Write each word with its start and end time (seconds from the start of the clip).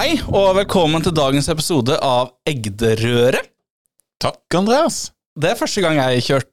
Hei, 0.00 0.14
og 0.32 0.54
velkommen 0.56 1.02
til 1.04 1.12
dagens 1.12 1.50
episode 1.52 1.92
av 2.00 2.30
Egderøret. 2.48 3.50
Takk, 4.24 4.38
Andreas. 4.56 5.10
Det 5.36 5.50
er 5.50 5.58
første 5.58 5.82
gang 5.84 5.98
jeg, 5.98 6.22
kjørt, 6.24 6.48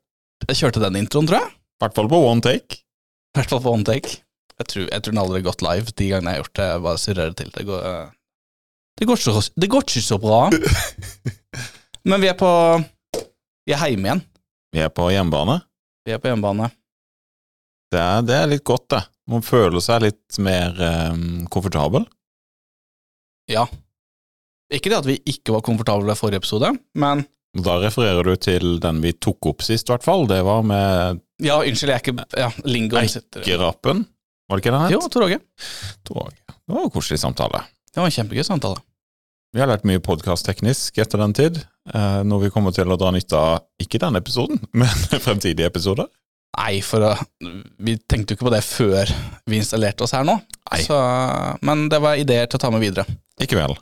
jeg 0.49 0.57
kjørte 0.59 0.81
den 0.83 0.97
introen, 0.99 1.29
tror 1.29 1.37
jeg. 1.37 1.53
I 1.55 1.79
hvert 1.79 1.95
fall 1.95 2.09
på 2.11 2.19
one 2.27 2.43
take. 2.43 2.81
I 2.81 3.39
hvert 3.39 3.53
fall 3.53 3.61
på 3.63 3.71
one 3.77 3.87
take. 3.87 4.17
Jeg 4.51 4.67
tror, 4.67 4.89
jeg 4.89 4.99
tror 5.05 5.15
den 5.15 5.21
aldri 5.21 5.39
har 5.39 5.45
gått 5.45 5.63
live 5.63 5.93
de 5.93 6.09
gangene 6.11 6.33
jeg 6.33 6.41
har 6.41 6.43
gjort 6.43 6.59
det. 6.59 6.65
Jeg 6.73 6.83
bare 6.89 7.01
surrer 7.05 7.31
det 7.31 7.39
til. 7.39 7.53
Det 7.55 7.63
går, 7.69 7.87
eh, 7.93 8.11
det 8.99 9.07
går, 9.13 9.23
ikke, 9.23 9.45
det 9.63 9.71
går 9.77 9.87
ikke 9.87 10.03
så 10.09 10.19
bra. 10.25 10.41
Men 12.11 12.25
vi 12.25 12.31
er 12.33 12.37
på 12.43 12.51
Vi 12.83 13.77
er 13.77 13.93
hjemme 13.93 14.11
igjen. 14.11 14.25
Vi 14.75 14.83
er 14.83 14.91
på 14.91 15.07
hjemmebane. 15.13 15.61
Vi 16.03 16.17
er 16.17 16.19
på 16.19 16.33
hjemmebane. 16.33 16.67
Det 17.95 18.03
er, 18.03 18.27
det 18.27 18.41
er 18.41 18.53
litt 18.57 18.67
godt, 18.67 18.89
det. 18.91 19.05
Man 19.31 19.47
føler 19.53 19.79
seg 19.87 20.03
litt 20.09 20.43
mer 20.43 20.75
um, 21.15 21.47
komfortabel. 21.47 22.11
Ja. 23.51 23.65
Ikke 24.73 24.91
det 24.91 24.97
at 24.99 25.07
vi 25.07 25.17
ikke 25.31 25.53
var 25.55 25.63
komfortable 25.63 26.11
i 26.11 26.19
forrige 26.19 26.41
episode, 26.43 26.73
men 26.99 27.25
Da 27.57 27.77
refererer 27.81 28.27
du 28.27 28.35
til 28.35 28.75
den 28.83 28.99
vi 29.01 29.13
tok 29.13 29.47
opp 29.49 29.63
sist, 29.65 29.87
i 29.87 29.93
hvert 29.93 30.03
fall. 30.05 30.27
Det 30.29 30.41
var 30.45 30.65
med 30.67 31.21
Ja, 31.41 31.55
unnskyld, 31.63 31.89
jeg 31.93 31.95
er 31.95 32.03
ikke 32.03 32.25
Ja, 32.37 32.49
lingoen 32.67 33.07
sitter 33.09 33.41
Eikerapen. 33.45 34.03
Var 34.47 34.59
det 34.59 34.63
ikke 34.65 34.73
den 34.75 34.83
het? 34.83 34.93
Jo, 34.93 34.99
Tor 35.11 35.25
Åge. 35.25 35.39
Tror 36.07 36.27
jeg. 36.27 36.37
Det 36.67 36.75
var 36.75 36.83
en 36.83 36.91
koselig 36.93 37.19
samtale. 37.23 37.63
Det 37.91 38.01
var 38.01 38.11
en 38.11 38.15
kjempegøy 38.15 38.43
samtale. 38.47 38.83
Vi 39.55 39.61
har 39.63 39.69
lært 39.71 39.87
mye 39.87 40.03
podkast-teknisk 40.03 40.99
etter 41.01 41.17
den 41.23 41.33
tid, 41.33 41.57
når 42.27 42.41
vi 42.43 42.49
kommer 42.53 42.75
til 42.75 42.91
å 42.91 42.97
dra 42.99 43.09
nytte 43.15 43.39
av 43.39 43.63
ikke 43.81 43.99
denne 44.03 44.19
episoden, 44.21 44.59
men 44.79 44.91
fremtidige 45.23 45.71
episoder. 45.71 46.11
Nei, 46.57 46.79
for 46.81 47.05
vi 47.85 47.93
tenkte 48.09 48.33
jo 48.33 48.37
ikke 48.39 48.47
på 48.47 48.53
det 48.53 48.63
før 48.65 49.11
vi 49.45 49.59
installerte 49.61 50.05
oss 50.07 50.15
her 50.17 50.25
nå. 50.25 50.39
Så, 50.81 50.97
men 51.65 51.85
det 51.91 51.99
var 52.03 52.17
ideer 52.19 52.49
til 52.49 52.57
å 52.57 52.63
ta 52.65 52.71
med 52.73 52.81
videre. 52.81 53.05
I 53.39 53.45
kveld. 53.49 53.77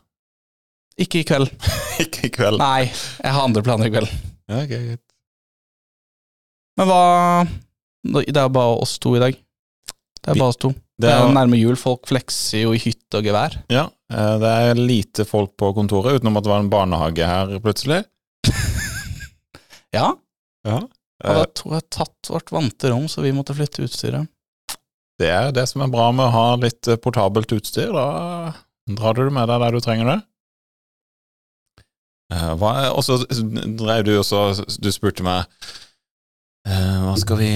Ikke 0.99 1.21
i 1.21 1.27
kveld. 1.27 1.51
ikke 2.03 2.27
i 2.27 2.33
kveld. 2.35 2.59
Nei, 2.59 2.87
jeg 2.89 3.35
har 3.35 3.47
andre 3.47 3.63
planer 3.65 3.87
i 3.87 3.93
kveld. 3.93 4.11
Ja, 4.51 4.61
greit. 4.69 5.01
Men 6.75 6.89
hva 6.91 7.01
Det 8.03 8.35
er 8.35 8.51
bare 8.51 8.81
oss 8.83 8.97
to 9.01 9.15
i 9.15 9.21
dag. 9.23 9.37
Det 10.19 10.33
er 10.33 10.39
bare 10.41 10.51
oss 10.51 10.59
to. 10.59 10.73
Det 10.99 11.09
er 11.11 11.23
er, 11.23 11.31
nærme 11.35 11.57
jul. 11.59 11.75
Folk 11.79 12.05
flekser 12.07 12.65
jo 12.65 12.75
i 12.75 12.79
hytte 12.79 13.19
og 13.19 13.27
gevær. 13.27 13.55
ja, 13.71 13.87
eh, 14.11 14.35
det 14.43 14.51
er 14.67 14.79
lite 14.79 15.25
folk 15.27 15.55
på 15.59 15.71
kontoret, 15.75 16.19
utenom 16.19 16.37
at 16.39 16.45
det 16.45 16.51
var 16.51 16.63
en 16.63 16.71
barnehage 16.71 17.31
her 17.31 17.55
plutselig. 17.63 18.03
Ja, 19.95 20.09
Ja. 20.67 20.81
Og 21.23 21.37
da 21.39 21.45
tror 21.55 21.77
jeg 21.77 21.87
tatt 21.95 22.29
vårt 22.31 22.51
vante 22.51 22.91
rom, 22.91 23.05
så 23.11 23.23
vi 23.23 23.33
måtte 23.35 23.55
flytte 23.55 23.85
utstyret. 23.85 24.27
Det 25.19 25.29
er 25.31 25.53
det 25.55 25.63
som 25.71 25.83
er 25.85 25.91
bra 25.91 26.09
med 26.11 26.27
å 26.27 26.33
ha 26.33 26.47
litt 26.59 26.89
eh, 26.91 26.99
portabelt 26.99 27.53
utstyr. 27.55 27.93
Da 27.95 28.51
drar 28.97 29.15
du 29.15 29.23
det 29.23 29.35
med 29.35 29.47
deg 29.47 29.63
der 29.63 29.77
du 29.77 29.83
trenger 29.83 30.11
det. 30.11 30.19
Eh, 32.33 32.51
og 32.91 33.01
så 33.05 33.19
drev 33.29 34.01
du 34.07 34.15
også 34.17 34.65
Du 34.81 34.87
spurte 34.89 35.21
meg 35.21 35.45
eh, 36.65 36.95
hva, 37.05 37.13
skal 37.21 37.37
vi, 37.37 37.51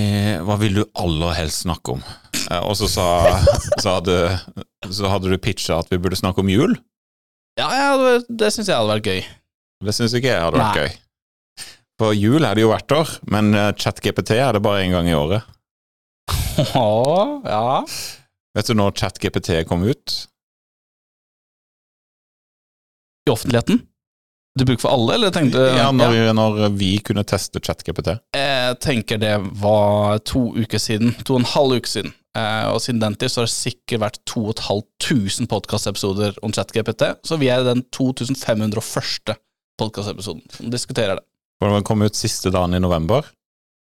hva 0.46 0.60
vil 0.62 0.78
du 0.78 0.84
aller 1.02 1.34
helst 1.40 1.66
snakke 1.66 1.98
om? 1.98 2.04
Eh, 2.46 2.62
og 2.62 2.78
så, 2.80 2.88
sa, 2.92 3.08
så, 3.82 3.98
hadde, 3.98 4.20
så 4.94 5.12
hadde 5.12 5.34
du 5.34 5.42
pitcha 5.42 5.82
at 5.82 5.92
vi 5.92 6.00
burde 6.00 6.20
snakke 6.20 6.46
om 6.46 6.54
jul. 6.54 6.78
Ja, 7.60 7.68
ja 7.76 7.92
det, 8.00 8.16
det 8.30 8.54
syns 8.56 8.70
jeg 8.70 8.78
hadde 8.78 8.94
vært 8.94 9.12
gøy. 9.12 9.22
Det 9.84 9.96
syns 9.96 10.16
ikke 10.16 10.32
jeg 10.32 10.46
hadde 10.48 10.62
vært 10.62 10.78
Nei. 10.78 10.86
gøy. 10.86 10.98
For 12.00 12.16
jul 12.16 12.46
er 12.48 12.56
det 12.56 12.64
jo 12.64 12.72
hvert 12.72 12.96
år, 12.96 13.14
men 13.34 13.52
eh, 13.58 13.74
ChatGPT 13.76 14.38
er 14.40 14.56
det 14.56 14.64
bare 14.64 14.86
én 14.86 14.96
gang 14.96 15.10
i 15.10 15.18
året. 15.18 15.44
Å, 16.80 16.88
ja. 17.44 17.84
Vet 18.56 18.70
du 18.72 18.78
når 18.78 18.96
ChatGPT 19.00 19.52
kom 19.68 19.84
ut? 19.84 20.16
I 23.28 23.34
offentligheten? 23.34 23.84
Du 24.60 24.66
bruker 24.66 24.82
for 24.82 24.96
alle, 24.96 25.16
eller 25.16 25.32
tenkte 25.32 25.62
Ja, 25.76 25.90
når, 25.96 26.32
når 26.36 26.72
vi 26.80 26.96
kunne 27.06 27.24
teste 27.28 27.62
ChatGPT. 27.64 28.16
Jeg 28.36 28.80
tenker 28.84 29.20
det 29.22 29.36
var 29.62 30.24
to 30.28 30.50
uker 30.58 30.82
siden. 30.82 31.14
To 31.28 31.38
og 31.38 31.44
en 31.44 31.52
halv 31.52 31.78
uke 31.80 31.92
siden. 31.92 32.16
Eh, 32.38 32.66
og 32.72 32.82
siden 32.84 33.02
den 33.04 33.16
tid 33.20 33.32
så 33.32 33.44
har 33.44 33.50
det 33.50 33.56
sikkert 33.56 34.04
vært 34.04 34.20
2500 34.30 35.48
podkastepisoder 35.52 36.40
om 36.46 36.56
ChatGPT, 36.56 37.12
så 37.26 37.40
vi 37.42 37.52
er 37.52 37.68
den 37.68 37.84
2501. 37.96 39.36
podkastepisoden 39.80 40.44
som 40.56 40.72
diskuterer 40.74 41.20
det. 41.20 41.29
For 41.60 41.70
den 41.74 41.84
kom 41.88 42.02
ut 42.06 42.16
siste 42.16 42.52
dagen 42.54 42.74
i 42.74 42.80
november. 42.80 43.22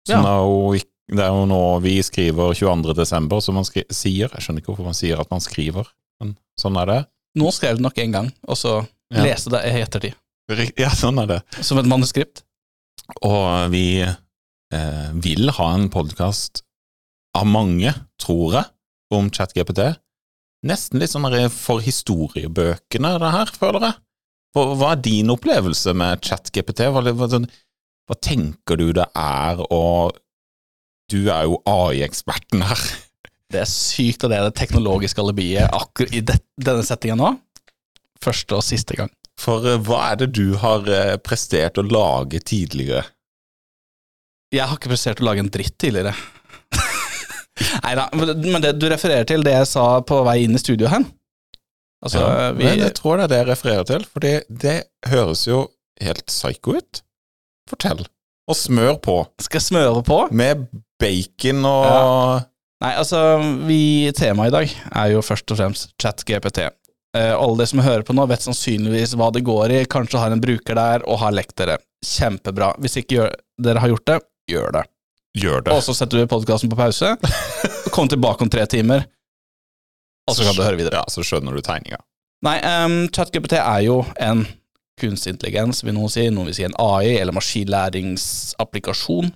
Så 0.07 0.15
Ja. 0.15 0.23
det, 0.23 0.31
er 0.31 0.45
jo, 0.45 0.73
det 1.17 1.25
er 1.25 1.33
jo 1.35 1.47
nå 1.51 1.61
vi 1.83 1.97
skriver 2.03 2.55
22. 2.55 2.95
desember, 2.95 3.41
så 3.41 3.53
man 3.53 3.65
skri 3.65 3.83
sier. 3.91 4.29
Jeg 4.31 4.41
skjønner 4.45 4.61
ikke 4.63 4.73
hvorfor 4.75 4.85
man 4.91 4.95
sier 4.99 5.21
at 5.21 5.31
man 5.31 5.41
skriver, 5.41 5.89
men 6.21 6.37
sånn 6.61 6.77
er 6.81 6.87
det. 6.87 7.01
Nå 7.37 7.51
skrev 7.53 7.77
du 7.77 7.83
nok 7.83 7.99
en 7.99 8.13
gang, 8.13 8.33
og 8.47 8.57
så 8.57 8.87
Ja. 9.11 9.23
leste 9.25 9.51
det 9.51 9.65
i 9.65 9.81
ettertid. 9.83 10.15
Ja, 10.79 10.91
sånn 10.91 11.19
er 11.23 11.27
det. 11.27 11.43
Som 11.65 11.79
et 11.79 11.87
manuskript. 11.87 12.43
Og 13.23 13.71
vi 13.73 14.01
eh, 14.03 15.11
vil 15.13 15.51
ha 15.51 15.75
en 15.75 15.89
podkast 15.91 16.63
av 17.35 17.47
mange, 17.47 17.93
tror 18.19 18.53
jeg, 18.53 18.65
om 19.11 19.31
ChatGPT. 19.31 19.97
Nesten 20.65 20.99
litt 21.01 21.11
sånn 21.11 21.51
for 21.51 21.81
historiebøkene, 21.81 23.19
det 23.21 23.33
her, 23.35 23.47
føler 23.47 23.81
jeg. 23.89 23.95
Hva 24.55 24.93
er 24.93 25.01
din 25.03 25.33
opplevelse 25.35 25.95
med 25.95 26.21
ChatGPT? 26.23 26.87
Hva, 26.93 27.03
hva, 27.03 27.29
sånn- 27.29 27.49
hva 28.09 28.17
tenker 28.21 28.79
du 28.81 28.91
det 28.97 29.07
er, 29.17 29.61
og 29.73 30.17
du 31.13 31.27
er 31.33 31.49
jo 31.49 31.59
AI-eksperten 31.69 32.65
her. 32.69 32.85
Det 33.53 33.63
er 33.63 33.71
sykt 33.71 34.25
at 34.25 34.33
det 34.33 34.39
er 34.39 34.49
det 34.49 34.59
teknologiske 34.59 35.21
alibiet 35.23 35.69
akkurat 35.73 36.15
i 36.17 36.23
det, 36.27 36.39
denne 36.59 36.85
settingen 36.87 37.21
nå. 37.21 37.33
Første 38.25 38.57
og 38.59 38.65
siste 38.67 38.97
gang. 38.99 39.13
For 39.41 39.67
eh, 39.69 39.81
hva 39.85 40.01
er 40.13 40.21
det 40.23 40.31
du 40.37 40.57
har 40.61 40.87
eh, 40.91 41.17
prestert 41.23 41.79
å 41.81 41.85
lage 41.87 42.41
tidligere? 42.45 43.05
Jeg 44.55 44.69
har 44.69 44.79
ikke 44.79 44.93
prestert 44.93 45.21
å 45.23 45.27
lage 45.27 45.43
en 45.43 45.51
dritt 45.53 45.77
tidligere. 45.83 46.15
Nei 47.85 47.95
da, 47.99 48.09
men 48.15 48.63
det 48.63 48.77
du 48.79 48.89
refererer 48.91 49.27
til, 49.29 49.45
det 49.47 49.55
jeg 49.57 49.71
sa 49.71 49.87
på 50.07 50.21
vei 50.27 50.41
inn 50.45 50.57
i 50.57 50.63
studio 50.63 50.91
her 50.91 51.05
Altså, 52.05 52.21
Ja, 52.21 52.49
vi 52.53 52.67
men 52.67 52.81
jeg 52.83 52.93
tror 52.99 53.17
det 53.17 53.25
er 53.25 53.31
det 53.33 53.39
jeg 53.39 53.49
refererer 53.49 53.87
til, 53.89 54.03
for 54.05 54.25
det, 54.25 54.33
det 54.51 54.75
høres 55.09 55.47
jo 55.49 55.61
helt 56.05 56.27
psycho 56.29 56.75
ut. 56.77 57.01
Fortell. 57.71 58.05
Og 58.51 58.57
smør 58.59 58.99
på, 59.01 59.17
skal 59.41 59.63
smøre 59.65 60.03
på. 60.05 60.19
med 60.31 60.67
bacon 61.01 61.65
og 61.65 61.85
Ja. 61.87 62.43
Nei, 62.85 62.91
altså, 63.01 63.19
vi 63.65 64.11
Temaet 64.13 64.51
i 64.51 64.53
dag 64.53 64.73
er 64.93 65.13
jo 65.15 65.23
først 65.25 65.49
og 65.55 65.57
fremst 65.57 65.95
ChatGPT. 66.03 66.67
Eh, 67.17 67.31
alle 67.33 67.57
de 67.63 67.67
som 67.71 67.81
hører 67.81 68.03
på 68.05 68.13
nå, 68.13 68.27
vet 68.29 68.43
sannsynligvis 68.45 69.15
hva 69.17 69.31
det 69.33 69.45
går 69.47 69.73
i, 69.73 69.85
kanskje 69.89 70.21
har 70.21 70.35
en 70.35 70.43
bruker 70.43 70.77
der 70.77 71.07
og 71.09 71.23
har 71.23 71.33
lekt 71.33 71.55
dere. 71.57 71.79
Kjempebra. 72.05 72.75
Hvis 72.83 72.99
ikke 73.01 73.17
gjør, 73.17 73.31
dere 73.65 73.81
har 73.81 73.89
gjort 73.95 74.07
det, 74.11 74.19
gjør 74.51 74.75
det. 74.77 74.83
gjør 75.41 75.65
det. 75.65 75.73
Og 75.73 75.81
så 75.87 75.95
setter 75.97 76.21
du 76.21 76.29
podkasten 76.29 76.69
på 76.69 76.77
pause, 76.77 77.15
kom 77.95 78.11
tilbake 78.13 78.45
om 78.45 78.51
tre 78.53 78.67
timer, 78.69 79.07
og 80.29 80.37
så 80.37 80.45
kan 80.45 80.57
du 80.57 80.63
høre 80.65 80.77
videre. 80.81 81.01
Ja, 81.01 81.09
så 81.09 81.25
skjønner 81.25 81.57
du 81.57 81.63
tegninga. 81.65 82.03
Nei, 82.45 82.59
um, 82.85 82.99
ChatGPT 83.15 83.57
er 83.61 83.81
jo 83.87 84.03
en 84.21 84.45
kunstig 85.01 85.35
intelligens, 85.35 85.83
vil 85.85 85.97
noen 85.97 86.13
si. 86.13 86.29
Noen 86.31 86.49
vil 86.51 86.57
si 86.59 86.67
en 86.67 86.77
AI, 86.81 87.17
eller 87.19 87.35
maskinlæringsapplikasjon. 87.37 89.33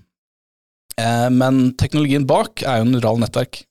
Eh, 0.99 1.29
men 1.35 1.55
teknologien 1.79 2.27
bak 2.29 2.63
er 2.65 2.81
jo 2.81 2.91
neurale 2.91 3.23
nettverk. 3.25 3.63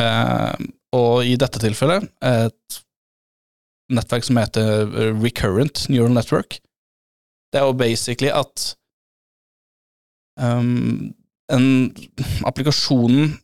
Eh, 0.00 0.54
og 0.96 1.26
i 1.26 1.36
dette 1.38 1.60
tilfellet 1.62 2.08
et 2.26 2.80
nettverk 3.94 4.26
som 4.26 4.38
heter 4.38 4.90
Recurrent 5.20 5.88
Neural 5.90 6.14
Network. 6.14 6.58
Det 7.50 7.60
er 7.60 7.66
jo 7.66 7.78
basically 7.78 8.30
at 8.30 8.66
um, 10.38 11.10
en, 11.50 11.66
applikasjonen 12.46 13.34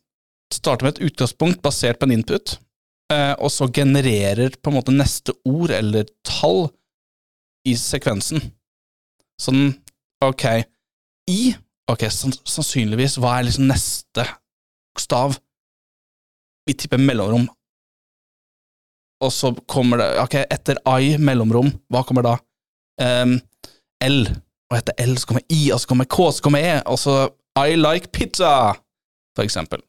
starter 0.53 0.87
med 0.87 0.95
et 0.95 1.09
utgangspunkt 1.09 1.61
basert 1.63 1.99
på 1.99 2.07
en 2.07 2.15
input, 2.15 2.55
eh, 3.11 3.33
og 3.35 3.51
så 3.51 3.67
genererer 3.73 4.55
på 4.61 4.71
en 4.71 4.77
måte 4.79 4.95
neste 4.95 5.35
ord 5.47 5.73
eller 5.75 6.07
tall 6.27 6.69
i 7.67 7.75
sekvensen. 7.79 8.41
Sånn, 9.41 9.69
ok, 10.25 10.45
i, 11.29 11.51
ok, 11.91 12.07
sannsynligvis, 12.09 13.17
hva 13.21 13.37
er 13.37 13.47
liksom 13.47 13.69
neste 13.69 14.25
bokstav? 14.25 15.37
Vi 16.67 16.75
tipper 16.75 17.01
mellomrom. 17.01 17.45
Og 19.23 19.33
så 19.33 19.53
kommer 19.69 20.01
det, 20.01 20.09
ok, 20.21 20.39
etter 20.45 20.81
I, 21.01 21.15
mellomrom, 21.17 21.71
hva 21.93 22.03
kommer 22.05 22.25
da? 22.25 22.35
Um, 23.01 23.37
L, 24.05 24.27
og 24.69 24.77
etter 24.77 24.97
L 25.01 25.15
så 25.17 25.29
kommer 25.29 25.45
I, 25.53 25.61
og 25.73 25.81
så 25.81 25.89
kommer 25.89 26.09
K, 26.09 26.29
så 26.33 26.45
kommer 26.45 26.65
E, 26.65 26.75
og 26.85 26.99
så 27.01 27.17
I 27.57 27.77
like 27.79 28.11
pizza, 28.13 28.75
for 29.37 29.45
eksempel. 29.45 29.81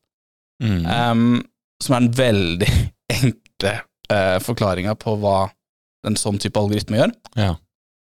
Mm. 0.64 0.84
Um, 0.86 1.42
som 1.82 1.94
er 1.94 2.02
en 2.02 2.12
veldig 2.16 2.70
enkle 3.18 3.74
uh, 4.12 4.38
forklaringa 4.44 4.96
på 4.98 5.14
hva 5.22 5.38
en 6.08 6.16
sånn 6.18 6.40
type 6.40 6.60
algoritme 6.60 7.00
gjør. 7.00 7.14
Ja. 7.36 7.52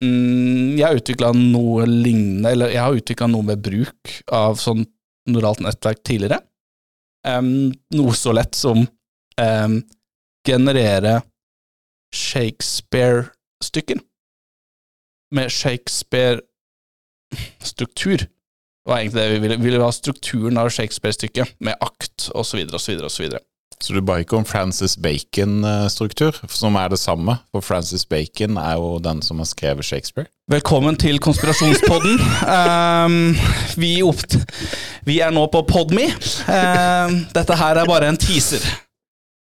Mm, 0.00 0.78
jeg 0.78 0.86
har 0.86 0.96
utvikla 0.96 1.28
noe 1.36 1.84
lignende, 1.88 2.50
eller 2.54 2.70
jeg 2.72 2.80
har 2.80 2.94
utvikla 2.96 3.26
noe 3.28 3.44
med 3.50 3.60
bruk 3.64 4.22
av 4.32 4.56
sånn 4.60 4.84
neuralt 5.28 5.60
nettverk 5.64 6.02
tidligere. 6.06 6.38
Um, 7.28 7.72
noe 7.92 8.14
så 8.16 8.32
lett 8.32 8.54
som 8.56 8.78
um, 8.80 9.84
generere 10.48 11.20
Shakespeare-stykker. 12.16 14.00
Med 15.36 15.52
Shakespeare-struktur. 15.52 18.24
Det 18.24 18.88
var 18.88 18.98
egentlig 18.98 19.22
det 19.22 19.32
vi 19.34 19.42
ville. 19.44 19.56
Vi 19.60 19.68
ville 19.68 19.84
ha 19.84 19.92
strukturen 19.92 20.56
av 20.58 20.72
Shakespeare-stykket, 20.72 21.60
med 21.60 21.76
akt 21.84 22.30
osv., 22.34 22.64
osv., 22.72 23.04
osv. 23.04 23.24
Så 23.80 23.94
du 23.96 24.02
ba 24.04 24.18
ikke 24.20 24.36
om 24.36 24.44
Francis 24.44 24.96
Bacon-struktur, 25.00 26.36
som 26.52 26.74
er 26.76 26.90
det 26.92 26.98
samme, 27.00 27.38
for 27.48 27.64
Francis 27.64 28.04
Bacon 28.04 28.58
er 28.60 28.74
jo 28.76 28.98
den 29.00 29.22
som 29.24 29.40
har 29.40 29.48
skrevet 29.48 29.84
Shakespeare. 29.84 30.28
Velkommen 30.52 30.98
til 31.00 31.16
konspirasjonspodden. 31.18 32.20
Um, 32.44 33.38
vi, 33.80 33.94
vi 35.08 35.16
er 35.24 35.32
nå 35.32 35.46
på 35.48 35.64
Podme. 35.68 36.10
Um, 36.44 37.16
dette 37.32 37.56
her 37.56 37.80
er 37.80 37.88
bare 37.88 38.12
en 38.12 38.20
teaser. 38.20 38.68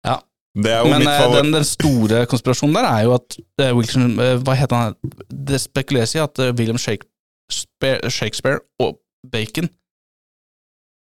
ja. 0.09 0.17
Det 0.65 0.73
er 0.73 0.81
jo 0.81 0.91
Men 0.95 1.03
mitt 1.03 1.13
eh, 1.13 1.31
den, 1.35 1.55
den 1.59 1.65
store 1.67 2.25
konspirasjonen 2.31 2.77
der 2.79 2.89
er 2.89 3.05
jo 3.05 3.17
at 3.19 3.41
uh, 3.61 3.71
Wilson, 3.77 4.13
uh, 4.17 4.37
Hva 4.41 4.55
heter 4.55 4.77
han? 4.79 5.17
Det 5.29 5.59
spekuleres 5.61 6.15
i 6.15 6.21
at 6.23 6.39
uh, 6.39 6.53
William 6.55 6.79
Shakespeare, 6.79 8.11
Shakespeare 8.11 8.63
og 8.81 9.01
Bacon 9.33 9.69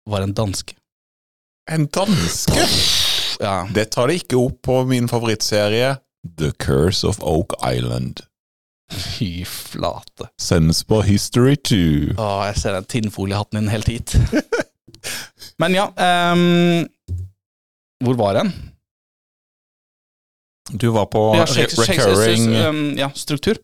var 0.09 0.21
en 0.25 0.33
danske. 0.33 0.75
En 1.71 1.87
danske? 1.87 2.65
Ja. 3.39 3.67
Det 3.73 3.85
tar 3.95 4.07
det 4.07 4.21
ikke 4.21 4.37
opp 4.37 4.61
på 4.65 4.81
min 4.89 5.07
favorittserie 5.09 5.95
The 6.37 6.51
Curse 6.61 7.07
of 7.07 7.21
Oak 7.21 7.55
Island. 7.65 8.21
Fy 8.91 9.45
flate. 9.45 10.27
Sendes 10.41 10.83
på 10.83 11.01
History 11.07 11.55
2. 11.55 11.77
Å, 12.19 12.31
jeg 12.49 12.59
ser 12.59 12.75
den 12.75 12.89
tinnfoliehatten 12.91 13.61
din 13.61 13.71
helt 13.71 13.87
hit. 13.89 14.15
Men 15.61 15.73
ja 15.73 15.87
um, 16.33 16.83
Hvor 18.03 18.17
var 18.19 18.35
den? 18.37 18.51
Du 20.71 20.91
var 20.93 21.07
på 21.11 21.23
Ja, 21.35 21.45
recurring 21.45 22.51
um, 22.55 22.83
ja, 22.99 23.09
struktur. 23.15 23.57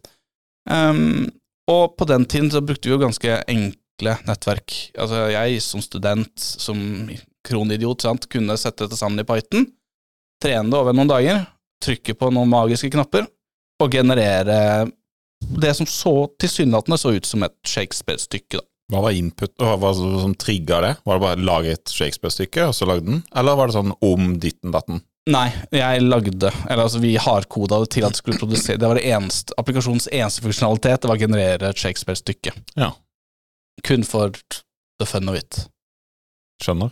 Um, 0.69 1.30
og 1.69 1.94
på 2.00 2.07
den 2.10 2.25
tiden 2.25 2.50
så 2.51 2.62
brukte 2.62 2.90
vi 2.90 2.95
jo 2.95 3.00
ganske 3.00 3.38
enkle 3.98 4.18
nettverk. 4.28 4.76
Altså 4.98 5.28
jeg 5.32 5.62
som 5.62 5.82
student, 5.82 6.34
som 6.38 7.10
kronidiot, 7.48 8.02
sant, 8.02 8.28
kunne 8.30 8.58
sette 8.58 8.86
dette 8.86 8.98
sammen 8.98 9.20
i 9.20 9.26
Python, 9.26 9.68
trene 10.42 10.70
det 10.70 10.78
over 10.78 10.94
noen 10.94 11.10
dager, 11.10 11.46
trykke 11.84 12.14
på 12.18 12.32
noen 12.32 12.50
magiske 12.50 12.92
knapper, 12.94 13.28
og 13.82 13.92
generere 13.94 14.88
det 15.62 15.74
som 15.78 15.86
så 15.86 16.28
tilsynelatende 16.40 16.98
så 16.98 17.14
ut 17.14 17.26
som 17.26 17.44
et 17.44 17.56
Shakespeare-stykke. 17.66 18.58
da. 18.58 18.66
Hva 18.88 19.02
var 19.04 19.12
input, 19.12 19.52
hva 19.60 19.76
var 19.78 19.94
det 19.94 20.22
som 20.24 20.34
trigga 20.40 20.80
det? 20.82 20.94
Var 21.04 21.18
det 21.18 21.24
bare 21.26 21.38
å 21.38 21.46
lage 21.46 21.74
et 21.76 21.92
Shakespeare-stykke, 21.92 22.70
og 22.70 22.74
så 22.76 22.88
lagde 22.88 23.06
den? 23.06 23.24
Eller 23.36 23.58
var 23.58 23.68
det 23.68 23.76
sånn 23.78 23.94
om 24.02 24.38
ditten 24.40 24.74
datten? 24.74 25.04
Nei, 25.28 25.50
jeg 25.76 26.06
lagde 26.06 26.54
Eller 26.70 26.86
altså, 26.86 27.02
vi 27.04 27.18
hardkoda 27.20 27.82
det 27.82 27.90
til 27.92 28.06
at 28.08 28.16
det 28.16 28.22
skulle 28.22 28.40
produsere 28.40 28.80
Det 28.80 28.88
var 28.88 28.96
det 28.96 29.10
eneste, 29.12 29.52
applikasjonens 29.60 30.08
eneste 30.08 30.46
funksjonalitet, 30.46 31.02
det 31.04 31.12
var 31.12 31.20
å 31.20 31.24
generere 31.26 31.72
et 31.74 31.82
Shakespeare-stykke. 31.84 32.54
Ja. 32.80 32.94
Kun 33.84 34.04
for 34.04 34.32
the 35.00 35.06
fun 35.06 35.30
of 35.30 35.36
it. 35.38 35.68
Skjønner. 36.64 36.92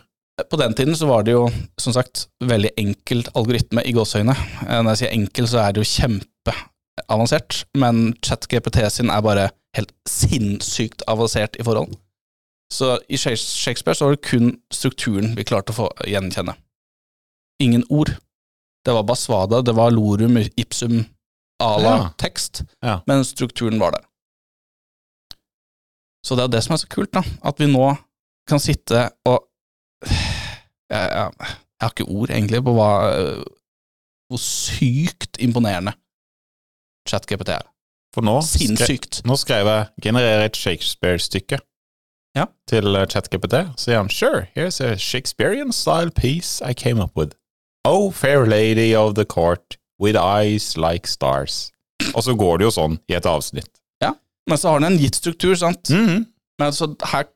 På 0.50 0.56
den 0.60 0.74
tiden 0.76 0.94
så 0.96 1.06
var 1.08 1.22
det 1.24 1.32
jo, 1.32 1.46
som 1.80 1.92
sagt, 1.96 2.26
veldig 2.44 2.70
enkel 2.78 3.22
algoritme 3.34 3.82
i 3.88 3.92
gåseøyne. 3.96 4.34
Eh, 4.68 4.82
Når 4.84 4.90
jeg 4.92 4.98
sier 5.00 5.14
enkel, 5.16 5.48
så 5.48 5.62
er 5.64 5.72
det 5.72 5.80
jo 5.82 5.88
kjempeavansert, 5.96 7.62
men 7.80 8.12
ChatGPT 8.22 8.82
sin 8.92 9.10
er 9.10 9.24
bare 9.24 9.48
helt 9.76 9.92
sinnssykt 10.08 11.02
avansert 11.08 11.56
i 11.60 11.64
forhold. 11.66 11.96
Så 12.72 12.98
i 13.08 13.16
Shakespeare 13.16 13.94
så 13.96 14.04
var 14.08 14.16
det 14.16 14.24
kun 14.28 14.52
strukturen 14.74 15.34
vi 15.38 15.44
klarte 15.46 15.72
å 15.72 15.78
få 15.80 15.88
gjenkjenne. 16.08 16.54
Ingen 17.62 17.84
ord. 17.90 18.16
Det 18.84 18.92
var 18.94 19.06
basvada, 19.08 19.62
det 19.64 19.74
var 19.74 19.90
lorum 19.94 20.36
ipsum 20.56 21.04
ala 21.62 21.82
la 21.82 21.96
Ja. 21.96 22.10
tekst, 22.18 22.62
Ja. 22.82 23.00
men 23.06 23.24
strukturen 23.24 23.78
var 23.80 23.92
der. 23.92 24.04
Så 26.26 26.34
det 26.38 26.44
er 26.46 26.54
det 26.56 26.62
som 26.66 26.74
er 26.74 26.80
så 26.82 26.88
kult, 26.90 27.12
da. 27.14 27.22
At 27.46 27.60
vi 27.62 27.68
nå 27.70 27.92
kan 28.50 28.62
sitte 28.62 29.08
og 29.26 29.44
Jeg, 30.06 31.02
jeg, 31.10 31.30
jeg 31.40 31.82
har 31.82 31.90
ikke 31.94 32.04
ord, 32.14 32.30
egentlig, 32.30 32.60
på 32.64 32.72
hva 32.76 32.90
hvor 34.30 34.38
sykt 34.42 35.38
imponerende 35.42 35.92
ChatGPT 37.08 37.48
er. 37.54 37.64
For 38.14 38.24
nå, 38.26 38.40
skre, 38.42 38.66
Sinnssykt. 38.66 39.20
nå 39.28 39.36
skrev 39.38 39.66
jeg 39.70 39.86
'generer 40.02 40.44
et 40.46 40.56
Shakespeare-stykke' 40.56 41.58
Ja. 42.36 42.44
til 42.68 42.96
eh, 42.96 43.06
ChatGPT. 43.06 43.54
Så 43.76 43.84
sier 43.84 43.96
han 43.96 44.08
'sure, 44.10 44.46
here's 44.56 44.80
a 44.80 44.96
Shakespearean 44.96 45.72
style 45.72 46.10
piece 46.10 46.60
I 46.70 46.72
came 46.72 47.02
up 47.02 47.16
with'. 47.18 47.34
Oh, 47.84 48.10
fair 48.12 48.46
lady 48.46 48.94
of 48.94 49.14
the 49.14 49.24
court, 49.24 49.76
with 50.00 50.16
eyes 50.18 50.76
like 50.76 51.08
stars. 51.08 51.72
Og 52.14 52.22
så 52.22 52.34
går 52.34 52.56
det 52.58 52.64
jo 52.64 52.70
sånn 52.70 52.98
i 53.08 53.14
et 53.14 53.26
avsnitt. 53.26 53.75
Men 54.46 54.60
så 54.60 54.72
har 54.72 54.80
den 54.80 54.92
en 54.92 55.00
gitt 55.00 55.18
struktur, 55.18 55.54
sant. 55.58 55.90
Mhm. 55.90 56.26
Men 56.60 56.72
så 56.72 56.88
her 57.12 57.26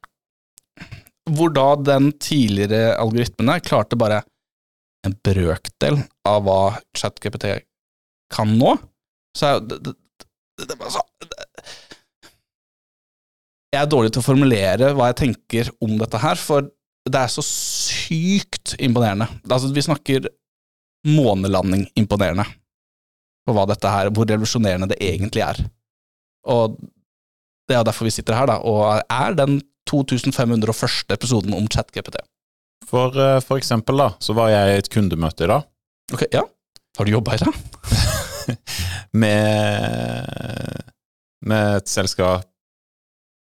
Hvor 1.30 1.50
da 1.52 1.76
den 1.76 2.10
tidligere 2.18 2.96
algoritmene 2.98 3.60
klarte 3.62 3.98
bare 3.98 4.22
en 5.06 5.12
brøkdel 5.24 6.00
av 6.26 6.42
hva 6.42 6.78
ChatGPT 6.96 7.44
kan 8.34 8.50
nå, 8.58 8.72
så 9.36 9.46
er 9.46 9.52
jo 9.54 9.60
det, 9.68 9.78
det, 9.84 9.94
det, 10.58 10.66
det, 10.72 10.76
det, 10.80 11.44
Jeg 13.70 13.82
er 13.84 13.92
dårlig 13.92 14.10
til 14.10 14.24
å 14.24 14.26
formulere 14.26 14.90
hva 14.96 15.10
jeg 15.12 15.20
tenker 15.20 15.70
om 15.84 15.94
dette 16.00 16.18
her, 16.18 16.40
for 16.40 16.66
det 17.06 17.20
er 17.20 17.30
så 17.30 17.44
sykt 17.46 18.74
imponerende. 18.82 19.28
Altså, 19.46 19.70
vi 19.72 19.84
snakker 19.86 20.26
månelanding 21.06 21.86
imponerende 22.00 22.48
på 23.46 23.54
hva 23.54 23.68
dette 23.70 23.92
her, 23.92 24.10
hvor 24.10 24.26
revolusjonerende 24.28 24.90
det 24.90 24.98
egentlig 25.04 25.44
er. 25.46 25.62
Og 26.50 26.76
det 27.70 27.78
er 27.78 27.87
derfor 27.87 28.08
vi 28.08 28.14
sitter 28.14 28.37
her, 28.37 28.50
da, 28.50 28.58
og 28.67 29.00
er 29.06 29.38
den 29.38 29.61
2501. 29.90 31.14
episoden 31.14 31.55
om 31.56 31.67
ChatGPT. 31.70 32.20
For, 32.90 33.14
eh, 33.14 33.40
for 33.44 33.61
eksempel, 33.61 34.02
da, 34.02 34.11
så 34.20 34.34
var 34.34 34.50
jeg 34.50 34.70
i 34.70 34.78
et 34.82 34.90
kundemøte 34.90 35.46
i 35.46 35.50
dag 35.50 35.67
Ok, 36.14 36.25
ja. 36.32 36.43
Har 36.99 37.06
du 37.06 37.12
jobba 37.12 37.37
i 37.37 37.43
dag? 37.43 37.58
med, 39.22 40.26
med 41.46 41.76
et 41.76 41.88
selskap 41.90 42.49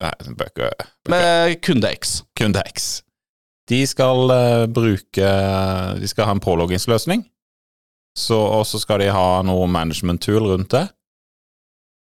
Nei, 0.04 0.12
bøker 0.38 0.74
Med 1.08 1.56
KundeX. 1.64 2.20
KundeX. 2.38 3.02
De 3.70 3.80
skal 3.88 4.30
uh, 4.30 4.66
bruke 4.68 5.30
De 6.00 6.10
skal 6.10 6.28
ha 6.28 6.34
en 6.36 6.42
påloggingsløsning, 6.42 7.24
og 8.34 8.66
så 8.68 8.78
skal 8.82 9.00
de 9.00 9.08
ha 9.14 9.42
noe 9.46 9.66
management 9.70 10.22
tool 10.22 10.50
rundt 10.50 10.74
det. 10.74 10.84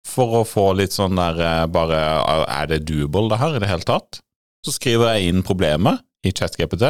For 0.07 0.39
å 0.39 0.45
få 0.47 0.69
litt 0.79 0.95
sånn 0.95 1.17
der 1.19 1.41
eh, 1.43 1.65
bare 1.71 1.99
Er 2.47 2.69
det 2.71 2.85
doable, 2.87 3.27
det 3.33 3.41
her, 3.41 3.57
i 3.57 3.61
det 3.63 3.69
hele 3.69 3.87
tatt? 3.87 4.21
Så 4.65 4.73
skriver 4.75 5.15
jeg 5.15 5.31
inn 5.31 5.43
problemet 5.45 6.01
i 6.25 6.33
ChatGPT. 6.35 6.89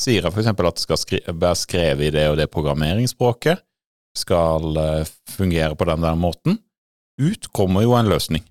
Sier 0.00 0.26
jeg 0.26 0.32
for 0.32 0.42
eksempel 0.42 0.68
at 0.68 0.76
det 0.76 0.84
skal 0.84 1.00
skri 1.00 1.20
være 1.28 1.56
skrevet 1.56 2.08
i 2.08 2.14
det 2.16 2.26
og 2.32 2.36
det 2.40 2.50
programmeringsspråket. 2.52 3.62
Skal 4.16 4.80
eh, 4.80 5.14
fungere 5.36 5.76
på 5.76 5.88
den 5.88 6.04
der 6.04 6.18
måten. 6.18 6.60
Ut 7.20 7.48
kommer 7.56 7.84
jo 7.84 7.94
en 7.96 8.10
løsning. 8.10 8.44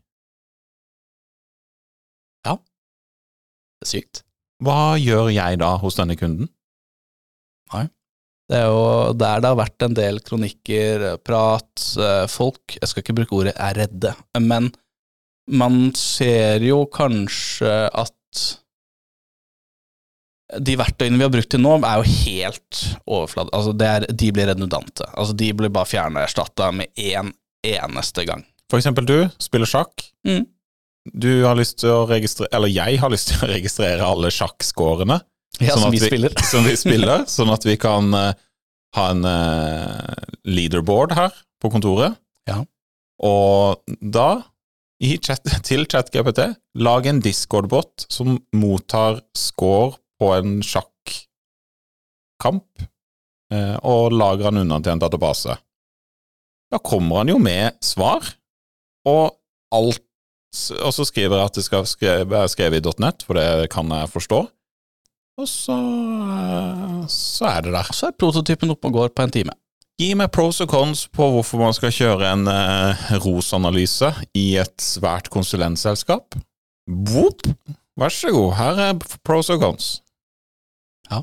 Det 3.75 3.85
er 3.85 3.91
sykt. 3.91 4.23
Hva 4.63 4.95
gjør 4.97 5.29
jeg 5.35 5.59
da 5.61 5.75
hos 5.81 5.97
denne 5.99 6.15
kunden? 6.17 6.47
Det 8.45 8.57
er 8.59 8.67
jo 8.69 9.13
der 9.17 9.41
det 9.41 9.49
har 9.49 9.57
vært 9.57 9.85
en 9.87 9.95
del 9.97 10.19
kronikker, 10.25 11.05
prat, 11.25 11.85
eh, 11.97 12.25
folk 12.29 12.75
Jeg 12.77 12.91
skal 12.91 13.01
ikke 13.01 13.15
bruke 13.17 13.39
ordet 13.39 13.55
er 13.57 13.79
redde, 13.79 14.13
men 14.37 14.69
man 15.49 15.89
ser 15.97 16.63
jo 16.65 16.83
kanskje 16.89 17.73
at 17.93 18.13
de 20.61 20.75
verktøyene 20.77 21.17
vi 21.17 21.25
har 21.25 21.33
brukt 21.33 21.49
til 21.51 21.61
nå, 21.61 21.75
er 21.81 22.01
jo 22.01 22.15
helt 22.25 22.81
overflad... 23.05 23.49
Altså, 23.53 23.73
det 23.77 23.87
er, 23.89 24.05
de 24.09 24.31
blir 24.33 24.49
redundante. 24.49 25.07
Altså, 25.13 25.33
de 25.37 25.51
blir 25.57 25.73
bare 25.73 25.89
fjerna 25.89 26.21
og 26.21 26.27
erstatta 26.27 26.69
med 26.73 26.91
én 27.01 27.31
eneste 27.65 28.25
gang. 28.29 28.45
For 28.69 28.81
eksempel 28.81 29.07
du 29.09 29.17
spiller 29.41 29.69
sjakk. 29.69 30.05
Mm. 30.27 30.45
Du 31.13 31.29
har 31.45 31.57
lyst 31.57 31.79
til 31.83 31.91
å 31.93 32.07
registrere 32.09 32.49
Eller 32.57 32.71
jeg 32.73 32.97
har 32.97 33.11
lyst 33.13 33.29
til 33.29 33.43
å 33.45 33.49
registrere 33.51 34.07
alle 34.07 34.31
sjakkscorene 34.33 35.19
Ja, 35.61 35.75
Sånn 35.75 35.87
som 35.87 35.93
vi, 35.93 35.99
vi 36.01 36.07
spiller. 36.09 36.33
som 36.51 36.65
vi 36.67 36.75
spiller, 36.83 37.25
sånn 37.31 37.53
at 37.53 37.65
vi 37.67 37.77
kan 37.79 38.11
uh, 38.15 38.33
ha 38.95 39.05
en 39.11 39.23
uh, 39.27 40.13
leaderboard 40.47 41.15
her 41.15 41.33
på 41.61 41.71
kontoret. 41.73 42.17
Ja. 42.49 42.61
Og 43.23 43.79
da, 44.01 44.43
i 45.03 45.17
chat, 45.19 45.43
til 45.67 45.85
ChatGPT, 45.89 46.41
lag 46.81 47.07
en 47.09 47.21
Discord-bot 47.23 48.07
som 48.11 48.39
mottar 48.55 49.21
score 49.37 49.95
på 50.19 50.31
en 50.37 50.59
sjakkamp, 50.65 51.17
uh, 53.53 53.77
og 53.83 54.15
lager 54.15 54.49
han 54.49 54.63
unna 54.63 54.77
til 54.81 54.91
en 54.95 55.03
database. 55.03 55.53
Da 56.71 56.77
kommer 56.83 57.21
han 57.21 57.31
jo 57.31 57.37
med 57.39 57.77
svar, 57.85 58.21
og 59.07 59.37
alt 59.75 60.01
Og 60.79 60.93
så 60.95 61.03
skriver 61.03 61.35
jeg 61.35 61.45
at 61.49 61.57
det 61.57 61.63
skal 61.67 61.83
være 62.31 62.47
skrevet 62.47 62.79
i 62.79 62.91
.net, 63.03 63.23
for 63.27 63.35
det 63.35 63.67
kan 63.73 63.89
jeg 63.91 64.07
forstå. 64.07 64.37
Og 65.37 65.47
så, 65.49 65.75
eh, 65.75 67.05
så 67.11 67.47
er 67.49 67.61
det 67.65 67.73
der. 67.75 67.91
Så 67.93 68.09
er 68.09 68.19
prototypen 68.19 68.71
oppe 68.71 68.89
og 68.89 68.99
går 68.99 69.13
på 69.15 69.25
en 69.25 69.33
time. 69.35 69.55
Gi 69.95 70.09
meg 70.17 70.31
pros 70.35 70.59
og 70.59 70.67
cons 70.71 71.05
på 71.07 71.27
hvorfor 71.31 71.61
man 71.61 71.75
skal 71.75 71.93
kjøre 71.95 72.31
en 72.33 72.47
eh, 72.51 73.03
ROS-analyse 73.23 74.11
i 74.35 74.57
et 74.59 74.75
svært 74.83 75.29
konsulentselskap. 75.31 76.35
Boop. 76.85 77.47
Vær 77.95 78.11
så 78.11 78.31
god, 78.35 78.49
her 78.59 78.81
er 78.89 78.97
pros 79.23 79.49
og 79.53 79.61
cons. 79.63 79.91
Ja. 81.07 81.21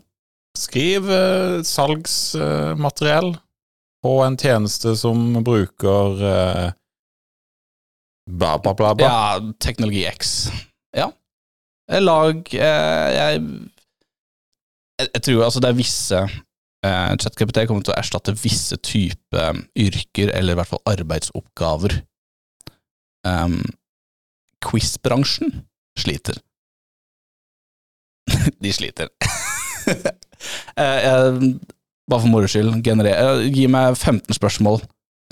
Skriv 0.56 1.10
eh, 1.12 1.60
salgsmateriell 1.68 3.34
på 4.02 4.14
en 4.24 4.38
tjeneste 4.40 4.96
som 4.98 5.20
bruker 5.44 6.24
eh, 6.32 6.70
bla, 8.24 8.56
bla, 8.56 8.72
bla, 8.72 8.94
bla. 8.96 9.04
Ja, 9.04 9.52
Teknologi 9.60 10.06
X. 10.08 10.48
Ja. 10.96 11.10
Lag 11.92 12.48
eh, 12.56 13.08
jeg, 13.18 13.44
jeg, 15.02 15.10
jeg 15.16 15.26
tror 15.26 15.44
altså 15.46 15.62
det 15.62 15.70
er 15.70 15.78
visse 15.78 16.22
eh, 16.86 17.12
ChatGPT 17.22 17.66
kommer 17.68 17.84
til 17.86 17.94
å 17.94 17.98
erstatte 17.98 18.34
visse 18.38 18.78
type 18.84 19.44
yrker, 19.78 20.32
eller 20.32 20.54
i 20.54 20.60
hvert 20.60 20.72
fall 20.72 20.82
arbeidsoppgaver. 20.92 21.98
Um, 23.26 23.60
Quiz-bransjen 24.62 25.62
sliter. 25.98 26.38
De 28.62 28.72
sliter. 28.74 29.10
eh, 30.80 30.98
jeg, 31.06 31.54
bare 32.10 32.20
for 32.20 32.30
moro 32.32 32.50
skyld, 32.50 32.82
generer, 32.84 33.14
eh, 33.18 33.46
gi 33.54 33.68
meg 33.70 33.96
15 33.96 34.38
spørsmål 34.38 34.82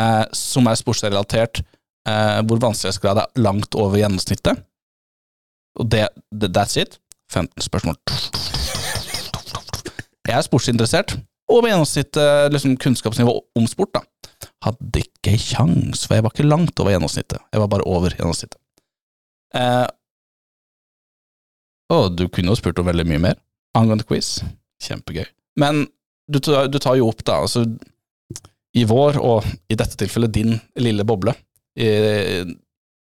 eh, 0.03 0.25
som 0.37 0.71
er 0.71 0.79
sportsrelatert, 0.79 1.63
eh, 2.09 2.41
hvor 2.47 2.63
vanskelighetsgrad 2.63 3.25
er 3.25 3.43
langt 3.43 3.75
over 3.79 4.01
gjennomsnittet. 4.01 4.65
Og 5.79 5.91
det, 5.91 6.09
that's 6.51 6.79
it. 6.81 6.99
15 7.31 7.63
spørsmål. 7.63 7.95
Jeg 10.31 10.39
er 10.39 10.47
sportsinteressert, 10.47 11.17
og 11.51 11.65
med 11.65 11.73
gjennomsnittet 11.73 12.55
liksom, 12.55 12.77
kunnskapsnivå 12.79 13.33
om 13.59 13.65
sport, 13.67 13.99
da. 13.99 14.05
Hadde 14.65 15.03
ikke 15.03 15.35
kjangs, 15.41 16.05
for 16.07 16.17
jeg 16.17 16.25
var 16.25 16.35
ikke 16.35 16.47
langt 16.47 16.79
over 16.79 16.95
gjennomsnittet. 16.95 17.43
Jeg 17.51 17.63
var 17.63 17.71
bare 17.73 17.87
over 17.91 18.15
gjennomsnittet. 18.15 18.61
Eh, 19.59 19.89
og 21.91 22.15
du 22.15 22.29
kunne 22.31 22.53
jo 22.53 22.59
spurt 22.61 22.79
om 22.79 22.87
veldig 22.87 23.07
mye 23.11 23.23
mer 23.25 23.41
angående 23.79 24.07
quiz. 24.07 24.39
Kjempegøy. 24.85 25.27
Men 25.59 25.85
du, 26.31 26.39
du 26.39 26.79
tar 26.79 27.01
jo 27.01 27.11
opp, 27.11 27.25
da, 27.27 27.41
altså 27.43 27.65
I 28.79 28.87
vår, 28.87 29.19
og 29.19 29.47
i 29.71 29.79
dette 29.79 29.99
tilfellet 29.99 30.35
din 30.37 30.55
lille 30.79 31.07
boble, 31.07 31.35
i, 31.81 31.91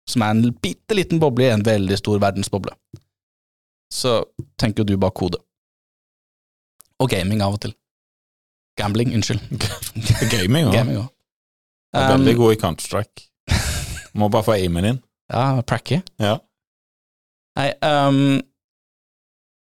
som 0.09 0.25
er 0.25 0.35
en 0.35 0.53
bitte 0.61 0.97
liten 0.97 1.21
boble 1.23 1.49
i 1.49 1.55
en 1.55 1.65
veldig 1.65 1.97
stor 2.01 2.21
verdensboble, 2.21 2.77
så 3.93 4.21
tenker 4.61 4.85
du 4.85 4.99
bare 5.01 5.17
kode. 5.17 5.41
Og 7.05 7.11
gaming 7.13 7.43
av 7.45 7.57
og 7.59 7.61
til. 7.67 7.75
Gambling, 8.81 9.13
unnskyld. 9.15 9.43
Gaming 10.33 10.67
ja. 10.71 10.73
Gaming 10.81 10.99
også. 11.03 11.11
Er 11.95 12.09
Um, 12.09 12.15
veldig 12.17 12.33
god 12.41 12.53
i 12.57 12.59
Counter-Strike. 12.59 13.27
Må 14.19 14.27
bare 14.33 14.47
få 14.49 14.57
aimen 14.57 14.89
inn. 14.89 14.97
Ja, 15.31 15.61
pracky. 15.69 16.01
Ja. 16.23 16.39
Nei, 17.59 17.69
um, 17.87 18.41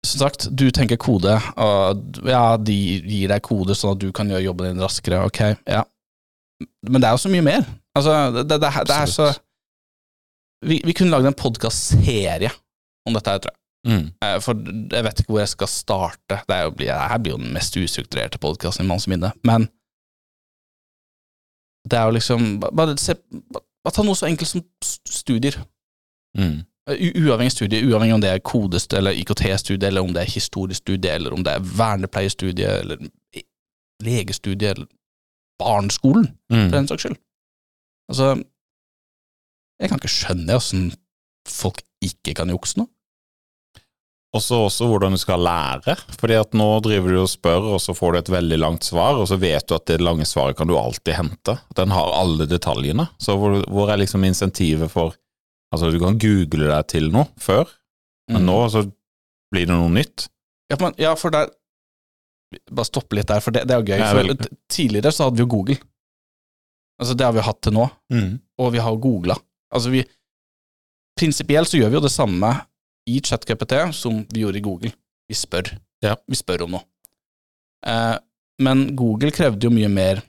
som 0.05 0.21
sagt, 0.21 0.45
du 0.55 0.69
tenker 0.71 0.99
kode, 1.01 1.33
og 1.59 2.21
ja, 2.29 2.43
de 2.61 2.75
gir 3.09 3.31
deg 3.33 3.41
kode 3.43 3.75
sånn 3.75 3.95
at 3.97 4.03
du 4.03 4.11
kan 4.15 4.29
gjøre 4.31 4.45
jobben 4.45 4.69
din 4.69 4.83
raskere, 4.85 5.23
ok, 5.27 5.41
ja. 5.67 5.81
Men 6.87 7.01
det 7.03 7.09
er 7.09 7.17
jo 7.17 7.23
så 7.25 7.31
mye 7.33 7.43
mer. 7.43 7.65
Altså, 7.97 8.13
det, 8.35 8.45
det, 8.51 8.59
det, 8.63 8.69
er- 8.69 8.87
det 8.87 8.95
er 9.01 9.11
så 9.11 9.27
Vi, 10.65 10.77
vi 10.87 10.93
kunne 10.95 11.11
lagd 11.11 11.27
en 11.29 11.35
podkastserie 11.37 12.51
om 13.09 13.17
dette 13.17 13.33
her, 13.33 13.41
tror 13.43 13.51
jeg. 13.51 13.59
Mm. 13.85 14.07
Eh, 14.25 14.39
For 14.41 14.57
jeg 14.95 15.03
vet 15.05 15.19
ikke 15.21 15.29
hvor 15.33 15.39
jeg 15.43 15.51
skal 15.51 15.67
starte. 15.69 16.39
Det, 16.49 16.87
er 16.89 17.07
her 17.09 17.17
blir 17.21 17.35
jo 17.35 17.37
den 17.41 17.53
mest 17.53 17.75
ustrukturerte 17.77 18.39
podkasten 18.41 18.85
i 18.85 18.89
manns 18.89 19.07
minne. 19.07 19.29
Men 19.45 19.67
det 21.89 21.99
er 21.99 22.05
jo 22.09 22.15
liksom 22.15 22.45
Bare, 22.63 22.95
se, 22.97 23.13
bare 23.83 23.93
ta 23.93 24.03
noe 24.05 24.17
så 24.17 24.25
enkelt 24.29 24.49
som 24.49 24.63
studier. 25.09 25.59
Mm. 26.37 26.63
U 26.89 27.07
uavhengig 27.25 27.53
studie, 27.53 27.81
uavhengig 27.87 28.13
om 28.17 28.21
det 28.21 28.29
er 28.29 28.41
kodest 28.45 28.93
eller 28.93 29.15
IKT-studie, 29.17 29.87
eller 29.87 30.01
om 30.05 30.11
det 30.13 30.21
er 30.21 30.29
historisk 30.33 30.83
studie, 30.83 31.11
eller 31.17 31.33
om 31.33 31.41
det 31.45 31.53
er 31.55 31.63
vernepleiestudie, 31.77 32.67
eller 32.81 32.97
legestudie, 34.05 34.69
eller 34.75 34.85
barneskolen, 35.61 36.27
for 36.49 36.57
Mm. 36.65 36.71
den 36.71 36.87
saks 36.87 37.01
skyld. 37.05 37.17
Altså, 38.09 38.27
jeg 39.79 39.89
kan 39.89 39.97
ikke 39.97 40.13
skjønne 40.13 40.55
åssen 40.59 40.83
folk 41.47 41.81
ikke 42.05 42.33
kan 42.37 42.49
jukse 42.53 42.77
nå. 42.77 42.85
Og 44.35 44.41
så 44.43 44.57
også 44.67 44.87
hvordan 44.89 45.13
du 45.15 45.19
skal 45.21 45.39
lære. 45.45 45.93
Fordi 46.19 46.35
at 46.35 46.55
nå 46.57 46.65
driver 46.83 47.13
du 47.15 47.19
og 47.21 47.29
spør, 47.31 47.69
og 47.75 47.79
så 47.79 47.93
får 47.95 48.11
du 48.11 48.17
et 48.19 48.31
veldig 48.33 48.57
langt 48.59 48.83
svar, 48.83 49.15
og 49.21 49.29
så 49.31 49.37
vet 49.39 49.63
du 49.69 49.75
at 49.77 49.85
det 49.87 50.01
lange 50.03 50.25
svaret 50.27 50.57
kan 50.59 50.67
du 50.67 50.73
alltid 50.75 51.15
hente. 51.15 51.55
Den 51.77 51.93
har 51.95 52.11
alle 52.19 52.47
detaljene. 52.51 53.07
Så 53.21 53.37
hvor, 53.39 53.61
hvor 53.71 53.91
er 53.93 54.01
liksom 54.03 54.25
insentivet 54.27 54.91
for 54.91 55.15
Altså, 55.73 55.89
du 55.91 55.97
kan 55.99 56.15
google 56.21 56.67
deg 56.69 56.85
til 56.87 57.07
noe 57.11 57.25
før, 57.41 57.65
men 58.29 58.43
Mm. 58.43 58.45
nå 58.47 58.57
så 58.71 58.83
blir 59.51 59.65
det 59.65 59.73
noe 59.75 59.89
nytt. 59.91 60.27
Ja, 60.71 60.77
men, 60.79 60.93
ja, 61.01 61.15
for 61.19 61.33
der 61.33 61.49
Bare 62.71 62.85
stoppe 62.87 63.17
litt 63.17 63.27
der, 63.27 63.41
for 63.43 63.51
det, 63.51 63.65
det 63.67 63.73
er 63.75 63.81
jo 63.81 63.87
gøy. 63.89 63.97
Ja, 63.99 64.11
for 64.13 64.47
Tidligere 64.71 65.11
så 65.11 65.25
hadde 65.25 65.35
vi 65.39 65.43
jo 65.43 65.49
Google. 65.51 65.75
Altså, 67.01 67.15
det 67.17 67.25
har 67.27 67.33
vi 67.35 67.43
hatt 67.43 67.59
til 67.65 67.73
nå, 67.75 67.89
og 68.61 68.71
vi 68.71 68.79
har 68.85 68.95
googla. 69.03 69.35
Altså, 69.73 69.91
vi 69.91 70.05
Prinsipielt 71.19 71.67
så 71.71 71.77
gjør 71.81 71.91
vi 71.93 71.97
jo 71.99 72.03
det 72.05 72.11
samme 72.13 72.53
i 73.09 73.19
ChatGPT 73.21 73.79
som 73.93 74.23
vi 74.31 74.43
gjorde 74.43 74.61
i 74.61 74.65
Google. 74.65 74.91
Vi 75.29 75.37
spør. 75.37 75.71
Ja. 76.03 76.15
Vi 76.27 76.37
spør 76.37 76.65
om 76.65 76.77
noe. 76.77 76.85
Eh, 77.85 78.17
men 78.65 78.87
Google 78.97 79.33
krevde 79.35 79.67
jo 79.67 79.73
mye 79.73 79.89
mer 79.91 80.21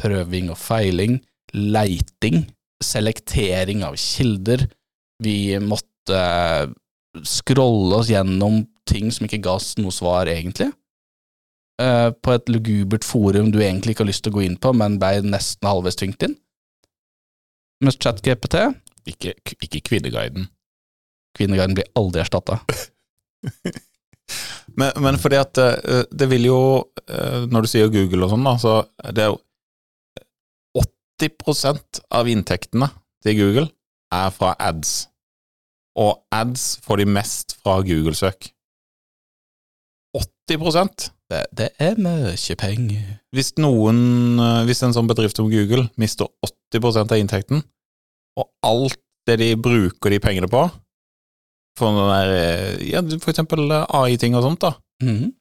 prøving 0.00 0.50
og 0.52 0.58
feiling, 0.58 1.20
leiting, 1.54 2.44
selektering 2.82 3.84
av 3.86 3.96
kilder. 4.00 4.66
Vi 5.22 5.58
måtte 5.62 6.22
scrolle 7.28 8.00
oss 8.00 8.10
gjennom 8.10 8.62
ting 8.88 9.10
som 9.14 9.26
ikke 9.26 9.42
ga 9.44 9.56
oss 9.58 9.74
noe 9.78 9.94
svar, 9.94 10.30
egentlig. 10.30 10.72
Eh, 11.82 12.10
på 12.12 12.34
et 12.34 12.50
lugubert 12.52 13.06
forum 13.06 13.50
du 13.52 13.60
egentlig 13.62 13.94
ikke 13.94 14.04
har 14.04 14.10
lyst 14.10 14.24
til 14.26 14.34
å 14.34 14.38
gå 14.38 14.46
inn 14.46 14.58
på, 14.60 14.74
men 14.76 14.98
ble 15.02 15.22
nesten 15.26 15.68
halvveis 15.68 15.98
tvingt 15.98 16.26
inn. 16.26 16.36
Mens 17.82 17.98
ChatGPT, 17.98 18.68
Ikke, 19.02 19.32
ikke 19.58 19.80
Kvinneguiden. 19.82 20.44
Kvinneguiden, 21.36 21.76
blir 21.78 21.88
aldri 21.98 22.22
erstatta. 22.24 22.60
Men, 24.78 24.92
men 25.04 25.18
fordi 25.20 25.36
at 25.36 25.58
eh, 25.60 26.04
det 26.08 26.28
vil 26.30 26.46
jo, 26.48 26.58
eh, 27.04 27.44
når 27.52 27.64
du 27.64 27.68
sier 27.68 27.90
Google 27.92 28.24
og 28.24 28.32
sånn, 28.32 28.46
da, 28.46 28.54
så 28.62 28.74
det 29.12 29.26
er 29.26 29.32
jo 29.34 29.40
80% 31.20 32.02
av 32.18 32.30
inntektene 32.30 32.88
til 33.22 33.38
Google 33.38 33.66
er 34.12 34.32
fra 34.34 34.54
ads. 34.60 35.10
Og 36.00 36.22
ads 36.32 36.78
får 36.84 37.02
de 37.02 37.08
mest 37.18 37.56
fra 37.60 37.78
Google-søk. 37.84 38.48
80 40.16 41.10
Det, 41.30 41.44
det 41.56 41.68
er 41.80 42.00
mye 42.00 42.56
penger. 42.60 43.04
Hvis 43.32 43.52
noen, 43.60 44.40
eh, 44.40 44.64
hvis 44.68 44.82
en 44.84 44.96
sånn 44.96 45.08
bedrift 45.08 45.38
som 45.38 45.50
Google 45.52 45.86
mister 46.00 46.28
80% 46.74 47.12
av 47.12 47.20
inntekten, 47.20 47.62
og 48.40 48.48
alt 48.64 48.98
det 49.28 49.38
de 49.38 49.52
bruker 49.60 50.10
de 50.10 50.18
pengene 50.20 50.48
på, 50.50 50.64
for, 51.78 51.96
der, 52.10 52.32
eh, 52.36 52.82
ja, 52.90 53.00
for 53.22 53.32
eksempel 53.32 53.64
eh, 53.70 53.86
AI-ting 54.02 54.34
og 54.38 54.44
sånt, 54.48 54.60
da, 54.64 54.74
Mhm. 55.02 55.32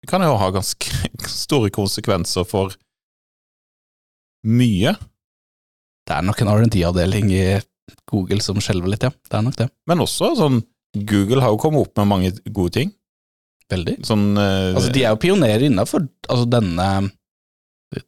Det 0.00 0.08
kan 0.08 0.22
jo 0.24 0.36
ha 0.40 0.46
ganske 0.54 0.88
store 1.28 1.68
konsekvenser 1.74 2.46
for 2.48 2.72
mye, 4.48 4.94
Det 6.08 6.14
er 6.16 6.22
nok 6.24 6.40
en 6.42 6.48
R&D-avdeling 6.48 7.28
i 7.36 7.42
Google 8.10 8.40
som 8.42 8.56
skjelver 8.62 8.88
litt, 8.94 9.04
ja. 9.04 9.10
Det 9.10 9.36
er 9.36 9.42
nok 9.44 9.56
det. 9.58 9.68
men 9.86 10.00
også 10.02 10.32
sånn 10.38 10.62
Google 11.06 11.42
har 11.44 11.52
jo 11.52 11.58
kommet 11.62 11.84
opp 11.84 12.00
med 12.00 12.08
mange 12.10 12.30
gode 12.50 12.72
ting. 12.74 12.88
Veldig. 13.70 13.98
Sånn 14.08 14.32
eh, 14.40 14.72
Altså, 14.74 14.90
de 14.90 15.04
er 15.04 15.12
jo 15.12 15.20
pionerer 15.22 15.62
innafor 15.68 16.02
altså, 16.28 16.46
denne 16.50 16.86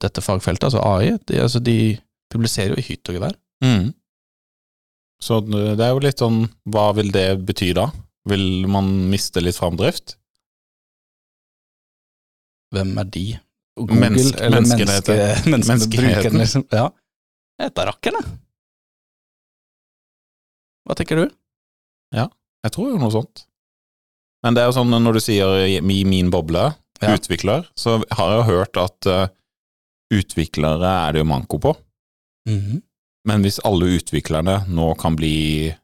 dette 0.01 0.23
fagfeltet, 0.25 0.65
altså 0.71 0.81
AI. 0.83 1.13
De, 1.29 1.39
altså, 1.45 1.61
de 1.63 1.77
publiserer 2.33 2.73
jo 2.75 2.81
i 2.81 2.87
hytt 2.89 3.07
og 3.13 3.19
gevær. 3.21 3.37
mm. 3.63 3.93
Så 5.23 5.39
det 5.47 5.79
er 5.79 5.93
jo 5.95 6.01
litt 6.03 6.19
sånn 6.19 6.41
Hva 6.67 6.89
vil 6.97 7.13
det 7.15 7.29
bety 7.47 7.69
da? 7.79 7.85
Vil 8.29 8.67
man 8.71 8.89
miste 9.11 9.43
litt 9.43 9.55
framdrift? 9.59 10.17
Hvem 12.75 12.93
er 13.03 13.09
de? 13.15 13.25
Google, 13.77 13.99
Mennesk- 14.03 14.41
eller 14.41 14.61
menneske, 14.67 15.17
menneskeheten. 15.53 16.39
liksom. 16.41 16.65
Ja. 16.73 16.89
Dette 17.61 17.83
er 17.85 17.91
jeg. 17.93 18.21
Hva 20.87 20.97
tenker 20.99 21.23
du? 21.23 21.27
Ja, 22.17 22.29
Jeg 22.65 22.73
tror 22.75 22.91
jo 22.93 22.99
noe 23.01 23.11
sånt. 23.15 23.45
Men 24.43 24.55
det 24.55 24.63
er 24.63 24.69
jo 24.71 24.75
sånn 24.77 24.91
når 24.93 25.17
du 25.19 25.21
sier 25.23 25.63
i 25.67 26.05
min 26.07 26.31
boble, 26.31 26.73
Ja. 27.03 27.15
utvikler, 27.17 27.65
så 27.79 27.97
har 28.15 28.29
jeg 28.37 28.47
hørt 28.51 28.77
at 28.79 29.07
uh, 29.11 29.27
utviklere 30.15 30.87
er 31.09 31.13
det 31.17 31.23
jo 31.23 31.27
manko 31.31 31.59
på. 31.59 31.73
Mhm. 32.49 32.83
Men 33.29 33.43
hvis 33.45 33.61
alle 33.65 33.87
utviklerne 33.99 34.65
nå 34.69 34.95
kan 34.99 35.15
bli 35.19 35.75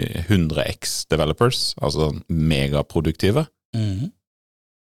100x 0.00 1.06
developers, 1.10 1.74
altså 1.82 2.12
megaproduktive. 2.28 3.46
mm. 3.76 4.10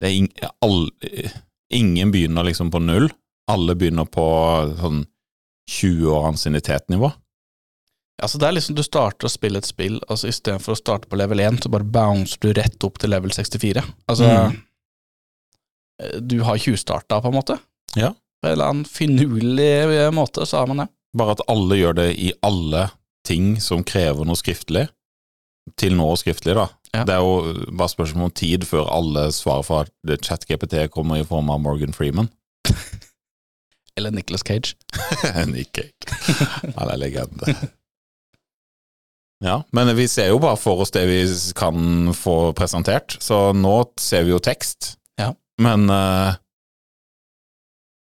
Det 0.01 0.10
er 0.10 0.13
ing, 0.17 0.29
all, 0.65 0.88
ingen 1.70 2.10
begynner 2.12 2.43
liksom 2.48 2.72
på 2.74 2.79
null. 2.81 3.12
Alle 3.51 3.75
begynner 3.77 4.08
på 4.10 4.24
sånn 4.79 5.03
20 5.70 6.08
år 6.10 6.24
ansiennitetnivå. 6.31 7.12
Altså 8.22 8.39
det 8.41 8.48
er 8.48 8.55
liksom 8.55 8.75
Du 8.77 8.81
starter 8.86 9.27
å 9.27 9.31
spille 9.34 9.62
et 9.62 9.65
spill, 9.70 10.00
altså 10.10 10.27
istedenfor 10.31 10.74
å 10.74 10.79
starte 10.79 11.10
på 11.10 11.20
level 11.22 11.39
1, 11.41 11.62
så 11.63 11.70
bare 11.74 11.86
bouncer 11.86 12.41
du 12.41 12.50
rett 12.58 12.81
opp 12.88 12.98
til 13.01 13.13
level 13.13 13.29
64. 13.34 13.84
Altså 14.10 14.25
Mm. 14.25 14.58
eh, 16.01 16.20
Du 16.20 16.39
har 16.43 16.58
tjuvstarta, 16.58 17.22
på 17.22 17.27
en 17.27 17.38
måte. 17.38 17.60
Ja. 17.96 18.13
På 18.41 18.48
en 18.48 18.51
eller 18.53 18.65
annen 18.74 18.86
finurlig 18.86 19.70
eh, 19.86 20.10
måte, 20.12 20.46
så 20.50 20.58
har 20.63 20.67
man 20.67 20.77
det. 20.77 20.88
Bare 21.18 21.36
at 21.36 21.44
alle 21.51 21.77
gjør 21.80 21.98
det 22.00 22.10
i 22.20 22.32
alle 22.46 22.88
ting 23.27 23.56
som 23.62 23.84
krever 23.84 24.25
noe 24.27 24.39
skriftlig, 24.39 24.88
til 25.77 25.96
nå 25.98 26.08
skriftlig, 26.18 26.56
da. 26.58 26.68
Ja. 26.91 27.03
Det 27.08 27.15
er 27.15 27.24
jo 27.24 27.68
bare 27.77 27.91
spørsmål 27.91 28.30
om 28.30 28.34
tid 28.36 28.65
før 28.68 28.89
alle 28.91 29.27
svarer 29.36 29.63
fra 29.63 29.84
ChatGPT 30.12 30.88
kommer 30.91 31.22
i 31.22 31.27
form 31.27 31.51
av 31.53 31.62
Morgan 31.63 31.96
Freeman. 31.96 32.32
Eller 33.98 34.12
Nicholas 34.12 34.44
Cage. 34.48 34.75
Nick 35.51 35.72
Cage. 35.75 36.18
Han 36.75 36.89
er 36.89 37.00
legende. 37.00 37.56
Ja, 39.41 39.62
men 39.74 39.89
vi 39.98 40.06
ser 40.08 40.30
jo 40.30 40.39
bare 40.41 40.60
for 40.60 40.84
oss 40.84 40.94
det 40.94 41.08
vi 41.10 41.22
kan 41.58 42.12
få 42.13 42.53
presentert, 42.58 43.18
så 43.24 43.50
nå 43.58 43.75
ser 44.00 44.27
vi 44.27 44.36
jo 44.36 44.41
tekst. 44.44 44.96
Ja. 45.20 45.32
Men 45.62 45.89
eh, 45.89 46.38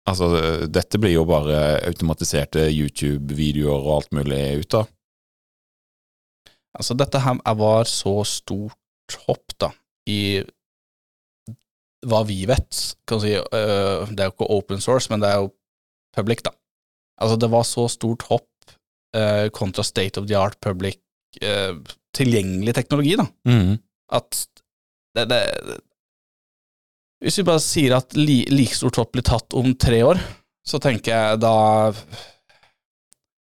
altså, 0.10 0.27
dette 0.72 1.00
blir 1.01 1.13
jo 1.15 1.25
bare 1.29 1.60
automatiserte 1.88 2.67
YouTube-videoer 2.72 3.77
og 3.86 3.93
alt 4.00 4.12
mulig 4.17 4.41
ut 4.63 4.74
av. 4.81 4.89
Altså 6.77 6.96
Dette 6.96 7.20
her 7.20 7.36
er- 7.46 7.58
var 7.60 7.84
så 7.89 8.13
stort 8.25 9.17
hopp, 9.27 9.53
da, 9.60 9.72
i 10.08 10.41
hva 12.08 12.24
vi 12.25 12.46
vet. 12.50 12.96
Kan 13.05 13.20
si, 13.22 13.34
uh, 13.36 14.08
det 14.10 14.20
er 14.24 14.29
jo 14.29 14.36
ikke 14.36 14.50
open 14.50 14.79
source, 14.81 15.10
men 15.12 15.20
det 15.22 15.29
er 15.29 15.41
jo 15.43 15.51
public, 16.15 16.41
da. 16.43 16.51
Altså 17.22 17.38
Det 17.38 17.50
var 17.51 17.63
så 17.67 17.88
stort 17.91 18.24
hopp 18.29 18.48
uh, 19.15 19.50
kontra 19.53 19.84
state 19.84 20.17
of 20.17 20.27
the 20.27 20.36
art 20.39 20.58
public 20.62 20.98
uh, 21.43 21.75
tilgjengelig 22.15 22.74
teknologi, 22.75 23.15
da. 23.20 23.27
at 24.12 24.48
det, 25.15 25.27
det 25.29 25.41
Hvis 27.21 27.37
vi 27.37 27.45
bare 27.45 27.61
sier 27.61 27.93
at 27.99 28.15
li, 28.17 28.41
like 28.49 28.73
stort 28.75 28.97
hopp 28.97 29.11
blir 29.13 29.25
tatt 29.27 29.53
om 29.57 29.73
tre 29.77 29.99
år, 30.07 30.19
så 30.65 30.79
tenker 30.81 31.11
jeg 31.13 31.41
da 31.43 31.51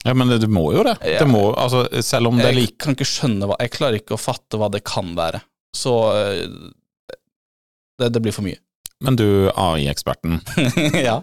Ja, 0.06 0.14
men 0.14 0.28
det, 0.30 0.38
du 0.44 0.48
må 0.52 0.70
jo 0.72 0.84
det. 0.86 0.94
Det 1.04 1.26
må, 1.28 1.50
altså, 1.58 1.82
selv 2.04 2.30
om 2.30 2.38
det 2.40 2.46
er 2.48 2.56
Jeg 2.62 2.76
kan 2.80 2.96
ikke 2.96 3.08
skjønne 3.08 3.48
hva 3.50 3.58
Jeg 3.60 3.72
klarer 3.74 3.98
ikke 4.00 4.16
å 4.16 4.20
fatte 4.20 4.60
hva 4.60 4.70
det 4.72 4.80
kan 4.88 5.10
være. 5.18 5.40
Så 5.76 5.92
øh, 6.14 6.70
det, 8.00 8.08
det 8.14 8.22
blir 8.24 8.32
for 8.36 8.46
mye. 8.46 8.60
Men 9.04 9.16
du, 9.18 9.26
AI-eksperten. 9.52 10.40
ja. 11.08 11.20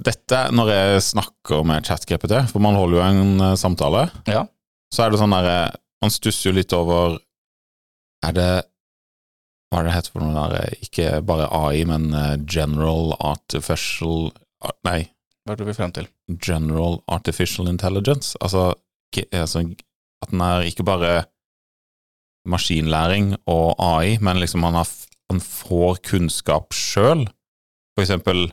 Dette, 0.00 0.38
når 0.54 0.70
jeg 0.74 1.02
snakker 1.10 1.62
med 1.66 1.86
ChatGPT, 1.86 2.34
for 2.50 2.62
man 2.62 2.76
holder 2.78 2.98
jo 3.00 3.04
en 3.06 3.44
eh, 3.50 3.56
samtale, 3.60 4.06
Ja. 4.28 4.44
så 4.92 5.04
er 5.06 5.12
det 5.14 5.20
sånn 5.22 5.34
derre 5.34 5.58
Man 6.02 6.12
stusser 6.14 6.48
jo 6.50 6.56
litt 6.56 6.72
over 6.76 7.18
Er 8.26 8.32
det 8.36 8.48
Hva 9.70 9.80
er 9.80 9.86
det 9.86 9.94
heter 9.94 10.12
for 10.16 10.24
noe 10.26 10.46
der? 10.50 10.72
Ikke 10.82 11.10
bare 11.26 11.46
AI, 11.54 11.84
men 11.86 12.08
eh, 12.14 12.36
General 12.50 13.12
Artificial 13.22 14.30
Nei, 14.84 15.04
Hva 15.46 15.54
er 15.54 15.56
det 15.56 15.62
du 15.64 15.68
vil 15.70 15.76
frem 15.78 15.92
til? 15.96 16.08
General 16.42 16.98
Artificial 17.08 17.68
Intelligence. 17.70 18.34
Altså, 18.44 18.74
altså 19.32 19.62
at 20.20 20.30
den 20.34 20.42
er 20.44 20.66
ikke 20.68 20.84
bare 20.84 21.12
maskinlæring 22.48 23.34
og 23.50 23.74
AI, 23.82 24.18
men 24.20 24.40
liksom 24.40 24.62
han, 24.66 24.74
har, 24.80 24.88
han 25.30 25.40
får 25.44 26.00
kunnskap 26.10 26.74
sjøl. 26.76 27.26
For 27.94 28.04
eksempel, 28.04 28.48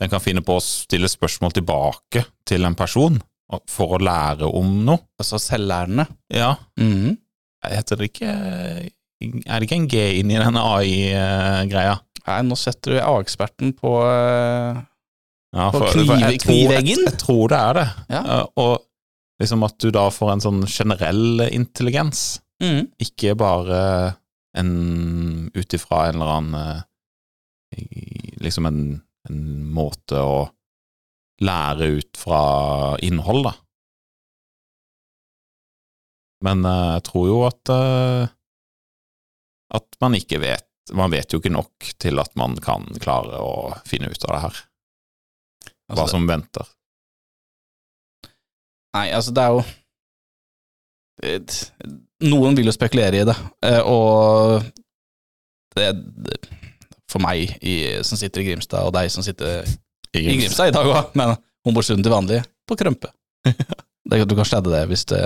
den 0.00 0.12
kan 0.12 0.22
finne 0.24 0.42
på 0.44 0.56
å 0.58 0.64
stille 0.64 1.08
spørsmål 1.12 1.54
tilbake 1.58 2.24
til 2.48 2.64
en 2.68 2.76
person 2.78 3.18
for 3.68 3.96
å 3.96 4.00
lære 4.02 4.48
om 4.48 4.78
noe. 4.86 5.02
Altså 5.20 5.40
selvlærende. 5.42 6.06
Ja, 6.32 6.54
Mhm. 6.78 7.18
heter 7.66 7.96
det 8.00 8.10
ikke 8.12 8.30
Er 9.20 9.60
det 9.60 9.66
ikke 9.68 9.76
en 9.76 9.88
G 9.92 10.04
inn 10.20 10.30
i 10.32 10.38
denne 10.40 10.60
AI-greia? 10.64 11.98
Nei, 12.26 12.38
nå 12.46 12.56
setter 12.56 12.94
du 12.94 13.00
A-eksperten 13.02 13.74
på 13.76 13.90
øh, 14.04 14.78
Ja, 15.56 15.66
På 15.74 15.80
for- 15.82 15.92
for 16.06 16.14
jeg 16.22 16.38
tror-? 16.40 16.72
Jeg, 16.76 16.86
jeg 16.94 17.18
tror 17.20 17.48
det 17.52 17.58
er 17.58 17.74
det. 17.80 17.88
Ja. 18.14 18.20
Eh, 18.38 18.46
Og 18.62 18.78
liksom 19.40 19.64
at 19.66 19.76
du 19.82 19.90
da 19.90 20.06
får 20.12 20.32
en 20.36 20.44
sånn 20.44 20.62
generell 20.68 21.40
intelligens. 21.50 22.40
mm. 22.62 22.88
Ikke 23.00 23.34
bare 23.36 23.80
en 24.56 25.50
ut 25.54 25.74
ifra 25.76 26.08
en 26.08 26.16
eller 26.20 26.32
annen 26.38 26.54
eh, 27.74 28.36
Liksom 28.40 28.66
en, 28.66 28.80
en 29.28 29.40
måte 29.74 30.16
å 30.18 30.48
lære 31.44 31.86
ut 32.00 32.16
fra 32.18 32.96
innhold, 33.04 33.44
da. 33.46 33.52
Men 36.44 36.64
eh, 36.64 36.92
jeg 36.96 37.04
tror 37.10 37.26
jo 37.28 37.38
at 37.48 37.72
eh, 37.74 38.30
At 39.76 39.86
man 40.02 40.16
ikke 40.18 40.40
vet 40.42 40.66
Man 40.96 41.12
vet 41.12 41.30
jo 41.30 41.38
ikke 41.38 41.52
nok 41.52 41.92
til 42.02 42.18
at 42.18 42.32
man 42.40 42.56
kan 42.58 42.86
klare 42.98 43.38
å 43.38 43.70
finne 43.86 44.08
ut 44.10 44.24
av 44.26 44.32
det 44.34 44.40
her. 44.42 44.56
Hva 45.90 46.00
Altså, 46.02 46.16
som 46.16 46.26
venter. 46.26 46.66
Nei, 48.96 49.06
altså 49.14 49.34
det 49.34 49.44
er 49.44 49.52
jo 49.54 49.62
Noen 52.30 52.56
vil 52.56 52.70
jo 52.70 52.74
spekulere 52.74 53.20
i 53.20 53.26
det, 53.28 53.36
eh, 53.66 53.82
og 53.84 54.64
det, 55.76 55.90
For 57.10 57.22
meg 57.22 57.58
i, 57.60 57.74
som 58.06 58.18
sitter 58.18 58.42
i 58.42 58.48
Grimstad, 58.48 58.88
og 58.88 58.94
deg 58.96 59.10
som 59.12 59.24
sitter 59.24 59.68
i 60.16 60.24
Grimstad 60.24 60.72
i 60.72 60.74
dag 60.74 60.88
òg, 60.88 61.12
men 61.18 61.34
Homborsund 61.66 62.02
til 62.04 62.14
vanlig, 62.14 62.40
på 62.66 62.78
Krømpe. 62.80 63.12
Det, 64.10 64.24
du 64.26 64.32
kan 64.34 64.48
sladde 64.48 64.72
det 64.72 64.80
hvis 64.90 65.04
det, 65.12 65.20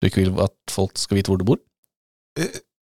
du 0.00 0.06
ikke 0.08 0.22
vil 0.24 0.40
at 0.42 0.72
folk 0.72 0.96
skal 0.98 1.18
vite 1.18 1.30
hvor 1.30 1.38
du 1.38 1.44
bor. 1.46 1.60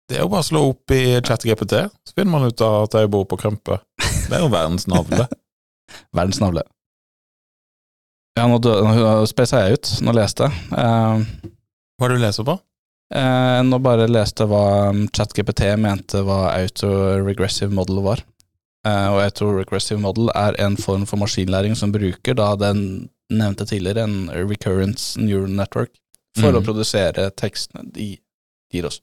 Det 0.10 0.18
er 0.18 0.24
jo 0.26 0.32
bare 0.32 0.42
å 0.42 0.48
slå 0.48 0.62
opp 0.72 0.94
i 0.96 1.04
ChatGPT, 1.22 1.84
så 1.86 2.16
finner 2.18 2.34
man 2.34 2.50
ut 2.50 2.62
av 2.66 2.88
at 2.88 2.98
jeg 2.98 3.12
bor 3.14 3.28
på 3.30 3.38
Krømpe. 3.38 3.78
Det 4.02 4.38
er 4.38 4.42
jo 4.42 4.50
verdens 4.50 4.88
navle. 4.90 5.28
Verdens 6.18 6.40
navle. 6.42 6.64
Ja, 8.38 8.48
nå, 8.50 8.58
nå 8.62 9.14
speisa 9.30 9.64
jeg 9.66 9.78
ut. 9.78 9.92
Nå 10.06 10.14
leste 10.18 10.48
jeg. 10.48 10.66
Uh, 10.74 11.22
Hva 11.98 12.08
er 12.08 12.14
det 12.14 12.18
du 12.20 12.24
leser 12.24 12.48
på? 12.48 12.56
Uh, 13.10 13.60
nå 13.66 13.80
bare 13.82 14.06
leste 14.10 14.46
hva 14.50 14.90
um, 14.94 15.04
ChatGPT 15.14 15.66
mente 15.82 16.22
hva 16.26 16.56
auto-regressive 16.56 17.74
model 17.74 18.04
var. 18.06 18.22
Uh, 18.86 19.08
og 19.16 19.24
auto-regressive 19.26 20.02
model 20.02 20.30
er 20.38 20.58
en 20.62 20.78
form 20.80 21.06
for 21.10 21.22
maskinlæring 21.22 21.78
som 21.78 21.94
bruker 21.94 22.38
da 22.38 22.54
den 22.58 23.10
nevnte 23.30 23.66
tidligere, 23.70 24.06
en 24.06 24.30
recurrence 24.50 25.20
neural 25.22 25.54
network, 25.54 25.94
for 26.38 26.54
mm. 26.54 26.62
å 26.62 26.66
produsere 26.66 27.30
tekstene 27.38 27.86
de 27.94 28.12
gir 28.74 28.90
oss. 28.90 29.02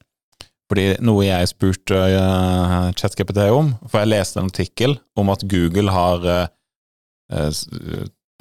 Fordi 0.67 0.87
noe 1.07 1.23
jeg 1.29 1.51
spurte 1.53 1.95
uh, 1.95 2.91
ChatGPT 2.99 3.45
om, 3.55 3.71
for 3.87 4.03
jeg 4.03 4.11
leste 4.11 4.41
en 4.41 4.51
artikkel 4.51 4.97
om 5.19 5.31
at 5.31 5.45
Google 5.47 5.95
har 5.95 6.27
uh, 6.27 7.61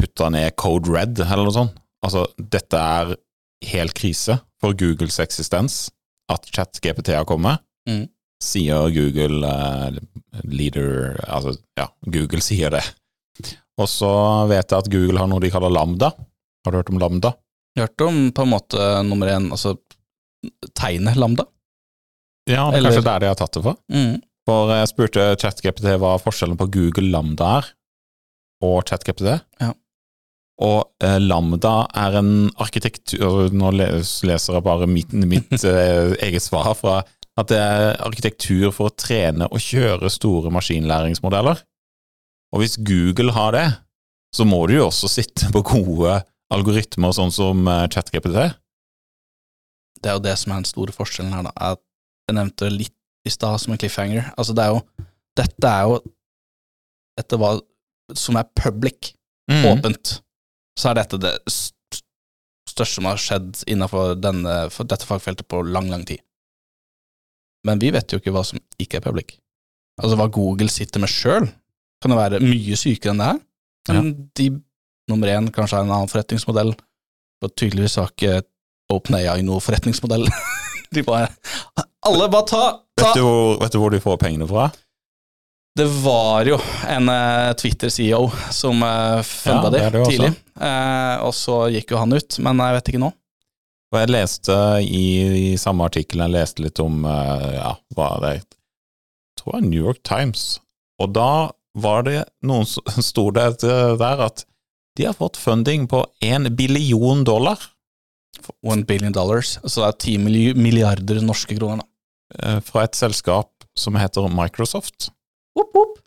putta 0.02 0.32
ned 0.34 0.56
Code 0.58 0.90
Red, 0.90 1.22
eller 1.22 1.46
noe 1.46 1.56
sånt. 1.56 1.78
Altså, 2.06 2.26
dette 2.38 2.82
er 2.82 3.14
helt 3.70 3.96
krise 3.98 4.40
for 4.62 4.78
Googles 4.78 5.20
eksistens, 5.22 5.88
at 6.34 6.50
ChatGPT 6.50 7.14
har 7.14 7.30
kommet. 7.30 7.62
Mm. 7.90 8.08
Sier 8.42 8.90
Google 8.94 9.46
uh, 9.48 9.96
leader 10.44 11.16
Altså, 11.24 11.56
ja, 11.78 11.88
Google 12.10 12.42
sier 12.44 12.74
det. 12.74 12.84
Og 13.78 13.88
så 13.92 14.12
vet 14.50 14.72
jeg 14.72 14.78
at 14.82 14.92
Google 14.92 15.22
har 15.22 15.30
noe 15.30 15.44
de 15.44 15.52
kaller 15.54 15.74
Lambda. 15.74 16.10
Har 16.66 16.74
du 16.74 16.80
hørt 16.80 16.90
om 16.90 17.02
Lambda? 17.02 17.36
Hørt 17.78 18.02
om 18.02 18.20
på 18.32 18.46
en 18.46 18.54
måte 18.54 18.86
nummer 19.06 19.30
én, 19.30 19.50
altså 19.52 19.76
tegnet 20.78 21.18
lambda? 21.20 21.46
Ja, 22.50 22.70
det 22.70 22.82
er 22.82 23.02
det 23.02 23.28
jeg 23.28 23.34
har 23.34 23.40
tatt 23.40 23.58
det 23.58 23.64
for. 23.66 23.80
Mm. 23.92 24.20
For 24.46 24.70
jeg 24.70 24.92
spurte 24.92 25.24
ChatGPT 25.42 25.96
hva 26.02 26.16
forskjellen 26.22 26.60
på 26.60 26.70
Google 26.74 27.10
Lambda 27.14 27.58
er, 27.58 27.72
og 28.66 28.84
ChatGPT. 28.90 29.32
Ja. 29.64 29.72
Og 30.66 30.86
eh, 31.04 31.18
Lambda 31.20 31.74
er 32.00 32.16
en 32.16 32.30
arkitektur 32.64 33.50
Nå 33.52 33.74
leser 33.76 34.56
jeg 34.56 34.64
bare 34.64 34.88
mitt, 34.88 35.12
mitt 35.12 35.52
eh, 35.68 36.14
eget 36.24 36.46
svar 36.46 36.72
fra 36.80 37.02
at 37.36 37.50
det 37.52 37.58
er 37.60 37.98
arkitektur 38.06 38.70
for 38.72 38.88
å 38.88 38.96
trene 38.96 39.50
og 39.50 39.60
kjøre 39.60 40.08
store 40.14 40.54
maskinlæringsmodeller. 40.56 41.60
Og 42.56 42.62
hvis 42.62 42.78
Google 42.80 43.34
har 43.36 43.52
det, 43.52 43.66
så 44.32 44.46
må 44.48 44.62
du 44.70 44.78
jo 44.78 44.86
også 44.88 45.10
sitte 45.12 45.50
på 45.52 45.66
gode 45.68 46.22
algoritmer 46.54 47.12
sånn 47.16 47.34
som 47.36 47.68
eh, 47.68 47.88
ChatGPT. 47.92 48.38
Det 50.00 50.12
er 50.12 50.16
jo 50.16 50.24
det 50.24 50.38
som 50.40 50.54
er 50.54 50.62
den 50.62 50.70
store 50.70 50.96
forskjellen 50.96 51.36
her, 51.36 51.50
da. 51.50 51.74
At 51.74 51.84
jeg 52.30 52.36
nevnte 52.38 52.70
litt 52.74 52.94
i 53.26 53.32
stad 53.34 53.60
som 53.62 53.74
en 53.74 53.80
cliffhanger. 53.82 54.32
Altså, 54.38 54.54
det 54.58 54.64
er 54.66 54.74
jo 54.76 54.82
Dette 55.36 55.68
er 55.68 55.88
jo 55.90 55.98
Dette 57.20 57.38
var 57.42 57.62
Som 58.14 58.38
er 58.38 58.50
public, 58.56 59.14
Mm. 59.50 59.62
åpent, 59.70 60.22
så 60.80 60.90
er 60.90 60.96
dette 60.96 61.18
det 61.22 61.32
største 61.46 62.86
som 62.96 63.06
har 63.06 63.20
skjedd 63.22 63.60
innenfor 63.70 64.16
denne, 64.18 64.72
for 64.74 64.90
dette 64.90 65.06
fagfeltet 65.06 65.46
på 65.48 65.60
lang, 65.62 65.86
lang 65.90 66.02
tid. 66.06 66.18
Men 67.66 67.78
vi 67.78 67.92
vet 67.94 68.10
jo 68.10 68.18
ikke 68.18 68.34
hva 68.34 68.42
som 68.46 68.58
ikke 68.82 68.98
er 68.98 69.06
public. 69.06 69.36
Altså 70.02 70.18
hva 70.18 70.26
Google 70.34 70.68
sitter 70.74 71.00
med 71.04 71.14
sjøl, 71.14 71.46
kan 72.02 72.12
jo 72.14 72.18
være 72.18 72.42
mye 72.42 72.78
sykere 72.78 73.14
enn 73.14 73.22
det 73.22 73.28
her. 73.30 73.40
Men 73.94 74.10
de, 74.34 74.50
nummer 75.14 75.28
én, 75.30 75.52
kanskje 75.54 75.78
har 75.78 75.86
en 75.86 75.94
annen 75.94 76.10
forretningsmodell, 76.10 76.74
og 77.46 77.54
tydeligvis 77.56 78.00
har 78.02 78.10
ikke 78.10 78.42
OpenAI 78.98 79.44
noe 79.46 79.62
forretningsmodell. 79.62 80.26
de 80.96 81.06
bare 81.06 81.30
Alle, 82.06 82.30
bare 82.30 82.41
ta! 82.41 82.82
ta. 83.02 83.08
Vet, 83.08 83.15
du 83.15 83.22
hvor, 83.26 83.56
vet 83.63 83.72
du 83.74 83.80
hvor 83.82 83.94
de 83.94 84.00
får 84.04 84.18
pengene 84.22 84.46
fra? 84.50 84.70
Det 85.76 85.86
var 86.04 86.46
jo 86.48 86.60
en 86.88 87.10
uh, 87.10 87.52
Twitter-CEO 87.58 88.30
som 88.54 88.84
uh, 88.86 89.20
funda 89.26 89.72
Ja, 89.74 89.74
de 89.74 89.82
er 89.82 90.06
tidlig, 90.06 90.30
uh, 90.62 91.26
og 91.26 91.34
så 91.36 91.65
gikk 91.74 91.91
jo 91.91 92.00
han 92.00 92.13
ut, 92.15 92.38
men 92.46 92.62
jeg 92.62 92.78
vet 92.78 92.91
ikke 92.91 93.02
nå. 93.02 93.10
Og 93.91 94.00
jeg 94.00 94.12
leste 94.13 94.56
i, 94.86 95.06
i 95.50 95.50
samme 95.60 95.88
artikkel, 95.89 96.22
jeg 96.24 96.36
leste 96.36 96.63
litt 96.63 96.80
om 96.84 97.04
uh, 97.10 97.50
ja, 97.58 97.74
hva 97.98 98.12
er 98.13 98.24
det 98.24 98.34
jeg 98.36 98.46
tror 99.41 99.50
det 99.50 99.58
var 99.58 99.65
New 99.65 99.89
York 99.89 100.02
Times, 100.08 100.46
og 101.02 101.12
da 101.18 101.32
var 101.76 102.06
det 102.08 102.22
noen 102.46 102.70
som 102.70 103.02
sto 103.10 103.32
det 103.36 103.50
der 103.65 104.28
at 104.30 104.46
de 104.96 105.10
har 105.10 105.18
fått 105.18 105.41
funding 105.41 105.89
på 105.91 106.06
én 106.24 106.48
billion 106.56 107.26
dollar 107.28 107.72
One 108.63 108.84
billion 108.84 109.13
dollars, 109.15 109.58
så 109.63 109.82
det 109.82 109.88
er 109.88 110.00
ti 110.04 110.15
milliarder 110.20 111.22
norske 111.24 111.56
kroner, 111.56 111.82
da. 111.82 111.89
Eh, 112.40 112.60
fra 112.66 112.86
et 112.86 112.98
selskap 112.98 113.52
som 113.78 113.98
heter 114.00 114.28
Microsoft. 114.32 115.10
Opp, 115.60 115.76
opp. 115.76 116.00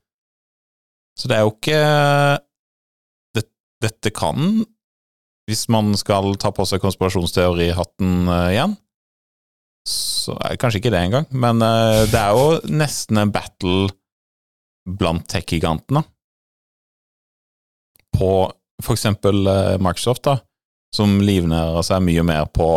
Så 1.19 1.29
det 1.31 1.39
er 1.39 1.47
jo 1.47 1.55
ikke 1.55 1.79
det, 3.37 3.45
Dette 3.83 4.13
kan, 4.15 4.65
hvis 5.49 5.67
man 5.73 5.95
skal 5.99 6.37
ta 6.41 6.53
på 6.55 6.67
seg 6.69 6.83
konspirasjonsteorihatten 6.85 8.29
eh, 8.35 8.51
igjen, 8.57 8.77
så 9.89 10.37
er 10.45 10.53
det 10.53 10.61
kanskje 10.61 10.83
ikke 10.83 10.93
det 10.93 11.01
engang, 11.07 11.27
men 11.33 11.65
eh, 11.65 12.05
det 12.11 12.21
er 12.21 12.37
jo 12.37 12.75
nesten 12.77 13.23
en 13.23 13.33
battle 13.33 13.89
blant 14.99 15.25
tech-gigantene. 15.29 16.05
På 18.17 18.31
for 18.83 18.95
eksempel 18.95 19.47
eh, 19.47 19.79
Microsoft, 19.83 20.25
da, 20.29 20.39
som 20.95 21.19
livnærer 21.25 21.83
seg 21.87 22.05
mye 22.05 22.25
mer 22.27 22.47
på 22.55 22.69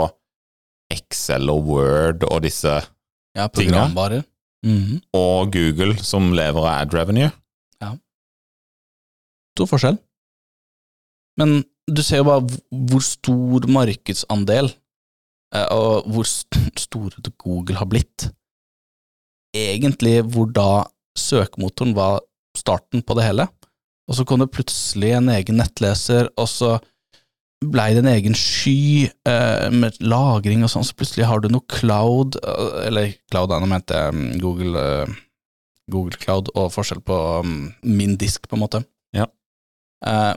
Excel 0.91 1.51
og 1.51 1.67
Word 1.69 2.25
og 2.27 2.41
disse, 2.45 2.79
Ja, 3.37 3.47
Tinga. 3.47 3.87
Mm 4.65 4.77
-hmm. 4.77 5.01
og 5.13 5.51
Google, 5.53 5.97
som 6.03 6.33
lever 6.33 6.59
av 6.59 6.65
ad 6.81 6.93
revenue. 6.93 7.31
Ja. 7.81 7.95
To 9.57 9.65
forskjell. 9.65 9.97
Men 11.37 11.63
du 11.95 12.03
ser 12.03 12.17
jo 12.17 12.23
bare 12.23 12.41
hvor- 12.71 13.01
stor 13.01 13.67
markedsandel 13.67 14.65
eh, 15.55 15.67
og 15.71 16.05
hvor 16.11 16.23
st- 16.23 16.79
store 16.79 17.31
Google 17.37 17.75
har 17.75 17.85
blitt. 17.85 18.29
Egentlig 19.55 20.21
hvor 20.23 20.45
da 20.51 20.83
søkemotoren 21.17 21.95
var 21.95 22.19
starten 22.57 23.01
på 23.01 23.13
det 23.15 23.23
hele. 23.23 23.47
Og 24.07 24.15
så 24.15 24.25
kom 24.25 24.39
det 24.39 24.51
plutselig 24.51 25.11
en 25.17 25.29
egen 25.29 25.57
nettleser, 25.57 26.29
og 26.37 26.47
så 26.47 26.79
blei 27.61 27.91
det 27.93 28.01
en 28.01 28.11
egen 28.11 28.35
sky 28.37 29.09
eh, 29.27 29.67
med 29.73 29.99
lagring 30.01 30.63
og 30.65 30.71
sånn, 30.73 30.85
så 30.87 30.95
plutselig 30.97 31.27
har 31.29 31.41
du 31.43 31.49
noe 31.51 31.65
cloud, 31.69 32.39
eh, 32.41 32.77
eller 32.87 33.13
cloud, 33.31 33.53
nå 33.53 33.69
mente 33.69 33.97
jeg 33.97 34.15
mm, 34.17 34.31
Google, 34.41 34.81
eh, 34.81 35.19
Google 35.91 36.17
Cloud, 36.17 36.49
og 36.57 36.71
forskjell 36.73 37.03
på 37.05 37.17
um, 37.43 37.69
min 37.85 38.15
disk, 38.19 38.47
på 38.49 38.57
en 38.57 38.63
måte. 38.63 38.83
Ja. 39.15 39.27
Eh, 40.07 40.33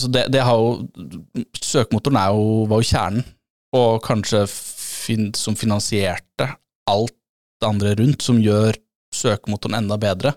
så 0.00 0.10
det, 0.10 0.26
det 0.34 0.42
har 0.42 0.58
jo 0.58 1.44
Søkemotoren 1.62 2.18
jo, 2.34 2.46
var 2.70 2.82
jo 2.82 2.88
kjernen, 2.90 3.26
og 3.74 4.00
kanskje 4.06 4.44
fin, 4.50 5.30
som 5.38 5.58
finansierte 5.58 6.48
alt 6.90 7.14
det 7.62 7.68
andre 7.68 7.94
rundt, 7.98 8.22
som 8.22 8.40
gjør 8.42 8.76
søkemotoren 9.14 9.78
enda 9.78 9.98
bedre. 10.00 10.34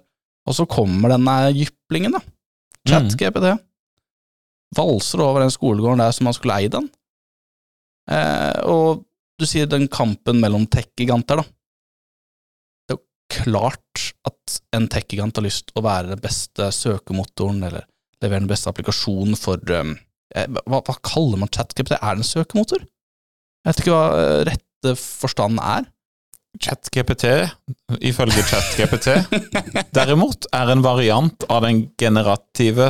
Og 0.48 0.56
så 0.58 0.66
kommer 0.70 1.12
denne 1.12 1.36
jyplingen, 1.52 2.16
da. 2.18 2.22
ChatGPT. 2.88 3.58
Valser 4.76 5.24
over 5.24 5.46
den 5.46 5.54
skolegården 5.54 6.02
der 6.04 6.16
som 6.16 6.28
man 6.28 6.36
skulle 6.36 6.58
eid 6.60 6.74
den. 6.76 6.90
Eh, 8.12 8.64
og 8.68 9.06
du 9.38 9.46
sier 9.48 9.70
den 9.70 9.88
kampen 9.92 10.42
mellom 10.42 10.66
tech-giganter, 10.72 11.42
da. 11.42 11.46
Det 12.88 12.96
er 12.96 13.00
jo 13.00 13.44
klart 13.44 14.08
at 14.28 14.58
en 14.76 14.88
tech-gigant 14.92 15.38
har 15.38 15.46
lyst 15.46 15.70
til 15.70 15.82
å 15.82 15.86
være 15.86 16.16
den 16.16 16.24
beste 16.24 16.70
søkemotoren, 16.74 17.62
eller 17.68 17.86
levere 18.24 18.44
den 18.44 18.52
beste 18.52 18.72
applikasjonen 18.72 19.38
for 19.40 19.62
eh, 19.72 19.94
hva, 20.66 20.82
hva 20.82 20.96
kaller 21.06 21.44
man 21.44 21.52
ChatGPT? 21.54 22.00
Er 22.00 22.18
det 22.18 22.26
en 22.26 22.32
søkemotor? 22.32 22.88
Jeg 23.64 23.70
vet 23.70 23.84
ikke 23.84 23.94
hva 23.94 24.08
eh, 24.24 24.42
rette 24.52 24.98
forstanden 24.98 25.62
er. 25.64 25.88
ChatGPT, 26.64 27.28
ifølge 28.08 28.42
ChatGPT, 28.50 29.12
derimot 29.94 30.48
er 30.56 30.72
en 30.74 30.82
variant 30.82 31.44
av 31.54 31.68
den 31.68 31.84
generative 32.00 32.90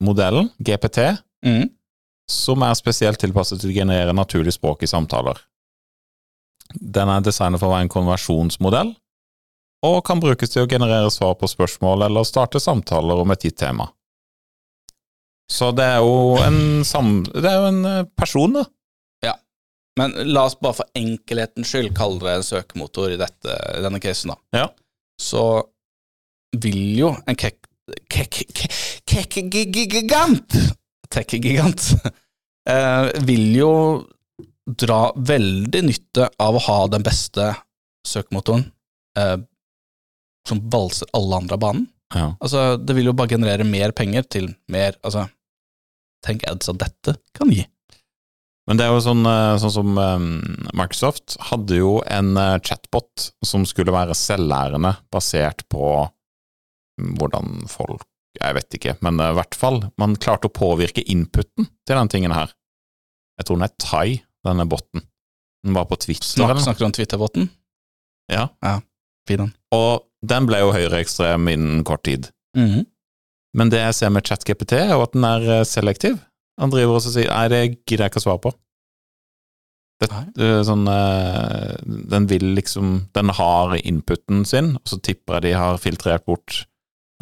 transformer-modellen, 0.00 0.50
GPT, 0.58 1.18
Mm. 1.44 1.70
som 2.28 2.62
er 2.62 2.74
spesielt 2.74 3.18
tilpasset 3.20 3.60
til 3.60 3.70
å 3.70 3.74
generere 3.74 4.12
naturlig 4.12 4.52
språk 4.52 4.82
i 4.82 4.86
samtaler. 4.86 5.38
Den 6.74 7.08
er 7.08 7.20
designet 7.20 7.60
for 7.60 7.68
å 7.68 7.74
være 7.76 7.82
en 7.82 7.88
konversjonsmodell, 7.88 8.96
og 9.84 10.04
kan 10.04 10.18
brukes 10.20 10.50
til 10.50 10.64
å 10.66 10.68
generere 10.68 11.10
svar 11.10 11.34
på 11.36 11.46
spørsmål 11.46 12.02
eller 12.06 12.24
starte 12.24 12.58
samtaler 12.58 13.20
om 13.20 13.30
et 13.30 13.40
gitt 13.40 13.56
tema. 13.58 13.92
Så 15.48 15.70
det 15.76 15.84
er 15.84 15.98
jo 15.98 16.36
en, 16.42 16.82
sam 16.84 17.22
det 17.22 17.44
er 17.44 17.60
jo 17.60 17.68
en 17.68 17.84
eh, 17.84 18.04
person, 18.16 18.52
da. 18.52 18.64
Ja, 19.22 19.34
Men 19.96 20.12
la 20.26 20.46
oss 20.46 20.56
bare 20.56 20.74
for 20.74 20.86
enkelhetens 20.96 21.68
skyld 21.70 21.94
kalle 21.94 22.18
det 22.18 22.34
en 22.34 22.42
søkemotor 22.42 23.12
i, 23.12 23.16
dette, 23.16 23.54
denne 23.80 24.00
casen, 24.00 24.34
da. 24.34 24.36
Ja. 24.58 24.66
Så 25.20 25.62
vil 26.58 26.98
jo 26.98 27.16
en 27.28 27.36
kek... 28.10 28.42
kek... 28.52 28.72
Kek-gigant! 29.06 30.56
Tech-gigant 31.12 31.84
eh, 32.70 33.10
vil 33.24 33.44
jo 33.56 33.72
dra 34.66 35.12
veldig 35.14 35.82
nytte 35.86 36.26
av 36.42 36.58
å 36.58 36.64
ha 36.66 36.78
den 36.90 37.04
beste 37.06 37.52
søkemotoren 38.06 38.66
eh, 39.18 39.38
som 40.48 40.62
valser 40.70 41.10
alle 41.16 41.38
andre 41.38 41.58
av 41.58 41.62
banen. 41.62 41.86
Ja. 42.14 42.32
Altså, 42.38 42.76
det 42.78 42.94
vil 42.98 43.10
jo 43.10 43.16
bare 43.18 43.34
generere 43.34 43.66
mer 43.66 43.90
penger 43.96 44.26
til 44.30 44.52
mer 44.70 44.94
Altså, 45.02 45.24
tenk 46.26 46.44
ads 46.46 46.70
at 46.70 46.78
dette 46.82 47.16
kan 47.34 47.50
gi. 47.50 47.64
Men 48.66 48.78
det 48.78 48.86
er 48.86 48.94
jo 48.94 49.02
sånn, 49.02 49.22
eh, 49.30 49.54
sånn 49.62 49.74
som 49.74 49.98
eh, 50.02 50.26
Microsoft 50.74 51.36
hadde 51.52 51.78
jo 51.78 52.00
en 52.10 52.34
eh, 52.40 52.58
chatbot 52.66 53.28
som 53.46 53.66
skulle 53.68 53.94
være 53.94 54.16
selvlærende, 54.18 54.96
basert 55.14 55.62
på 55.70 56.08
hvordan 56.96 57.66
folk 57.70 58.04
Jeg 58.36 58.52
vet 58.52 58.74
ikke, 58.76 58.92
men 59.00 59.20
eh, 59.20 59.30
i 59.32 59.36
hvert 59.38 59.56
fall, 59.56 59.78
man 59.96 60.16
klarte 60.20 60.50
å 60.50 60.52
påvirke 60.52 61.00
inputen 61.08 61.70
til 61.88 61.96
den 61.96 62.10
tingen 62.12 62.34
her. 62.36 62.50
Jeg 63.40 63.48
tror 63.48 63.56
den 63.56 63.64
er 63.64 63.76
Thai, 63.80 64.18
denne 64.44 64.66
botten. 64.68 65.06
Den 65.64 65.76
var 65.76 65.86
på 65.88 65.96
Twitter. 65.96 66.28
Snak, 66.28 66.50
eller 66.52 66.64
snakker 66.64 66.84
du 66.84 66.88
om 66.90 66.92
Twitter-botten? 66.98 67.48
Ja. 68.32 68.50
Fin 69.28 69.40
den. 69.40 69.54
Og 69.72 70.04
den 70.26 70.46
ble 70.48 70.60
jo 70.60 70.74
høyreekstrem 70.74 71.48
innen 71.52 71.82
kort 71.88 72.04
tid. 72.04 72.30
Mhm. 72.58 72.84
Men 73.56 73.72
det 73.72 73.80
jeg 73.80 73.96
ser 73.96 74.12
med 74.12 74.28
ChatGPT, 74.28 74.76
er 74.76 74.92
jo 74.92 75.02
at 75.06 75.16
den 75.16 75.24
er 75.24 75.48
eh, 75.60 75.64
selektiv. 75.64 76.20
Han 76.60 76.72
driver 76.72 76.98
også 76.98 77.08
og 77.08 77.16
sier 77.16 77.32
nei, 77.32 77.48
det 77.52 77.60
gidder 77.88 78.04
jeg 78.04 78.12
ikke 78.12 78.20
å 78.20 78.26
svare 78.26 78.42
på. 78.44 78.52
Det, 79.96 80.48
sånn, 80.68 80.84
eh, 80.92 81.76
den 82.12 82.26
vil 82.28 82.50
liksom 82.58 83.06
Den 83.16 83.30
har 83.32 83.72
inputen 83.80 84.42
sin, 84.44 84.74
og 84.76 84.90
så 84.90 84.98
tipper 85.00 85.38
jeg 85.38 85.46
de 85.46 85.52
har 85.56 85.80
filtrert 85.80 86.26
bort 86.28 86.66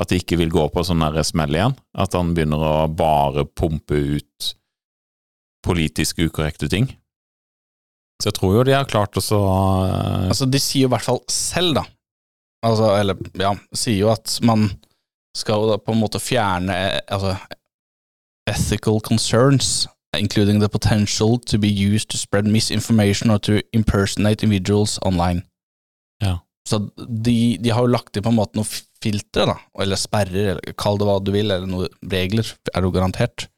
at 0.00 0.10
det 0.10 0.22
ikke 0.22 0.38
vil 0.40 0.52
gå 0.52 0.66
på 0.74 0.82
sånn 0.86 1.04
smell 1.24 1.54
igjen. 1.54 1.76
At 1.94 2.16
han 2.18 2.34
begynner 2.34 2.62
å 2.62 2.74
bare 2.90 3.46
pumpe 3.46 3.98
ut 4.18 4.54
politisk 5.64 6.20
ukorrekte 6.26 6.68
ting. 6.68 6.90
Så 8.22 8.30
jeg 8.30 8.38
tror 8.38 8.56
jo 8.56 8.64
de 8.66 8.74
har 8.76 8.88
klart 8.88 9.16
å 9.18 9.22
så 9.22 9.40
eh, 9.88 10.28
Altså, 10.30 10.46
de 10.46 10.60
sier 10.62 10.84
jo 10.84 10.90
i 10.90 10.94
hvert 10.94 11.06
fall 11.06 11.20
selv, 11.30 11.80
da. 11.80 11.84
Altså, 12.64 12.90
eller, 12.96 13.18
ja, 13.36 13.52
sier 13.76 13.98
jo 13.98 14.12
at 14.12 14.38
man 14.46 14.68
skal 15.36 15.66
da 15.72 15.80
på 15.82 15.92
en 15.92 16.00
måte 16.00 16.22
fjerne 16.22 16.74
eh, 16.74 17.00
altså, 17.12 17.34
ethical 18.50 19.00
concerns, 19.00 19.88
including 20.16 20.60
the 20.60 20.68
potential 20.68 21.38
to 21.38 21.58
be 21.58 21.68
used 21.68 22.08
to 22.10 22.18
spread 22.18 22.46
misinformation 22.46 23.30
or 23.30 23.38
to 23.38 23.60
impersonate 23.72 24.44
individuals 24.44 24.98
online. 25.02 25.42
Ja. 26.22 26.38
Så 26.64 26.80
de, 26.96 27.56
de 27.60 27.72
har 27.74 27.84
jo 27.84 27.92
lagt 27.92 28.16
inn 28.16 28.24
på 28.24 28.32
en 28.32 28.38
måte 28.38 28.56
noen 28.56 28.68
filtre, 29.04 29.44
da, 29.50 29.56
eller 29.84 30.00
sperrer, 30.00 30.54
eller 30.54 30.76
kall 30.80 30.96
det 31.00 31.08
hva 31.08 31.18
du 31.20 31.32
vil, 31.34 31.50
eller 31.52 31.68
noen 31.68 31.90
regler, 32.12 32.48
er 32.72 32.78
det 32.80 32.88
jo 32.88 32.94
garantert, 32.94 33.48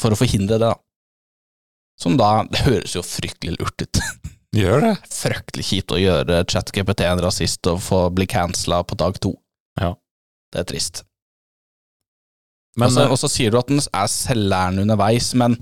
for 0.00 0.12
å 0.12 0.18
forhindre 0.18 0.58
det, 0.60 0.68
da. 0.68 0.76
Som 2.00 2.18
da, 2.20 2.42
det 2.50 2.64
høres 2.66 2.96
jo 2.96 3.04
fryktelig 3.06 3.56
lurt 3.60 3.84
ut 3.84 4.02
gjør 4.56 4.84
det. 4.84 4.92
fryktelig 5.12 5.64
kjipt 5.68 5.94
å 5.94 6.00
gjøre 6.00 6.42
ChatGPT 6.50 7.06
en 7.06 7.22
rasist 7.24 7.68
og 7.70 7.80
få 7.84 8.02
bli 8.14 8.26
cancela 8.28 8.82
på 8.84 8.98
dag 9.00 9.16
to. 9.22 9.34
Ja. 9.80 9.94
Det 10.52 10.62
er 10.62 10.68
trist. 10.68 11.04
Men 12.80 12.92
og, 12.92 13.04
eh, 13.04 13.12
og 13.12 13.20
så 13.20 13.28
sier 13.30 13.52
du 13.52 13.58
at 13.60 13.70
den 13.70 13.80
er 13.80 14.10
selvlærende 14.10 14.84
underveis, 14.86 15.32
men 15.38 15.58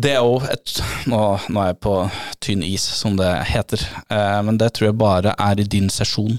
Det 0.00 0.14
er 0.14 0.22
jo 0.24 0.38
et 0.48 0.78
nå, 1.10 1.20
nå 1.52 1.60
er 1.60 1.72
jeg 1.72 1.80
på 1.84 1.94
tynn 2.40 2.62
is, 2.64 2.84
som 3.00 3.18
det 3.18 3.28
heter, 3.50 3.82
eh, 4.08 4.38
men 4.46 4.56
det 4.60 4.70
tror 4.76 4.90
jeg 4.90 5.00
bare 5.00 5.34
er 5.36 5.60
i 5.60 5.66
din 5.68 5.90
sesjon. 5.92 6.38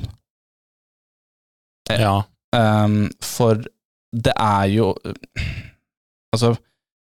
Ja. 1.91 2.21
Um, 2.55 3.09
for 3.23 3.61
det 4.11 4.33
er 4.35 4.65
jo 4.67 4.93
Altså, 6.31 6.55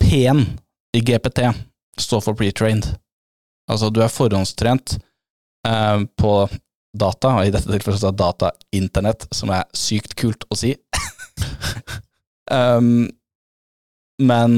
P-en 0.01 0.39
i 0.97 0.99
GPT 1.05 1.43
står 2.01 2.21
for 2.25 2.33
pre-trained. 2.33 2.87
Altså, 3.69 3.91
du 3.93 3.99
er 4.01 4.09
forhåndstrent 4.09 4.95
eh, 5.67 5.99
på 6.17 6.31
data, 6.97 7.35
og 7.37 7.45
i 7.45 7.51
dette 7.53 7.69
tilfellet 7.69 8.01
så 8.01 8.09
er 8.09 8.17
data 8.17 8.49
internett, 8.73 9.27
som 9.29 9.53
er 9.53 9.67
sykt 9.77 10.15
kult 10.17 10.47
å 10.49 10.57
si. 10.57 10.73
um, 12.49 13.05
men 14.31 14.57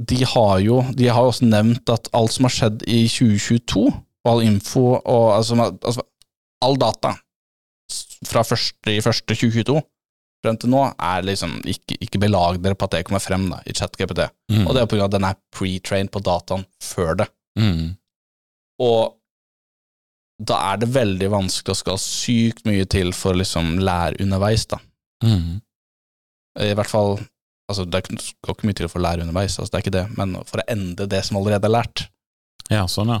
de 0.00 0.22
har 0.24 0.60
jo 0.64 0.80
De 0.96 1.08
har 1.12 1.26
også 1.28 1.44
nevnt 1.44 1.90
at 1.92 2.08
alt 2.16 2.32
som 2.32 2.46
har 2.48 2.54
skjedd 2.54 2.84
i 2.88 3.02
2022, 3.10 3.84
og 4.24 4.30
all 4.30 4.42
info 4.44 4.84
og 4.98 5.26
altså, 5.36 5.56
altså 5.76 6.04
all 6.64 6.76
data 6.80 7.14
fra 8.28 8.44
første 8.44 8.92
i 8.92 9.02
første 9.02 9.34
2022 9.34 9.80
frem 10.40 10.56
til 10.60 10.72
nå, 10.72 10.82
er 10.96 11.24
liksom 11.26 11.58
ikke, 11.68 11.98
ikke 12.00 12.20
belag 12.22 12.60
dere 12.64 12.76
på 12.78 12.86
at 12.88 12.94
det 12.94 13.04
kommer 13.08 13.22
frem 13.22 13.46
da, 13.50 13.60
i 13.68 13.74
ChatGPT. 13.76 14.22
Mm. 14.52 14.64
Og 14.64 14.72
det 14.72 14.82
er 14.82 14.88
på 14.88 14.96
grunn 14.96 15.04
av 15.04 15.10
at 15.10 15.16
den 15.18 15.26
er 15.28 15.40
pre-trained 15.56 16.12
på 16.14 16.22
dataen 16.24 16.64
før 16.84 17.18
det. 17.20 17.26
Mm. 17.60 17.90
Og 18.80 19.16
da 20.40 20.60
er 20.70 20.80
det 20.80 20.88
veldig 20.94 21.28
vanskelig 21.34 21.74
å 21.74 21.80
skal 21.82 22.00
sykt 22.00 22.64
mye 22.68 22.86
til 22.88 23.12
for 23.16 23.34
å 23.34 23.42
liksom 23.42 23.76
lære 23.84 24.22
underveis, 24.24 24.64
da. 24.70 24.80
Mm. 25.26 25.60
I 26.64 26.72
hvert 26.78 26.90
fall 26.90 27.18
Altså, 27.70 27.84
det 27.86 28.02
går 28.42 28.56
ikke 28.56 28.66
mye 28.66 28.76
til 28.80 28.88
å 28.88 28.90
få 28.90 29.02
lære 29.02 29.22
underveis, 29.22 29.54
altså 29.54 29.70
det 29.70 29.78
er 29.78 29.84
ikke 29.84 29.94
det, 29.94 30.06
men 30.18 30.34
for 30.48 30.58
å 30.58 30.66
endre 30.72 31.06
det 31.10 31.20
som 31.22 31.38
allerede 31.38 31.68
er 31.68 31.76
lært. 31.76 32.02
Ja, 32.66 32.82
sånn, 32.90 33.12
ja. 33.14 33.20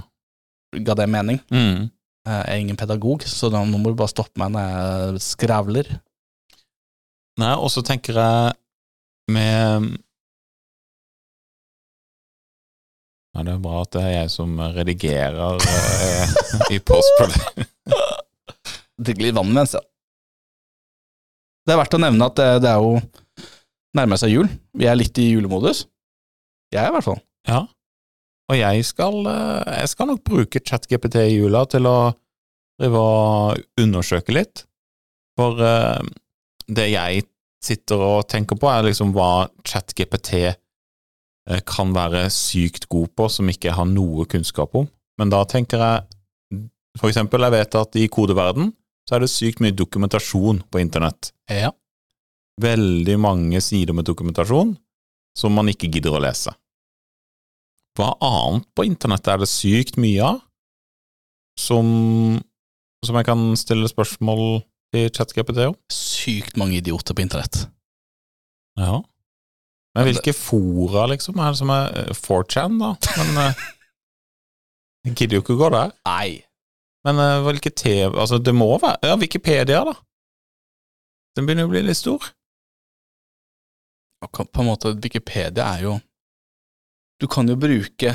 Ga 0.86 0.96
det 0.98 1.06
mening? 1.10 1.38
Mm. 1.54 1.90
Jeg 2.26 2.40
er 2.42 2.58
ingen 2.58 2.78
pedagog, 2.78 3.22
så 3.26 3.48
da, 3.52 3.62
må 3.62 3.78
du 3.78 3.94
bare 3.98 4.10
stoppe 4.10 4.42
meg 4.42 4.52
når 4.54 4.66
jeg 4.66 5.22
skravler. 5.24 5.90
Nei, 7.40 7.52
og 7.54 7.70
så 7.72 7.82
tenker 7.86 8.18
jeg 8.18 8.56
med 9.30 9.92
Nei, 13.30 13.44
det 13.46 13.52
er 13.54 13.62
bra 13.62 13.84
at 13.84 13.92
det 13.94 14.00
er 14.02 14.14
jeg 14.16 14.30
som 14.34 14.58
redigerer 14.74 15.62
eh, 15.62 16.32
i 16.74 16.80
postproduksjon. 16.82 17.68
det 19.06 19.14
litt 19.22 19.36
vann 19.36 19.52
mens, 19.54 19.76
ja. 19.78 19.84
Det 21.62 21.76
er 21.76 21.78
verdt 21.78 21.94
å 21.94 22.00
nevne 22.02 22.26
at 22.26 22.40
det, 22.40 22.48
det 22.64 22.72
er 22.72 22.82
jo 22.82 22.98
nærmer 23.96 24.20
seg 24.20 24.34
jul. 24.34 24.48
Vi 24.76 24.88
er 24.88 24.98
litt 24.98 25.18
i 25.18 25.30
julemodus. 25.32 25.84
Jeg 26.70 26.84
er 26.84 26.92
i 26.92 26.94
hvert 26.94 27.06
fall. 27.06 27.20
Ja. 27.48 27.64
Og 28.50 28.58
jeg 28.58 28.84
skal, 28.86 29.20
eh, 29.30 29.78
jeg 29.80 29.92
skal 29.92 30.10
nok 30.10 30.24
bruke 30.26 30.62
ChatGPT 30.62 31.20
i 31.22 31.38
jula 31.38 31.64
til 31.70 31.86
å 31.86 32.12
drive 32.80 32.98
og 32.98 33.60
undersøke 33.78 34.34
litt. 34.34 34.64
For 35.38 35.60
eh, 35.62 36.00
det 36.70 36.88
jeg 36.90 37.26
sitter 37.62 38.02
og 38.02 38.28
tenker 38.30 38.58
på, 38.58 38.70
er 38.70 38.88
liksom 38.88 39.12
hva 39.14 39.48
ChatGPT 39.66 40.32
eh, 40.48 41.60
kan 41.66 41.94
være 41.94 42.26
sykt 42.34 42.88
god 42.90 43.12
på, 43.14 43.28
som 43.30 43.50
ikke 43.50 43.70
jeg 43.70 43.78
har 43.78 43.88
noe 43.90 44.26
kunnskap 44.30 44.74
om. 44.78 44.88
Men 45.20 45.32
da 45.32 45.44
tenker 45.44 45.86
jeg 45.86 46.06
For 46.98 47.06
eksempel, 47.06 47.44
jeg 47.46 47.54
vet 47.54 47.74
at 47.78 47.96
i 48.00 48.08
kodeverden 48.10 48.72
så 49.06 49.14
er 49.14 49.22
det 49.22 49.28
sykt 49.30 49.60
mye 49.62 49.74
dokumentasjon 49.78 50.58
på 50.66 50.80
internett. 50.82 51.28
Ja. 51.46 51.70
Veldig 52.60 53.16
mange 53.20 53.60
sider 53.64 53.96
med 53.96 54.08
dokumentasjon 54.08 54.74
som 55.38 55.54
man 55.54 55.70
ikke 55.70 55.88
gidder 55.92 56.16
å 56.16 56.22
lese. 56.22 56.52
Hva 57.98 58.12
annet 58.22 58.66
på 58.76 58.86
internett 58.86 59.28
er 59.30 59.40
det 59.42 59.50
sykt 59.50 59.98
mye 60.00 60.22
av 60.24 60.40
som, 61.58 61.86
som 63.04 63.18
jeg 63.18 63.28
kan 63.28 63.42
stille 63.58 63.90
spørsmål 63.90 64.62
i 64.96 65.06
ChatGPT 65.14 65.66
om? 65.68 65.76
Sykt 65.92 66.58
mange 66.60 66.78
idioter 66.80 67.16
på 67.16 67.24
internett. 67.24 67.64
Ja. 68.80 69.00
Men 69.96 70.06
hvilke 70.06 70.32
fora, 70.36 71.06
liksom? 71.10 71.38
Er 71.42 71.52
det 71.52 71.58
som 71.58 71.72
er 71.74 71.96
eh, 71.98 72.12
4chan, 72.14 72.78
da? 72.78 72.92
Men 73.18 73.40
eh, 73.42 73.64
jeg 75.08 75.16
gidder 75.18 75.38
jo 75.38 75.44
ikke 75.44 75.56
å 75.56 75.62
gå 75.64 75.70
der. 75.74 75.94
Nei. 76.06 76.28
Men 77.06 77.22
eh, 77.22 77.38
hvilke 77.46 77.72
TV 77.74 78.12
Altså, 78.12 78.38
det 78.38 78.52
må 78.54 78.74
være 78.76 79.08
Ja, 79.08 79.16
Wikipedia, 79.18 79.82
da. 79.88 79.96
Den 81.36 81.46
begynner 81.46 81.66
jo 81.66 81.70
å 81.70 81.74
bli 81.74 81.82
litt 81.86 81.98
stor. 81.98 82.30
På 84.28 84.60
en 84.60 84.68
måte, 84.68 84.92
Wikipedia 85.00 85.64
er 85.76 85.86
jo 85.86 85.98
Du 87.20 87.28
kan 87.28 87.48
jo 87.48 87.56
bruke 87.56 88.14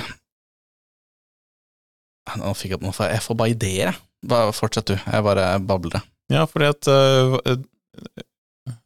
Nå 2.38 2.52
fikk 2.58 2.76
jeg, 2.76 2.82
noe, 2.82 2.94
jeg, 3.10 3.22
får 3.22 3.38
bare 3.38 3.54
ideer, 3.54 3.92
jeg. 3.92 4.02
Bare 4.26 4.54
fortsett, 4.56 4.90
du. 4.90 4.96
Jeg 4.98 5.26
bare 5.26 5.60
babler. 5.62 6.02
Ja, 6.34 6.48
fordi 6.50 6.72
at 6.72 6.88
øh, 6.90 7.36
øh, 7.46 7.60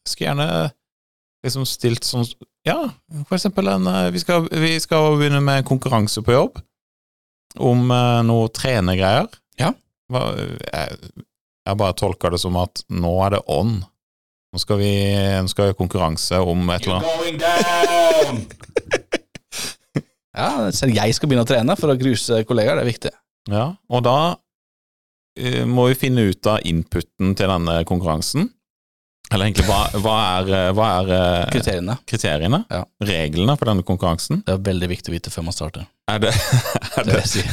skulle 0.03 0.25
gjerne 0.25 0.47
liksom 1.45 1.63
stilt 1.63 2.03
sånn 2.03 2.27
Ja, 2.67 2.89
for 3.29 3.37
eksempel 3.37 3.71
en 3.71 3.87
vi 4.11 4.19
skal, 4.19 4.49
vi 4.51 4.73
skal 4.83 5.15
begynne 5.15 5.39
med 5.39 5.63
konkurranse 5.69 6.19
på 6.25 6.35
jobb 6.35 6.59
om 7.55 7.87
øh, 7.91 8.19
noe 8.27 8.49
trenergreier. 8.53 9.29
Ja. 9.59 9.71
Hva, 10.11 10.25
jeg, 10.35 11.13
jeg 11.65 11.79
bare 11.79 11.97
tolker 11.97 12.35
det 12.35 12.41
som 12.43 12.59
at 12.59 12.83
nå 12.91 13.13
er 13.25 13.37
det 13.37 13.41
on. 13.47 13.79
Nå 14.49 14.59
skal 14.61 14.79
vi 14.81 14.91
nå 15.13 15.49
skal 15.51 15.67
vi 15.67 15.73
ha 15.73 15.77
konkurranse 15.77 16.39
om 16.41 16.69
et 16.73 16.87
eller 16.87 17.03
annet. 17.05 18.53
ja, 20.39 20.51
selv 20.73 20.95
jeg 20.97 21.17
skal 21.17 21.29
begynne 21.29 21.45
å 21.45 21.49
trene 21.49 21.75
for 21.77 21.93
å 21.93 21.97
gruse 21.99 22.41
kollegaer, 22.49 22.79
det 22.79 22.85
er 22.87 22.89
viktig. 22.89 23.11
Ja, 23.49 23.65
og 23.89 24.05
da 24.07 24.15
uh, 24.33 25.65
må 25.69 25.89
vi 25.91 25.99
finne 26.01 26.29
ut 26.31 26.49
av 26.49 26.65
inputen 26.65 27.35
til 27.37 27.53
denne 27.53 27.83
konkurransen. 27.89 28.49
Eller 29.29 29.45
egentlig, 29.45 29.67
hva, 29.69 29.83
hva 30.01 30.13
er, 30.39 30.47
øh, 30.49 30.67
hva 30.73 30.85
er 31.03 31.09
uh, 31.13 31.49
Kriteriene. 31.53 31.99
kriteriene? 32.09 32.63
Ja. 32.73 32.81
Reglene 33.05 33.53
for 33.59 33.69
denne 33.69 33.85
konkurransen? 33.85 34.41
Det 34.47 34.55
er 34.55 34.63
veldig 34.65 34.89
viktig 34.89 35.11
å 35.11 35.13
vite 35.13 35.29
før 35.29 35.45
man 35.45 35.53
starter. 35.53 35.85
Er 36.09 36.23
det, 36.23 36.33
er, 36.97 37.05
Det 37.05 37.19
det, 37.21 37.43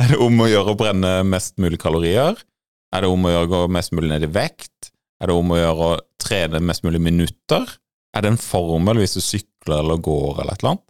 er 0.00 0.14
det 0.14 0.20
om 0.24 0.40
å 0.40 0.48
gjøre 0.48 0.72
å 0.72 0.78
brenne 0.80 1.18
mest 1.28 1.58
mulig 1.60 1.76
kalorier? 1.82 2.40
Er 2.96 3.04
det 3.04 3.12
om 3.12 3.28
å 3.28 3.34
gjøre 3.34 3.50
å 3.50 3.52
gå 3.52 3.60
mest 3.76 3.92
mulig 3.92 4.14
ned 4.14 4.24
i 4.24 4.32
vekt? 4.32 4.94
Er 5.22 5.30
det 5.30 5.36
om 5.36 5.52
å 5.52 5.58
gjøre 5.58 5.90
å 5.90 5.98
trene 6.20 6.60
mest 6.64 6.84
mulig 6.84 7.00
minutter? 7.02 7.66
Er 8.16 8.24
det 8.24 8.32
en 8.32 8.40
formel 8.40 9.00
hvis 9.00 9.16
du 9.16 9.22
sykler 9.24 9.82
eller 9.82 10.00
går 10.04 10.42
eller 10.42 10.52
et 10.52 10.62
eller 10.62 10.74
annet? 10.74 10.86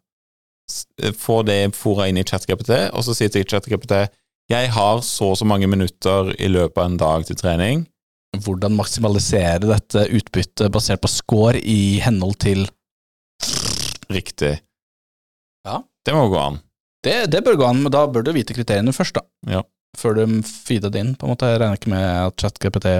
Få 1.19 1.43
det 1.47 1.61
fora 1.79 2.09
inn 2.11 2.19
i 2.19 2.25
ChatGPT, 2.27 2.73
og 2.91 3.05
så 3.07 3.15
sier 3.15 3.31
til 3.31 3.47
ChatGPT 3.47 4.09
jeg 4.51 4.71
har 4.71 5.01
så 5.03 5.33
og 5.33 5.39
så 5.41 5.47
mange 5.49 5.67
minutter 5.67 6.31
i 6.39 6.47
løpet 6.51 6.79
av 6.79 6.87
en 6.87 6.99
dag 7.01 7.25
til 7.27 7.39
trening. 7.39 7.81
Hvordan 8.37 8.77
maksimalisere 8.79 9.67
dette 9.67 10.05
utbyttet 10.15 10.71
basert 10.75 11.03
på 11.03 11.11
score 11.11 11.59
i 11.59 11.99
henhold 12.05 12.39
til 12.45 12.67
Riktig. 14.07 14.53
Ja. 15.67 15.81
Det 16.07 16.15
må 16.15 16.29
gå 16.31 16.39
an. 16.39 16.61
Det, 17.03 17.15
det 17.33 17.41
bør 17.43 17.57
gå 17.59 17.67
an, 17.67 17.81
men 17.83 17.91
da 17.91 18.05
bør 18.07 18.23
du 18.23 18.31
vite 18.37 18.55
kriteriene 18.55 18.95
først, 18.95 19.19
da. 19.19 19.25
Ja. 19.51 19.65
Før 19.99 20.15
du 20.15 20.37
feeder 20.47 20.93
det 20.95 21.03
inn, 21.03 21.15
på 21.19 21.27
en 21.27 21.33
måte. 21.35 21.49
Jeg 21.51 21.59
regner 21.63 21.81
ikke 21.81 21.91
med 21.91 22.07
at 22.07 22.39
ChatGPT 22.39 22.93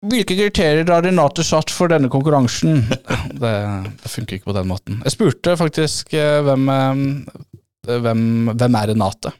Hvilke 0.00 0.32
kriterier 0.32 0.88
har 0.88 1.04
Renate 1.04 1.44
satt 1.44 1.72
for 1.72 1.92
denne 1.92 2.08
konkurransen? 2.12 2.86
Det, 3.40 3.52
det 4.00 4.10
funker 4.10 4.38
ikke 4.38 4.48
på 4.50 4.56
den 4.56 4.68
måten. 4.70 5.00
Jeg 5.04 5.12
spurte 5.14 5.56
faktisk 5.60 6.14
eh, 6.16 6.40
hvem, 6.44 6.68
eh, 6.72 7.98
hvem, 8.00 8.22
hvem 8.52 8.78
er 8.80 8.90
Renate? 8.92 9.32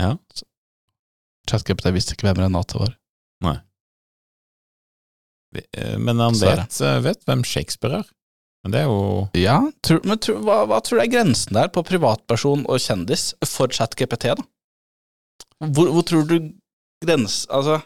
Ja. 0.00 0.14
ChatGPT 1.48 1.92
visste 1.96 2.16
ikke 2.16 2.28
hvem 2.28 2.40
Renate 2.46 2.80
var. 2.80 2.94
Nei. 3.44 3.56
Men 5.96 6.20
han 6.20 6.36
vet, 6.36 6.80
eh, 6.84 7.00
vet 7.04 7.24
hvem 7.28 7.44
Shakespeare 7.46 8.02
er. 8.02 8.08
Men 8.64 8.74
det 8.74 8.80
er 8.82 8.88
jo 8.88 9.28
Ja, 9.38 9.58
tror, 9.86 10.00
men 10.08 10.20
tror, 10.20 10.40
hva, 10.44 10.62
hva 10.68 10.80
tror 10.84 10.98
du 10.98 11.04
er 11.04 11.12
grensen 11.12 11.56
der 11.56 11.70
på 11.72 11.84
privatperson 11.86 12.64
og 12.68 12.80
kjendis 12.82 13.30
for 13.46 13.70
ChatGPT, 13.72 14.32
da? 14.40 14.44
Hvor, 15.68 15.92
hvor 15.94 16.04
tror 16.06 16.26
du 16.28 16.36
grens... 17.04 17.44
Altså 17.48 17.80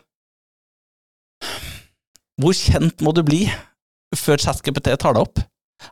Hvor 2.43 2.57
kjent 2.59 3.03
må 3.07 3.13
du 3.15 3.23
bli 3.27 3.45
før 4.19 4.41
ChatGPT 4.43 4.91
tar 4.99 5.15
deg 5.15 5.23
opp? 5.23 5.43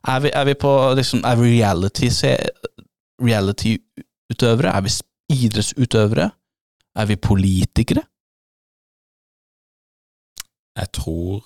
Er 0.06 0.20
vi, 0.22 0.30
er 0.34 0.44
vi 0.46 0.54
på 0.58 0.70
liksom 0.98 1.22
Er 1.26 1.38
vi 1.38 1.50
reality 1.56 2.10
reality-utøvere? 3.22 4.72
Er 4.76 4.84
vi 4.86 4.92
idrettsutøvere? 5.34 6.30
Er 6.98 7.06
vi 7.10 7.16
politikere? 7.16 8.02
Jeg 10.78 10.92
tror 10.96 11.44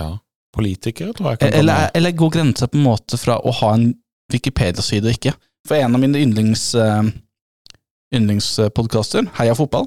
Ja, 0.00 0.16
politikere 0.56 1.12
tror 1.16 1.30
jeg 1.30 1.38
kan 1.38 1.48
komme 1.52 1.58
Eller, 1.60 1.90
eller 1.94 2.12
går 2.16 2.30
grensa 2.34 2.66
på 2.68 2.76
en 2.80 2.84
måte 2.84 3.16
fra 3.20 3.38
å 3.40 3.52
ha 3.60 3.74
en 3.76 3.86
Wikipedia-side 4.32 5.06
og 5.06 5.14
ikke? 5.16 5.32
For 5.68 5.78
en 5.78 5.94
av 5.94 6.00
mine 6.02 6.18
yndlings, 6.18 6.72
uh, 6.74 7.06
yndlingspodkaster, 8.14 9.28
Heia 9.38 9.54
fotball, 9.54 9.86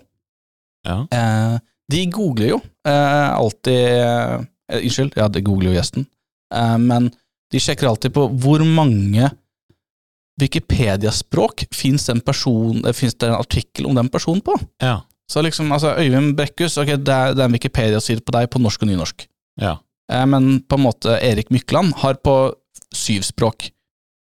Ja. 0.87 1.01
eh, 1.11 1.57
de 1.89 2.05
googler 2.13 2.53
jo 2.53 2.61
eh, 2.87 3.29
alltid 3.33 3.83
eh, 3.97 4.39
Unnskyld, 4.69 5.15
ja, 5.17 5.25
de 5.33 5.41
googler 5.41 5.71
jo 5.71 5.77
gjesten, 5.79 6.05
eh, 6.53 6.77
men 6.77 7.09
De 7.49 7.57
sjekker 7.57 7.87
alltid 7.89 8.13
på 8.13 8.27
hvor 8.43 8.61
mange 8.61 9.31
Wikipedia-språk 10.39 11.65
fins 11.73 12.05
det 12.05 13.25
en 13.25 13.33
artikkel 13.33 13.87
om 13.89 13.97
den 13.97 14.09
personen 14.13 14.43
på. 14.45 14.53
Ja. 14.79 15.01
Så 15.31 15.41
liksom, 15.41 15.71
altså 15.71 15.95
Øyvind 15.97 16.35
Brekkhus, 16.37 16.77
ok, 16.77 16.93
det 17.01 17.15
er, 17.15 17.33
det 17.33 17.43
er 17.43 17.49
en 17.49 17.57
Wikipedia-side 17.57 18.21
på 18.25 18.35
deg 18.37 18.51
på 18.53 18.61
norsk 18.61 18.85
og 18.85 18.91
nynorsk. 18.91 19.25
Ja. 19.61 19.75
Eh, 20.11 20.25
men 20.29 20.61
på 20.61 20.79
en 20.79 20.85
måte 20.85 21.17
Erik 21.25 21.51
Mykland 21.53 21.97
har 22.03 22.21
på 22.23 22.37
syv 22.95 23.25
språk. 23.27 23.71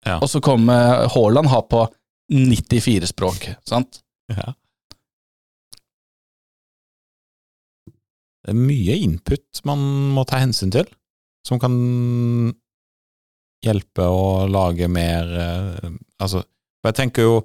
Ja. 0.07 0.19
Og 0.21 0.29
så 0.31 0.43
kommer 0.45 1.07
Haaland 1.15 1.49
har 1.49 1.65
på 1.71 1.87
94 2.35 3.15
språk, 3.15 3.49
sant? 3.67 4.03
ja. 4.33 4.53
Det 8.45 8.53
er 8.53 8.61
mye 8.61 8.99
input 9.07 9.65
man 9.65 9.81
må 10.15 10.27
ta 10.29 10.43
hensyn 10.43 10.73
til, 10.75 10.89
som 11.49 11.61
kan 11.61 11.75
hjelpe 13.65 14.05
å 14.05 14.45
lage 14.51 14.89
mer 14.93 15.31
eh, 15.41 15.93
Altså, 16.21 16.45
for 16.81 16.91
jeg 16.91 16.99
tenker 16.99 17.25
jo 17.27 17.37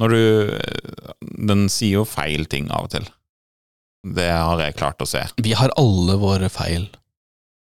Når 0.00 0.14
du 0.14 0.22
Den 1.52 1.66
sier 1.72 2.00
jo 2.00 2.06
feil 2.08 2.46
ting 2.50 2.70
av 2.72 2.88
og 2.88 2.94
til. 2.94 3.04
Det 4.16 4.30
har 4.32 4.60
jeg 4.64 4.78
klart 4.78 5.02
å 5.04 5.08
se. 5.08 5.20
Vi 5.44 5.52
har 5.56 5.72
alle 5.80 6.16
våre 6.20 6.48
feil. 6.52 6.86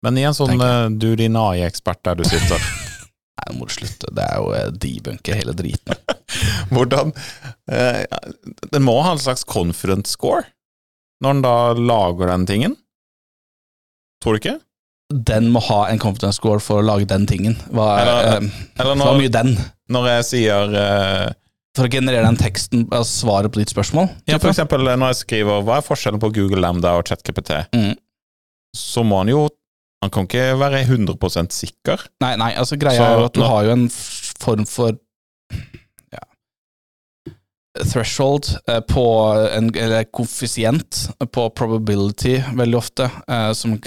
Men 0.03 0.17
i 0.19 0.25
en 0.25 0.37
sånn 0.37 0.57
eh, 0.57 0.87
Du, 0.97 1.13
din 1.19 1.37
AI-ekspert 1.37 2.01
der 2.09 2.19
du 2.21 2.25
sitter, 2.27 2.65
Nei, 3.43 3.47
nå 3.51 3.59
må 3.59 3.69
du 3.69 3.75
slutte. 3.77 4.11
Det 4.17 4.25
er 4.25 4.41
jo 4.41 4.55
eh, 4.57 4.73
debunker 4.73 5.39
hele 5.39 5.55
driten. 5.57 6.01
hvordan 6.73 7.13
eh, 7.69 8.03
Den 8.73 8.87
må 8.89 8.97
ha 9.05 9.15
en 9.15 9.23
slags 9.23 9.45
confident 9.45 10.09
score 10.11 10.47
når 11.23 11.33
den 11.39 11.43
da 11.47 11.55
lager 11.79 12.33
den 12.33 12.47
tingen? 12.49 12.77
Tror 14.23 14.37
du 14.37 14.43
ikke? 14.43 14.57
Den 15.13 15.51
må 15.53 15.61
ha 15.67 15.85
en 15.93 15.99
confidence 16.01 16.39
score 16.41 16.61
for 16.63 16.81
å 16.81 16.87
lage 16.87 17.07
den 17.11 17.27
tingen. 17.29 17.57
Hva, 17.71 17.87
Eller- 18.01 18.37
eh, 18.41 18.51
Eller 18.81 18.95
når, 18.97 19.19
mye 19.21 19.33
den? 19.35 19.57
når 19.93 20.07
jeg 20.17 20.25
sier 20.31 20.77
eh, 20.83 21.33
For 21.77 21.89
å 21.89 21.91
generere 21.93 22.25
den 22.27 22.37
teksten, 22.37 22.87
altså 22.93 23.25
svaret 23.25 23.53
på 23.53 23.61
ditt 23.63 23.71
spørsmål? 23.73 24.11
Ja, 24.29 24.39
for 24.39 24.51
eksempel 24.53 24.85
når 24.85 25.13
jeg 25.15 25.21
skriver 25.25 25.63
hva 25.65 25.79
er 25.81 25.87
forskjellen 25.87 26.21
på 26.21 26.33
Google 26.37 26.61
Lambda 26.61 26.95
og 26.99 27.05
ChatKPT?', 27.09 27.67
Mm. 27.73 27.95
så 28.77 29.05
må 29.05 29.19
han 29.23 29.29
jo 29.29 29.49
Han 30.03 30.11
kan 30.11 30.25
ikke 30.27 30.59
være 30.59 30.81
100 30.85 31.49
sikker. 31.55 32.01
Nei, 32.21 32.35
nei, 32.35 32.55
altså 32.59 32.75
greia 32.77 32.99
Så 32.99 33.05
er 33.07 33.19
jo 33.21 33.25
at 33.25 33.33
du 33.35 33.41
nå- 33.41 33.47
har 33.49 33.63
jo 33.65 33.71
en 33.71 33.89
form 33.89 34.65
for 34.67 34.93
threshold 37.79 38.51
eh, 38.69 38.81
på 38.85 39.05
en, 39.57 39.71
eller 39.77 40.05
koeffisient 40.13 41.07
på 41.33 41.47
probability 41.57 42.37
veldig 42.59 42.77
ofte, 42.79 43.07
eh, 43.29 43.53
som 43.57 43.79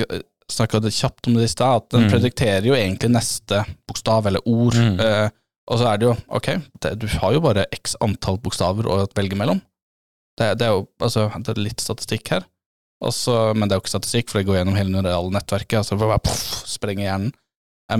snakka 0.51 0.81
kjapt 0.89 1.27
om 1.29 1.35
det 1.37 1.47
i 1.47 1.51
stad, 1.53 1.83
at 1.83 1.89
den 1.93 2.05
Mm. 2.05 2.11
predikterer 2.11 2.65
jo 2.65 2.73
egentlig 2.77 3.11
neste 3.13 3.63
bokstav 3.87 4.25
eller 4.27 4.41
ord. 4.45 4.75
Mm. 4.75 4.99
Eh, 4.99 5.29
og 5.67 5.79
så 5.79 5.87
er 5.89 5.97
det 5.97 6.05
jo, 6.09 6.15
ok, 6.29 6.49
det, 6.81 6.91
du 7.01 7.07
har 7.07 7.33
jo 7.33 7.39
bare 7.41 7.65
x 7.73 7.95
antall 8.01 8.37
bokstaver 8.37 8.85
å 8.85 9.07
velge 9.17 9.37
mellom. 9.37 9.61
Det, 10.37 10.51
det 10.59 10.67
er 10.67 10.73
jo 10.75 10.87
altså, 11.01 11.29
det 11.41 11.53
er 11.55 11.61
litt 11.63 11.81
statistikk 11.81 12.29
her, 12.29 12.43
Også, 13.03 13.53
men 13.55 13.67
det 13.67 13.73
er 13.75 13.79
jo 13.79 13.83
ikke 13.83 13.91
statistikk, 13.97 14.29
for 14.29 14.39
det 14.39 14.47
går 14.47 14.55
gjennom 14.59 14.75
hele 14.77 14.93
neurale 14.93 15.29
nettverket, 15.33 15.77
altså 15.81 15.97
bare 15.99 16.19
poff, 16.23 16.63
sprenger 16.69 17.03
hjernen. 17.05 17.33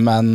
Men 0.00 0.30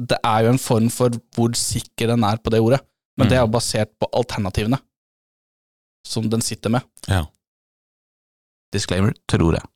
det 0.00 0.18
er 0.24 0.44
jo 0.44 0.52
en 0.54 0.58
form 0.62 0.86
for 0.90 1.10
hvor 1.34 1.54
sikker 1.58 2.12
den 2.12 2.24
er 2.24 2.38
på 2.42 2.50
det 2.54 2.60
ordet. 2.62 2.80
Men 3.18 3.28
det 3.30 3.36
er 3.38 3.44
jo 3.44 3.50
Mm. 3.50 3.54
basert 3.54 3.92
på 4.00 4.08
alternativene 4.12 4.78
som 6.06 6.26
den 6.30 6.42
sitter 6.42 6.70
med. 6.74 6.82
Ja. 7.08 7.24
Disclaimer, 8.74 9.14
tror 9.30 9.54
jeg. 9.54 9.66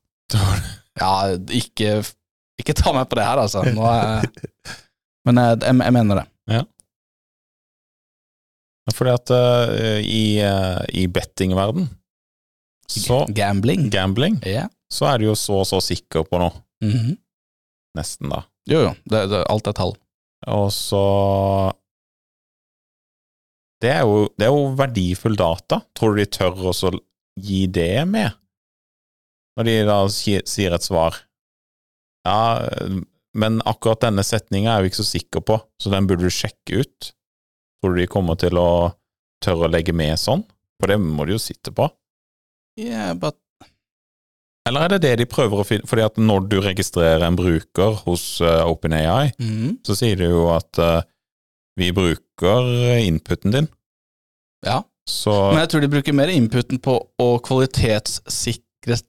Ja, 0.99 1.11
ikke, 1.55 2.03
ikke 2.59 2.75
ta 2.75 2.91
meg 2.93 3.07
på 3.09 3.15
det 3.17 3.23
her, 3.25 3.39
altså. 3.39 3.63
Nå 3.73 3.85
er, 3.87 4.27
men 5.25 5.39
jeg, 5.39 5.61
jeg, 5.63 5.79
jeg 5.85 5.95
mener 5.95 6.19
det. 6.21 6.25
Ja. 6.51 6.63
Fordi 8.93 9.11
at 9.13 9.31
uh, 9.31 9.99
i, 10.01 10.41
uh, 10.43 10.81
i 10.97 11.05
bettingverden, 11.07 11.87
så 12.89 13.21
Gambling. 13.37 13.89
gambling, 13.93 14.39
yeah. 14.49 14.65
så 14.91 15.05
er 15.11 15.19
du 15.21 15.27
jo 15.29 15.35
så 15.37 15.59
og 15.61 15.67
så 15.69 15.77
sikker 15.85 16.25
på 16.25 16.39
noe. 16.41 16.55
Mhm. 16.83 17.15
Nesten, 17.97 18.29
da. 18.33 18.43
Jo, 18.69 18.81
jo. 18.87 18.93
Det, 19.09 19.23
det, 19.31 19.43
alt 19.49 19.67
er 19.69 19.75
tall. 19.77 19.95
Og 20.49 20.67
så 20.73 20.99
det 23.83 23.93
er, 23.93 24.03
jo, 24.03 24.27
det 24.35 24.47
er 24.47 24.51
jo 24.51 24.73
verdifull 24.79 25.37
data. 25.39 25.81
Tror 25.95 26.15
du 26.15 26.21
de 26.21 26.27
tør 26.27 26.57
også 26.71 26.91
gi 27.39 27.63
det 27.71 28.03
med? 28.09 28.35
Når 29.55 29.67
de 29.67 29.77
da 29.87 29.99
sier 30.11 30.75
et 30.75 30.85
svar. 30.85 31.17
Ja, 32.27 32.67
men 33.39 33.61
akkurat 33.67 34.03
denne 34.03 34.25
setninga 34.25 34.73
er 34.73 34.79
jeg 34.79 34.89
jo 34.89 34.91
ikke 34.91 35.01
så 35.01 35.07
sikker 35.07 35.45
på, 35.45 35.59
så 35.79 35.91
den 35.93 36.07
burde 36.09 36.27
du 36.27 36.33
sjekke 36.33 36.83
ut. 36.83 37.11
Tror 37.79 37.95
du 37.95 38.01
de 38.01 38.09
kommer 38.11 38.39
til 38.39 38.59
å 38.59 38.69
tørre 39.43 39.69
å 39.69 39.71
legge 39.71 39.95
med 39.95 40.19
sånn? 40.19 40.43
For 40.79 40.91
det 40.91 40.99
må 41.03 41.27
de 41.27 41.35
jo 41.35 41.43
sitte 41.43 41.71
på. 41.75 41.87
Yeah, 42.79 43.13
but 43.19 43.39
Eller 44.67 44.85
er 44.85 44.93
det 44.93 44.99
det 45.03 45.13
de 45.19 45.25
prøver 45.27 45.59
å 45.59 45.65
finne 45.67 45.87
Fordi 45.89 46.03
at 46.05 46.19
når 46.21 46.45
du 46.47 46.53
registrerer 46.63 47.25
en 47.25 47.35
bruker 47.35 47.97
hos 48.05 48.23
uh, 48.39 48.63
OpenAI, 48.69 49.33
mm. 49.35 49.81
så 49.87 49.97
sier 49.99 50.19
de 50.19 50.29
jo 50.29 50.45
at 50.53 50.79
eh, 50.79 51.01
vi 51.79 51.91
bruker 51.95 52.99
inputen 52.99 53.55
din. 53.55 53.69
Ja. 54.65 54.81
Så 55.09 55.33
Men 55.53 55.63
jeg 55.63 55.71
tror 55.71 55.81
de 55.81 55.91
bruker 55.95 56.13
mer 56.13 56.29
inputen 56.29 56.81
på 56.83 56.99
å 57.17 57.29
kvalitetssikre 57.41 58.99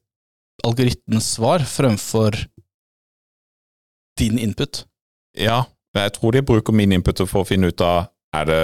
algoritmens 0.64 1.28
svar 1.36 1.64
fremfor 1.68 2.36
din 4.20 4.38
input. 4.40 4.84
ja, 5.36 5.64
men 5.94 6.06
jeg 6.06 6.14
tror 6.16 6.32
de 6.36 6.42
bruker 6.44 6.76
min 6.76 6.92
input 6.92 7.20
for 7.26 7.42
å 7.42 7.48
finne 7.48 7.70
ut 7.72 7.80
av 7.80 8.10
Er 8.36 8.44
det 8.46 8.62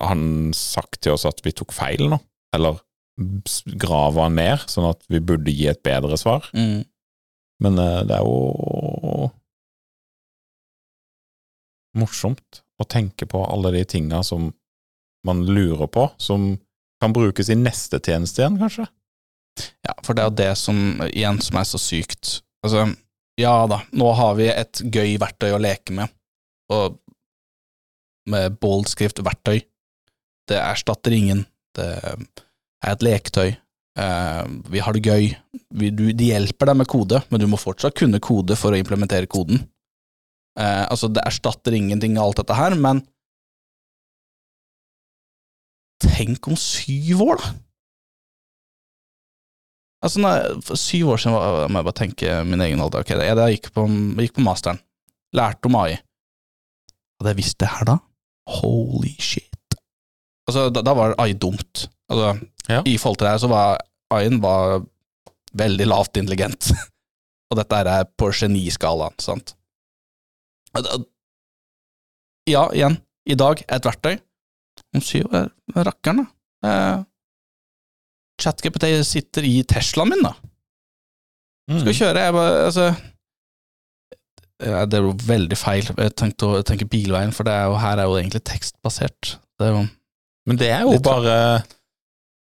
han 0.00 0.50
sagt 0.56 1.02
til 1.04 1.14
oss 1.14 1.24
at 1.28 1.38
vi 1.44 1.52
tok 1.54 1.72
feil 1.72 2.08
nå? 2.10 2.18
Eller 2.56 2.80
grave 3.78 4.24
han 4.24 4.34
ned, 4.34 4.64
sånn 4.66 4.88
at 4.88 5.04
vi 5.12 5.20
burde 5.22 5.52
gi 5.54 5.68
et 5.70 5.82
bedre 5.86 6.18
svar? 6.18 6.48
Mm. 6.56 6.82
Men 7.62 7.78
eh, 7.78 8.00
det 8.08 8.16
er 8.16 8.26
jo 8.26 9.30
morsomt 11.98 12.62
å 12.80 12.86
tenke 12.88 13.26
på 13.28 13.42
alle 13.44 13.72
de 13.74 13.84
tinga 13.84 14.22
som 14.26 14.50
man 15.26 15.44
lurer 15.46 15.88
på, 15.92 16.06
som 16.16 16.54
kan 17.00 17.12
brukes 17.16 17.50
i 17.52 17.58
neste 17.58 18.00
tjeneste 18.00 18.42
igjen, 18.42 18.58
kanskje? 18.60 18.86
Ja, 19.84 19.94
for 20.04 20.16
det 20.16 20.22
er 20.22 20.30
jo 20.30 20.38
det 20.38 20.50
som, 20.60 20.78
igjen, 21.10 21.40
som 21.44 21.58
er 21.60 21.68
så 21.68 21.80
sykt. 21.80 22.40
Altså, 22.64 22.86
ja 23.40 23.54
da, 23.68 23.82
nå 23.96 24.12
har 24.16 24.36
vi 24.38 24.48
et 24.52 24.82
gøy 24.84 25.16
verktøy 25.20 25.50
å 25.56 25.60
leke 25.60 25.96
med, 25.96 26.12
og 26.72 27.00
med 28.30 28.56
bold 28.62 28.88
skrift 28.90 29.20
verktøy. 29.24 29.62
Det 30.50 30.60
erstatter 30.60 31.14
ingen. 31.14 31.44
Det 31.76 31.88
er 31.88 32.92
et 32.92 33.04
leketøy. 33.04 33.50
Eh, 34.00 34.44
vi 34.70 34.82
har 34.82 34.96
det 34.96 35.04
gøy. 35.04 35.30
Vi, 35.80 35.90
du, 35.94 36.10
de 36.16 36.30
hjelper 36.32 36.70
deg 36.70 36.80
med 36.80 36.90
kode, 36.90 37.22
men 37.30 37.42
du 37.42 37.46
må 37.50 37.60
fortsatt 37.60 37.96
kunne 37.98 38.22
kode 38.22 38.56
for 38.58 38.74
å 38.74 38.80
implementere 38.80 39.30
koden. 39.30 39.64
Eh, 40.58 40.84
altså, 40.90 41.08
det 41.12 41.22
erstatter 41.26 41.72
ingenting 41.76 42.18
av 42.18 42.30
alt 42.30 42.40
dette 42.42 42.56
her, 42.58 42.74
men 42.74 43.04
tenk 46.00 46.46
om 46.48 46.56
syv 46.58 47.20
år, 47.26 47.40
da! 47.42 47.50
Altså, 50.00 50.22
nei, 50.24 50.36
for 50.64 50.80
syv 50.80 51.10
år 51.12 51.18
siden 51.20 51.34
var- 51.36 51.68
må 51.68 51.78
jeg 51.82 51.84
bare 51.84 51.98
tenke 52.00 52.36
min 52.48 52.60
egen 52.64 52.80
alder. 52.80 53.00
Ok, 53.04 53.10
jeg, 53.12 53.36
jeg 53.36 53.56
gikk, 53.58 53.66
på, 53.74 53.84
gikk 54.16 54.32
på 54.38 54.44
masteren. 54.46 54.80
Lærte 55.36 55.66
om 55.68 55.76
AI. 55.76 55.98
Hadde 57.20 57.34
jeg 57.34 57.36
visst 57.36 57.58
det 57.60 57.68
her 57.68 57.84
da? 57.84 57.98
Holy 58.48 59.12
shit. 59.20 59.76
Altså, 60.48 60.70
da, 60.72 60.80
da 60.82 60.94
var 60.96 61.14
AI 61.20 61.34
dumt. 61.34 61.86
Altså, 62.10 62.40
Ja. 62.70 62.82
I 62.86 62.96
forhold 62.96 63.18
til 63.18 63.26
det 63.26 63.30
her 63.34 63.38
så 63.42 63.48
var 63.50 63.78
AI-en 64.14 64.40
var 64.40 64.80
veldig 65.54 65.86
lavt 65.86 66.16
intelligent. 66.16 66.70
Og 67.50 67.58
dette 67.58 67.76
er 67.76 68.04
på 68.16 68.30
geniskalaen, 68.32 69.14
sant? 69.20 69.54
Ja, 72.50 72.64
igjen, 72.74 72.98
i 73.28 73.36
dag 73.38 73.62
et 73.66 73.86
verktøy. 73.86 74.18
Om 74.96 75.02
syv 75.04 75.34
år, 75.36 75.50
rakkeren, 75.86 76.22
da. 76.22 76.26
Eh, 76.70 77.02
ChatGPT 78.40 78.88
sitter 79.06 79.46
i 79.46 79.60
Teslaen 79.68 80.12
min, 80.12 80.24
da. 80.24 80.34
Mm. 81.70 81.82
Skal 81.84 81.94
kjøre, 81.94 82.22
jeg 82.24 82.34
bare 82.34 82.62
Altså 82.66 82.84
ja, 84.60 84.80
Det 84.90 84.98
er 84.98 85.04
jo 85.06 85.12
veldig 85.24 85.56
feil. 85.56 85.86
Jeg 85.86 86.14
tenkte 86.18 86.48
å 86.48 86.62
tenke 86.66 86.88
bilveien, 86.90 87.32
for 87.36 87.46
det 87.46 87.54
er 87.54 87.68
jo, 87.70 87.76
her 87.80 88.00
er 88.00 88.08
jo 88.10 88.16
egentlig 88.18 88.42
tekstbasert. 88.48 89.36
Det 89.60 89.68
er 89.68 89.76
jo 89.76 89.84
Men 90.48 90.58
det 90.60 90.72
er 90.72 90.82
jo 90.88 90.96
bare 91.04 91.36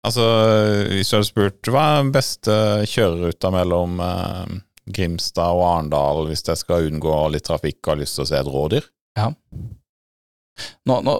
Altså, 0.06 0.24
hvis 0.88 1.10
du 1.10 1.16
hadde 1.18 1.28
spurt 1.28 1.68
hva 1.68 1.82
er 1.84 1.98
den 2.06 2.12
beste 2.14 2.54
kjøreruta 2.88 3.50
mellom 3.52 3.98
eh, 4.00 4.54
Grimstad 4.94 5.56
og 5.56 5.64
Arendal 5.66 6.26
hvis 6.28 6.44
jeg 6.46 6.60
skal 6.60 6.88
unngå 6.90 7.16
litt 7.34 7.46
trafikk 7.48 7.80
og 7.84 7.94
har 7.94 8.02
lyst 8.02 8.18
til 8.18 8.26
å 8.26 8.30
se 8.30 8.38
et 8.40 8.50
rådyr? 8.50 8.86
nå, 10.88 11.00
nå, 11.04 11.14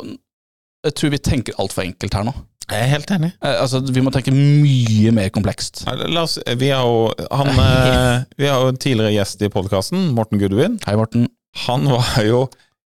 Jeg 0.87 0.97
tror 0.97 1.13
vi 1.13 1.21
tenker 1.21 1.59
altfor 1.61 1.85
enkelt 1.85 2.17
her 2.17 2.25
nå. 2.29 2.35
Jeg 2.71 2.85
er 2.85 2.91
helt 2.93 3.11
enig. 3.11 3.33
Eh, 3.43 3.57
altså, 3.65 3.81
vi 3.83 4.03
må 4.05 4.13
tenke 4.15 4.33
mye 4.35 5.11
mer 5.15 5.31
komplekst. 5.35 5.83
La 5.91 6.23
oss, 6.23 6.39
vi 6.61 6.71
har 6.71 6.87
jo 6.87 7.11
han, 7.35 7.51
eh, 7.67 8.27
Vi 8.39 8.47
har 8.47 8.63
jo 8.63 8.71
en 8.71 8.81
tidligere 8.81 9.17
gjest 9.17 9.43
i 9.43 9.51
podkasten, 9.53 10.13
Morten 10.17 10.41
Gudvin. 10.41 10.79
Hei, 10.87 10.95
Morten. 11.01 11.27
Han 11.67 11.89
var 11.91 12.23
jo 12.23 12.45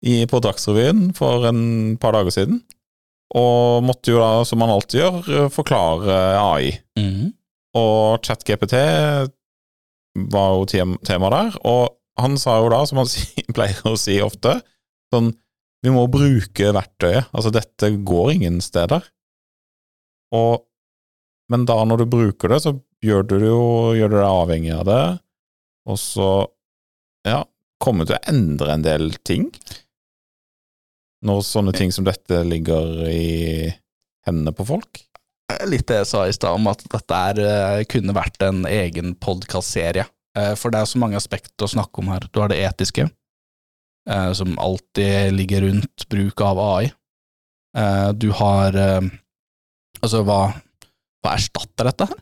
i, 0.05 0.21
på 0.29 0.41
Dagsrevyen 0.41 1.09
for 1.17 1.47
en 1.49 1.97
par 2.01 2.13
dager 2.13 2.33
siden, 2.33 2.61
og 3.37 3.85
måtte 3.85 4.13
jo 4.13 4.21
da, 4.21 4.45
som 4.45 4.61
han 4.61 4.73
alltid 4.73 5.01
gjør, 5.01 5.49
forklare 5.53 6.17
AI. 6.41 6.71
Mm. 6.99 7.31
Og 7.79 8.21
ChatGPT 8.25 8.75
var 10.15 10.55
jo 10.57 10.67
tem 10.69 10.95
tema 11.07 11.29
der, 11.33 11.55
og 11.67 11.95
han 12.19 12.37
sa 12.39 12.57
jo 12.61 12.69
da, 12.73 12.81
som 12.87 13.01
han 13.01 13.09
pleier 13.55 13.81
å 13.87 13.97
si 13.99 14.19
ofte, 14.23 14.59
sånn 15.13 15.33
Vi 15.81 15.89
må 15.89 16.03
bruke 16.13 16.67
verktøyet. 16.77 17.31
Altså, 17.33 17.49
dette 17.49 17.87
går 18.05 18.35
ingen 18.35 18.59
steder. 18.61 19.01
Og 20.37 20.67
Men 21.49 21.65
da, 21.65 21.79
når 21.83 22.03
du 22.03 22.11
bruker 22.13 22.53
det, 22.53 22.59
så 22.61 22.75
gjør 23.01 23.25
du 23.25 23.33
det 23.41 23.47
jo 23.49 23.63
gjør 23.97 24.11
du 24.13 24.15
deg 24.19 24.27
avhengig 24.27 24.75
av 24.75 24.83
det, 24.87 25.01
og 25.89 25.97
så 25.99 26.27
ja, 27.27 27.41
kommer 27.81 28.07
til 28.07 28.15
å 28.15 28.21
endre 28.29 28.75
en 28.75 28.85
del 28.85 29.09
ting. 29.27 29.49
Når 31.25 31.41
sånne 31.49 31.73
ting 31.75 31.91
som 31.91 32.05
dette 32.05 32.43
ligger 32.45 33.01
i 33.09 33.73
hendene 34.27 34.53
på 34.55 34.69
folk. 34.69 35.01
Litt 35.69 35.87
det 35.89 36.01
jeg 36.01 36.09
sa 36.09 36.25
i 36.27 36.33
stad 36.35 36.57
om 36.57 36.67
at 36.71 36.83
dette 36.91 37.21
er, 37.29 37.39
eh, 37.45 37.83
kunne 37.89 38.15
vært 38.15 38.41
en 38.45 38.63
egen 38.69 39.15
podkastserie. 39.15 40.05
Eh, 40.37 40.53
For 40.55 40.71
det 40.71 40.81
er 40.81 40.89
så 40.91 40.99
mange 41.01 41.17
aspekter 41.19 41.65
å 41.67 41.71
snakke 41.71 41.99
om 42.03 42.11
her. 42.13 42.27
Du 42.31 42.39
har 42.39 42.49
det 42.49 42.59
etiske, 42.63 43.09
eh, 44.07 44.33
som 44.33 44.57
alltid 44.59 45.33
ligger 45.33 45.61
rundt 45.67 46.07
bruk 46.09 46.41
av 46.41 46.59
AI. 46.59 46.91
Eh, 47.77 48.11
Du 48.13 48.31
har 48.31 48.75
eh, 48.75 49.01
Altså, 50.01 50.23
hva, 50.25 50.53
hva 51.21 51.33
erstatter 51.35 51.85
dette 51.85 52.07
her? 52.09 52.21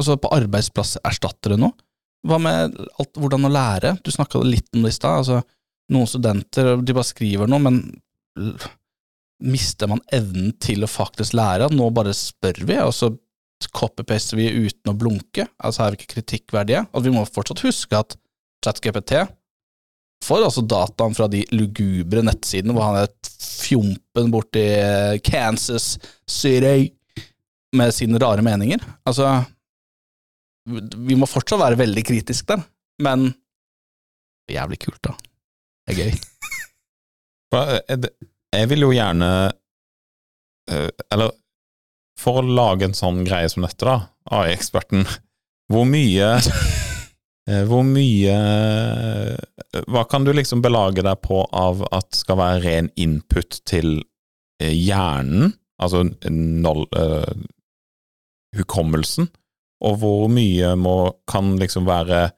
Altså, 0.00 0.16
på 0.16 0.30
arbeidsplass 0.32 0.96
erstatter 1.04 1.52
det 1.52 1.58
noe? 1.60 1.74
Hva 2.24 2.38
med 2.40 2.78
alt, 2.98 3.12
hvordan 3.20 3.44
å 3.44 3.50
lære? 3.52 3.90
Du 4.02 4.08
snakka 4.10 4.40
litt 4.42 4.70
om 4.72 4.86
det 4.86 4.94
i 4.94 4.96
stad. 4.96 5.18
Altså, 5.20 5.42
noen 5.92 6.08
studenter 6.08 6.80
de 6.80 6.96
bare 6.96 7.04
skriver 7.04 7.50
noe, 7.50 7.60
men 7.60 7.82
mister 9.44 9.90
man 9.90 10.02
evnen 10.14 10.54
til 10.62 10.84
å 10.84 10.90
faktisk 10.90 11.36
lære? 11.36 11.70
Nå 11.74 11.90
bare 11.94 12.14
spør 12.16 12.64
vi, 12.64 12.78
og 12.80 12.94
så 12.96 13.12
copy-paster 13.74 14.38
vi 14.38 14.50
uten 14.50 14.92
å 14.92 14.98
blunke? 14.98 15.46
Altså 15.62 15.84
er 15.84 15.94
vi 15.94 16.02
ikke 16.02 16.18
kritikkverdige? 16.18 16.84
Og 16.92 17.06
vi 17.06 17.12
må 17.14 17.24
fortsatt 17.28 17.64
huske 17.64 17.96
at 17.96 18.16
ChatGPT 18.64 19.16
får 20.24 20.46
altså 20.46 20.64
dataen 20.64 21.16
fra 21.16 21.28
de 21.28 21.42
lugubre 21.52 22.22
nettsidene 22.24 22.74
hvor 22.74 22.86
han 22.88 23.02
er 23.02 23.10
fjompen 23.64 24.30
borti 24.32 24.64
Kansas 25.24 25.94
City 26.30 26.90
med 27.76 27.92
sine 27.96 28.20
rare 28.22 28.44
meninger. 28.44 28.80
Altså, 29.08 29.26
vi 30.64 31.16
må 31.18 31.28
fortsatt 31.28 31.60
være 31.60 31.80
veldig 31.80 32.04
kritiske 32.06 32.54
der, 32.54 32.62
men 33.04 33.32
jævlig 34.50 34.78
kult, 34.86 35.02
da. 35.04 35.16
Det 35.84 35.94
er 35.94 36.04
gøy. 36.04 36.12
Jeg, 38.54 38.70
vil 38.70 38.86
jo 38.86 38.92
gjerne 38.94 39.30
eh, 40.70 40.90
Eller 41.12 41.34
for 42.20 42.40
å 42.40 42.46
lage 42.46 42.86
en 42.88 42.96
sånn 42.96 43.24
greie 43.26 43.48
som 43.50 43.66
dette, 43.66 43.84
da, 43.84 43.96
AI-eksperten, 44.30 45.02
hvor 45.72 45.86
mye 45.88 46.30
eh, 47.50 47.62
Hvor 47.68 47.82
mye 47.88 48.36
eh, 48.38 49.82
Hva 49.90 50.04
kan 50.10 50.26
du 50.26 50.32
liksom 50.32 50.62
belage 50.64 51.04
deg 51.04 51.20
på 51.24 51.42
av 51.50 51.82
at 51.90 52.14
skal 52.16 52.38
være 52.40 52.62
ren 52.64 52.90
input 53.00 53.60
til 53.68 53.98
hjernen, 54.62 55.50
altså 55.82 56.04
null, 56.30 56.84
uh, 56.94 57.26
hukommelsen, 58.54 59.26
og 59.84 59.96
hvor 60.00 60.28
mye 60.32 60.70
må, 60.78 60.94
kan 61.28 61.56
liksom 61.60 61.88
være 61.88 62.28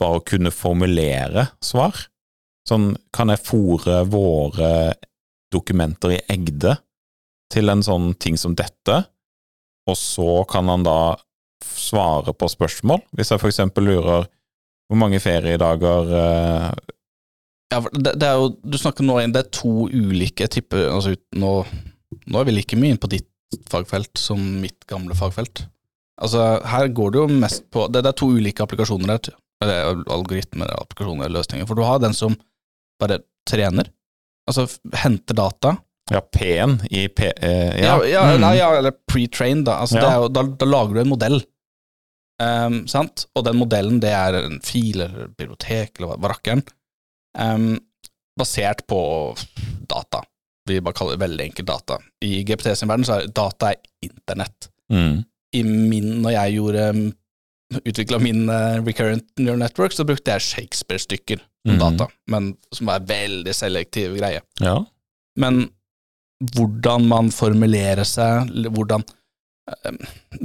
bare 0.00 0.20
å 0.20 0.24
kunne 0.24 0.52
formulere 0.54 1.48
svar? 1.64 2.06
Sånn, 2.70 2.92
kan 3.14 3.34
jeg 3.34 3.42
fòre 3.46 4.00
våre 4.10 4.70
dokumenter 5.56 6.14
i 6.16 6.22
Egde 6.32 6.76
til 7.52 7.70
en 7.72 7.84
sånn 7.84 8.12
ting 8.20 8.38
som 8.40 8.56
dette, 8.58 9.02
og 9.86 9.96
så 9.98 10.42
kan 10.50 10.68
han 10.70 10.84
da 10.86 11.16
svare 11.62 12.34
på 12.34 12.48
spørsmål? 12.50 13.04
Hvis 13.16 13.32
jeg 13.32 13.42
eksempel 13.48 13.86
lurer 13.86 14.26
hvor 14.86 14.98
mange 15.00 15.20
feriedager 15.22 16.10
eh, 16.14 16.68
Ja, 17.74 17.80
det, 17.90 18.16
det 18.22 18.26
er 18.28 18.36
jo, 18.38 18.50
du 18.62 18.76
snakker 18.78 19.06
nå 19.06 19.18
inn, 19.22 19.34
det 19.34 19.44
er 19.44 19.54
to 19.54 19.88
ulike 19.90 20.46
typer 20.50 20.88
altså, 20.92 21.16
nå, 21.38 21.52
nå 22.26 22.40
er 22.40 22.46
vi 22.48 22.54
like 22.54 22.78
mye 22.78 22.94
inn 22.94 23.02
på 23.02 23.10
ditt 23.10 23.30
fagfelt 23.70 24.18
som 24.18 24.40
mitt 24.60 24.86
gamle 24.90 25.14
fagfelt. 25.18 25.64
Altså, 26.22 26.42
her 26.66 26.88
går 26.96 27.12
det 27.12 27.20
jo 27.20 27.40
mest 27.42 27.66
på 27.72 27.86
Det, 27.92 28.02
det 28.02 28.10
er 28.10 28.18
to 28.18 28.30
ulike 28.32 28.64
applikasjoner 28.64 29.12
her. 29.12 29.36
Eller 29.62 30.02
algoritmer, 30.12 30.72
applikasjoner, 30.80 31.30
løsninger. 31.32 31.66
For 31.68 31.78
du 31.78 31.84
har 31.86 32.00
den 32.02 32.16
som 32.16 32.34
bare 33.00 33.20
trener. 33.48 33.90
Altså 34.46 34.66
hente 34.66 35.02
henter 35.02 35.34
data. 35.38 35.76
Ja, 36.10 36.20
P-en 36.22 36.76
i 36.90 37.08
P... 37.08 37.32
Eh, 37.36 37.80
Ja, 37.82 37.96
ja. 37.98 38.04
ja, 38.06 38.22
mm. 38.36 38.40
nei, 38.44 38.52
ja 38.60 38.68
eller 38.78 38.94
pre-trained, 39.10 39.64
da. 39.66 39.80
Altså, 39.82 39.98
jo, 39.98 40.28
da. 40.30 40.44
Da 40.46 40.68
lager 40.68 40.94
du 40.94 41.00
en 41.02 41.10
modell. 41.10 41.40
um, 42.42 42.82
sant? 42.86 43.26
Og 43.34 43.44
den 43.48 43.58
modellen, 43.58 43.98
det 44.00 44.12
er 44.14 44.38
en 44.44 44.60
fil 44.62 45.00
eller 45.00 45.32
bibliotek 45.34 45.96
eller 45.98 46.12
hva 46.12 46.20
hva 46.22 46.30
rakkeren. 46.36 46.62
um, 47.40 47.78
basert 48.38 48.84
på 48.86 49.00
data. 49.88 50.22
Vi 50.68 50.80
bare 50.80 50.94
kaller 50.94 51.16
det 51.16 51.24
veldig 51.24 51.44
enkelt 51.44 51.68
data. 51.68 51.98
I 52.24 52.42
GPT 52.44 52.74
sin 52.76 52.90
verden 52.90 53.06
så 53.08 53.20
er 53.20 53.30
data 53.32 53.70
er 53.72 53.80
internett. 54.04 54.68
Mm. 54.92 55.24
I 55.56 55.62
min, 55.62 56.08
når 56.22 56.34
jeg 56.36 56.56
gjorde 56.58 56.86
utvikla 57.84 58.18
min 58.22 58.48
eh, 58.48 58.78
recurrent 58.86 59.26
neural 59.38 59.58
network, 59.58 59.92
så 59.92 60.04
brukte 60.06 60.30
jeg 60.36 60.40
Shakespeare-stykker 60.50 61.40
som 61.66 61.74
Mhm. 61.74 61.78
data, 61.82 62.06
men 62.30 62.56
som 62.72 62.86
var 62.86 63.00
veldig 63.00 63.54
selektiv 63.54 64.16
greie. 64.18 64.40
ja. 64.60 64.84
Men 65.36 65.68
hvordan 66.54 67.06
man 67.08 67.30
formulerer 67.30 68.04
seg, 68.04 68.48
hvordan 68.72 69.02
eh, 69.84 69.92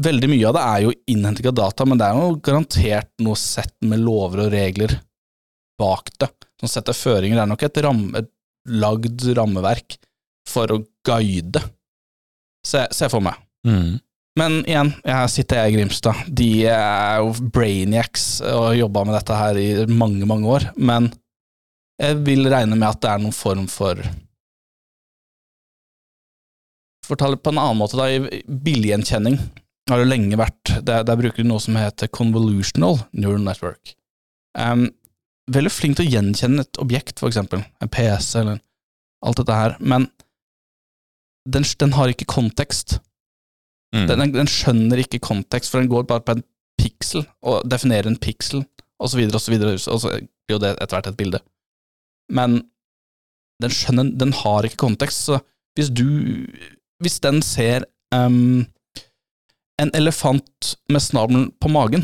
Veldig 0.02 0.30
mye 0.32 0.48
av 0.48 0.54
det 0.56 0.62
er 0.66 0.82
jo 0.88 0.92
innhenting 1.14 1.48
av 1.48 1.54
data, 1.56 1.86
men 1.86 1.98
det 2.00 2.08
er 2.08 2.16
jo 2.16 2.36
garantert 2.42 3.10
noe 3.20 3.36
sett 3.36 3.76
med 3.82 4.00
lover 4.00 4.46
og 4.48 4.52
regler 4.52 4.96
bak 5.80 6.10
det. 6.18 6.30
Som 6.60 6.70
setter 6.70 6.94
føringer. 6.94 7.36
Det 7.36 7.44
er 7.44 7.50
nok 7.52 7.64
et, 7.64 7.78
ram, 7.84 8.16
et 8.16 8.30
lagd 8.68 9.22
rammeverk 9.38 9.98
for 10.48 10.68
å 10.74 10.80
guide, 11.06 11.62
ser 12.66 12.88
jeg 12.90 13.10
for 13.12 13.22
meg. 13.22 13.36
Mm. 13.68 14.00
Men 14.40 14.62
igjen, 14.64 14.94
her 15.04 15.28
sitter 15.32 15.60
jeg 15.60 15.72
i 15.72 15.76
Grimstad. 15.76 16.24
De 16.32 16.50
er 16.72 17.20
jo 17.20 17.34
brainiacs 17.52 18.26
og 18.48 18.70
har 18.70 18.78
jobba 18.80 19.04
med 19.08 19.18
dette 19.18 19.40
her 19.42 19.60
i 19.60 19.70
mange, 19.92 20.28
mange 20.30 20.48
år. 20.48 20.70
Men 20.80 21.10
jeg 22.02 22.22
vil 22.26 22.48
regne 22.50 22.78
med 22.78 22.88
at 22.88 23.02
det 23.04 23.12
er 23.12 23.24
noen 23.24 23.36
form 23.36 23.68
for 23.72 24.00
For 27.02 27.18
å 27.18 27.20
ta 27.20 27.32
det 27.34 27.42
på 27.44 27.52
en 27.52 27.60
annen 27.60 27.80
måte, 27.82 27.98
da, 28.00 28.08
i 28.08 28.44
billedgjenkjenning 28.46 29.36
har 29.90 30.00
det 30.00 30.08
lenge 30.08 30.38
vært 30.40 30.70
Der, 30.86 31.04
der 31.04 31.18
bruker 31.20 31.42
du 31.42 31.50
noe 31.50 31.60
som 31.60 31.76
heter 31.76 32.08
convolutional 32.14 33.02
neural 33.12 33.44
network. 33.44 33.96
Um, 34.56 34.86
veldig 35.52 35.72
flink 35.74 35.98
til 35.98 36.08
å 36.08 36.14
gjenkjenne 36.14 36.64
et 36.64 36.80
objekt, 36.80 37.20
for 37.20 37.28
eksempel. 37.32 37.66
En 37.84 37.92
PC 37.92 38.40
eller 38.40 38.62
alt 39.26 39.42
dette 39.42 39.58
her. 39.58 39.76
Men 39.80 40.08
den, 41.50 41.66
den 41.66 41.98
har 41.98 42.14
ikke 42.14 42.30
kontekst. 42.30 43.00
Mm. 43.96 44.08
Den, 44.08 44.34
den, 44.38 44.50
skjønner 44.50 45.02
ikke 45.04 45.20
kontekst, 45.24 45.72
for 45.72 45.82
den 45.82 45.92
går 45.92 46.08
bare 46.08 46.24
på 46.24 46.38
en 46.38 46.44
piksel, 46.80 47.26
og 47.44 47.66
definerer 47.70 48.08
en 48.10 48.20
piksel, 48.20 48.64
så 49.02 49.18
videre, 49.18 49.74
og 49.74 50.02
så 50.04 50.12
blir 50.14 50.56
jo 50.56 50.62
det 50.62 50.76
etter 50.76 50.98
hvert 50.98 51.10
et 51.10 51.18
bilde. 51.18 51.40
Men 52.32 52.60
den 53.62 53.74
skjønner 53.74 54.12
Den 54.18 54.32
har 54.34 54.66
ikke 54.66 54.84
kontekst, 54.86 55.26
så 55.26 55.40
hvis 55.78 55.90
du 55.90 56.48
Hvis 57.02 57.20
den 57.24 57.42
ser 57.42 57.86
um, 58.14 58.68
en 59.82 59.92
elefant 59.98 60.76
med 60.90 61.02
snabelen 61.02 61.48
på 61.58 61.72
magen, 61.74 62.04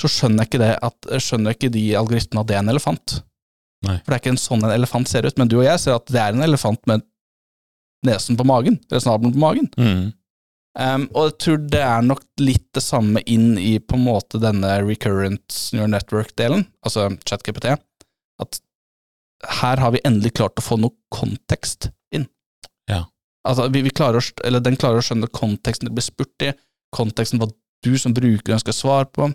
så 0.00 0.08
skjønner 0.08 0.46
ikke 0.46 0.60
det 0.62 0.70
at 0.80 1.08
Skjønner 1.20 1.52
ikke 1.52 1.68
de 1.74 1.90
algoritmene 1.98 2.40
at 2.40 2.48
det 2.48 2.56
er 2.56 2.62
en 2.64 2.72
elefant. 2.72 3.18
Nei. 3.84 3.98
For 4.00 4.10
det 4.10 4.16
er 4.16 4.22
ikke 4.22 4.32
en 4.34 4.40
sånn 4.40 4.64
en 4.64 4.72
elefant 4.72 5.10
ser 5.10 5.28
ut, 5.28 5.36
men 5.38 5.50
du 5.50 5.58
og 5.58 5.66
jeg 5.66 5.82
ser 5.82 5.98
at 5.98 6.08
det 6.08 6.22
er 6.22 6.32
en 6.32 6.46
elefant 6.46 6.80
med 6.90 7.04
nesen 8.06 8.38
på 8.38 8.46
magen, 8.46 8.78
eller 8.88 9.02
snabelen 9.02 9.34
på 9.34 9.42
magen. 9.42 9.68
Mm. 9.76 10.06
Um, 10.78 11.08
og 11.16 11.30
jeg 11.30 11.36
tror 11.42 11.60
det 11.72 11.80
er 11.82 12.04
nok 12.06 12.24
litt 12.42 12.66
det 12.76 12.82
samme 12.84 13.22
inn 13.26 13.56
i 13.58 13.78
på 13.82 13.96
en 13.96 14.04
måte 14.04 14.38
denne 14.42 14.76
recurrent 14.84 15.56
neural 15.74 15.90
network-delen, 15.96 16.66
altså 16.86 17.08
ChatGPT, 17.26 17.72
at 18.38 18.60
her 19.58 19.82
har 19.82 19.94
vi 19.94 20.02
endelig 20.06 20.36
klart 20.38 20.58
å 20.60 20.64
få 20.64 20.78
noe 20.78 20.94
kontekst 21.14 21.90
inn. 22.14 22.28
Ja. 22.90 23.04
Altså, 23.48 23.68
vi, 23.74 23.82
vi 23.86 23.94
klarer 23.94 24.20
å, 24.20 24.24
eller 24.46 24.62
den 24.62 24.78
klarer 24.78 25.02
å 25.02 25.06
skjønne 25.06 25.30
konteksten 25.34 25.88
det 25.88 25.96
blir 25.96 26.06
spurt 26.06 26.46
i, 26.46 26.52
konteksten 26.94 27.42
hva 27.42 27.50
du 27.86 27.92
som 27.98 28.14
bruker 28.14 28.56
ønsker 28.56 28.74
svar 28.74 29.10
på, 29.14 29.30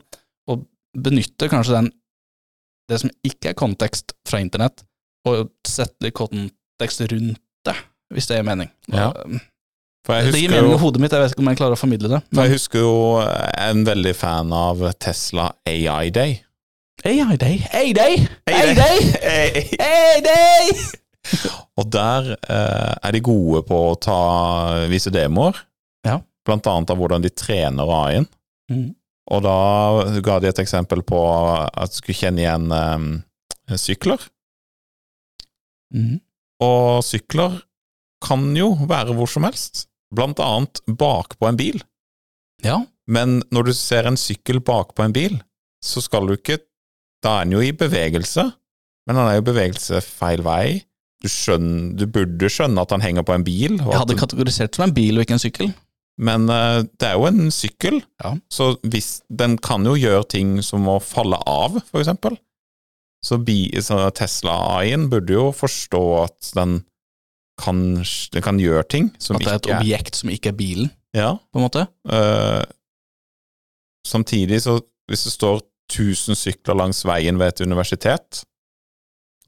og 0.51 0.65
benytter 0.95 1.51
kanskje 1.51 1.79
den, 1.79 1.91
det 2.91 2.99
som 3.03 3.11
ikke 3.25 3.51
er 3.51 3.59
kontekst 3.59 4.15
fra 4.27 4.39
internett, 4.43 4.85
og 5.27 5.49
setter 5.67 6.07
litt 6.07 6.17
kontekst 6.19 7.03
rundt 7.11 7.39
det, 7.67 7.75
hvis 8.13 8.27
det 8.29 8.39
gir 8.39 8.47
mening. 8.47 8.71
Ja. 8.91 9.11
For 9.11 9.27
jeg 9.31 9.41
Det 10.03 10.35
gir 10.35 10.51
mening 10.51 10.73
i 10.75 10.79
hodet 10.81 10.99
mitt, 10.99 11.13
jeg 11.15 11.23
vet 11.23 11.35
ikke 11.35 11.43
om 11.45 11.49
jeg 11.53 11.59
klarer 11.61 11.77
å 11.77 11.79
formidle 11.79 12.09
det. 12.11 12.19
for 12.33 12.43
jeg 12.43 12.57
husker 12.57 12.83
jo 12.83 12.95
en 13.23 13.85
veldig 13.87 14.15
fan 14.19 14.51
av 14.55 14.81
Tesla 14.99 15.51
AI 15.69 16.09
Day. 16.11 16.41
AI 17.07 17.37
Day, 17.39 17.61
AI 17.71 17.93
Day, 17.95 18.27
AI 18.51 18.73
Day, 18.75 18.99
AI 19.79 20.19
Day! 20.27 20.73
Og 21.79 21.87
der 21.91 22.33
eh, 22.35 22.91
er 22.99 23.15
de 23.15 23.21
gode 23.23 23.63
på 23.67 23.79
å 23.91 23.95
ta 23.99 24.19
vise 24.91 25.11
demoer, 25.13 25.55
Ja. 26.05 26.19
blant 26.45 26.67
annet 26.67 26.91
av 26.91 26.99
hvordan 26.99 27.23
de 27.23 27.31
trener 27.31 27.87
AI-en. 27.87 28.27
Mm. 28.71 28.89
Og 29.31 29.43
da 29.45 29.55
ga 30.25 30.39
de 30.43 30.49
et 30.51 30.59
eksempel 30.59 31.01
på 31.07 31.19
at 31.63 31.93
du 31.93 31.99
skulle 32.01 32.19
kjenne 32.19 32.43
igjen 32.43 32.67
eh, 32.75 33.77
sykler. 33.79 34.19
Mm. 35.95 36.19
Og 36.63 37.03
sykler 37.07 37.61
kan 38.23 38.51
jo 38.55 38.73
være 38.87 39.15
hvor 39.15 39.31
som 39.31 39.47
helst, 39.47 39.87
blant 40.15 40.39
annet 40.43 40.81
bakpå 40.87 41.49
en 41.49 41.59
bil. 41.59 41.81
Ja, 42.63 42.83
Men 43.11 43.41
når 43.51 43.65
du 43.67 43.73
ser 43.75 44.07
en 44.07 44.15
sykkel 44.19 44.61
bakpå 44.63 45.03
en 45.03 45.13
bil, 45.15 45.33
så 45.83 45.99
skal 46.03 46.29
du 46.29 46.37
ikke 46.37 46.61
Da 47.23 47.37
er 47.39 47.45
den 47.47 47.53
jo 47.57 47.61
i 47.63 47.71
bevegelse, 47.75 48.43
men 49.07 49.15
han 49.19 49.27
er 49.29 49.37
jo 49.37 49.43
i 49.43 49.47
bevegelse 49.47 50.01
feil 50.03 50.41
vei. 50.43 50.81
Du, 51.23 51.29
skjønner, 51.31 51.93
du 51.95 52.03
burde 52.11 52.49
skjønne 52.51 52.83
at 52.83 52.91
han 52.91 53.03
henger 53.03 53.23
på 53.23 53.31
en 53.35 53.45
bil, 53.47 53.77
jeg 53.79 53.95
hadde 53.95 54.17
kategorisert 54.19 54.75
som 54.75 54.89
en 54.89 54.95
bil 54.95 55.15
og 55.15 55.23
ikke 55.23 55.37
en 55.37 55.43
sykkel. 55.43 55.69
men 56.19 56.49
uh, 56.51 56.83
det 56.99 57.07
er 57.07 57.15
jo 57.15 57.27
en 57.29 57.47
sykkel, 57.51 58.01
Ja. 58.23 58.33
så 58.51 58.73
hvis, 58.83 59.21
den 59.31 59.55
kan 59.57 59.87
jo 59.87 59.95
gjøre 59.95 60.27
ting 60.35 60.57
som 60.63 60.83
å 60.91 60.97
falle 60.99 61.39
av, 61.47 61.79
for 61.87 62.03
eksempel. 62.03 62.35
Så, 63.23 63.39
så 63.87 64.01
Tesla-AI-en 64.11 65.07
burde 65.09 65.31
jo 65.31 65.45
forstå 65.55 66.03
at 66.25 66.51
den 66.59 66.81
kan, 67.59 68.01
kan 68.43 68.59
gjøre 68.59 68.83
ting 68.89 69.11
som 69.21 69.37
At 69.37 69.43
det 69.43 69.51
er 69.51 69.59
et 69.59 69.67
ikke 69.67 69.79
objekt 69.79 70.19
som 70.19 70.31
ikke 70.33 70.53
er 70.53 70.57
bilen, 70.57 70.91
Ja, 71.13 71.35
på 71.37 71.59
en 71.59 71.65
måte. 71.67 71.85
Uh, 72.09 72.63
samtidig, 74.07 74.63
så 74.65 74.79
hvis 75.09 75.27
det 75.27 75.33
står 75.35 75.61
1000 75.91 76.37
sykler 76.39 76.77
langs 76.79 77.03
veien 77.05 77.37
ved 77.37 77.53
et 77.53 77.61
universitet, 77.61 78.41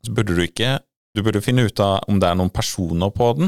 så 0.06 0.14
burde 0.14 0.36
du 0.38 0.44
ikke 0.46 0.80
Du 1.16 1.24
burde 1.24 1.40
finne 1.40 1.64
ut 1.64 1.80
av 1.80 2.04
om 2.12 2.18
det 2.20 2.28
er 2.28 2.36
noen 2.36 2.52
personer 2.52 3.08
på 3.16 3.30
den. 3.38 3.48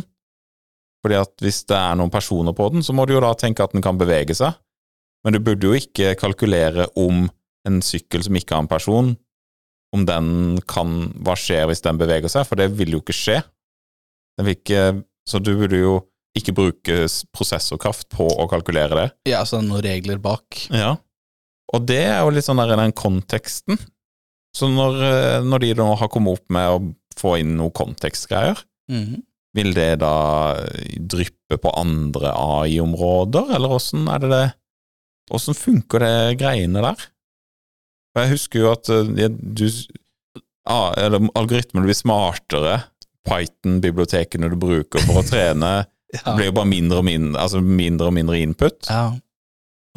Fordi 1.03 1.17
at 1.19 1.33
hvis 1.43 1.65
det 1.67 1.75
er 1.75 1.97
noen 1.99 2.13
personer 2.13 2.55
på 2.55 2.69
den, 2.71 2.79
så 2.79 2.93
må 2.95 3.03
du 3.03 3.11
jo 3.11 3.19
da 3.19 3.33
tenke 3.35 3.59
at 3.59 3.73
den 3.75 3.83
kan 3.83 3.99
bevege 3.99 4.31
seg. 4.37 4.55
Men 5.25 5.35
du 5.35 5.41
burde 5.43 5.67
jo 5.67 5.75
ikke 5.75 6.13
kalkulere 6.15 6.85
om 6.95 7.25
en 7.67 7.81
sykkel 7.83 8.23
som 8.23 8.39
ikke 8.39 8.55
har 8.55 8.63
en 8.63 8.71
person, 8.71 9.09
om 9.91 10.05
den 10.07 10.61
kan 10.63 11.11
Hva 11.27 11.35
skjer 11.35 11.67
hvis 11.67 11.83
den 11.83 11.99
beveger 11.99 12.31
seg? 12.31 12.47
For 12.47 12.55
det 12.55 12.69
vil 12.79 12.95
jo 12.95 13.01
ikke 13.03 13.17
skje. 13.17 13.41
Ikke 14.45 15.03
Så 15.27 15.39
du 15.43 15.55
burde 15.57 15.79
jo 15.81 15.95
ikke 16.37 16.53
bruke 16.53 16.95
prosessorkraft 17.33 18.07
på 18.13 18.27
å 18.29 18.45
kalkulere 18.47 18.95
det. 18.95 19.07
Ja, 19.31 19.41
så 19.43 19.57
det 19.57 19.65
er 19.65 19.69
noen 19.71 19.83
regler 19.83 20.19
bak. 20.21 20.59
Ja. 20.69 20.91
Og 21.73 21.87
det 21.89 21.97
er 22.05 22.21
jo 22.21 22.29
litt 22.35 22.45
sånn 22.45 22.61
der 22.61 22.75
i 22.75 22.77
den 22.79 22.93
konteksten. 22.95 23.79
Så 24.55 24.69
når, 24.71 24.99
eh, 25.03 25.39
når 25.43 25.59
de 25.65 25.71
nå 25.81 25.87
har 25.97 26.07
kommet 26.13 26.37
opp 26.37 26.45
med 26.53 26.69
å 26.69 26.77
få 27.17 27.39
inn 27.41 27.57
noe 27.57 27.73
kontekstgreier, 27.75 28.61
Mhm. 28.87 29.23
vil 29.57 29.73
det 29.73 29.99
da 29.99 30.55
dryppe 30.95 31.57
på 31.57 31.73
andre 31.75 32.31
AI-områder, 32.37 33.55
eller 33.55 33.69
åssen 33.69 34.07
er 34.07 34.19
det 34.19 34.29
det 34.29 34.53
Åssen 35.33 35.53
funker 35.57 35.99
det 35.99 36.37
greiene 36.39 36.79
der? 36.81 36.95
For 38.13 38.23
jeg 38.23 38.31
husker 38.31 38.59
jo 38.61 38.71
at 38.71 38.87
eh, 38.89 39.27
du 39.27 39.65
eller 40.67 41.27
Algoritmene 41.35 41.83
blir 41.87 41.97
smartere, 41.97 42.83
Python-bibliotekene 43.27 44.49
du 44.51 44.57
bruker 44.59 45.03
for 45.07 45.21
å 45.21 45.27
trene, 45.27 45.75
Ja. 46.15 46.31
blir 46.37 46.47
jo 46.47 46.53
bare 46.55 46.69
mindre 46.71 47.01
og 47.01 47.03
mindre, 47.03 47.41
altså 47.43 47.59
mindre 47.59 48.07
og 48.07 48.13
mindre 48.15 48.37
input. 48.39 48.87
ja. 48.89 49.09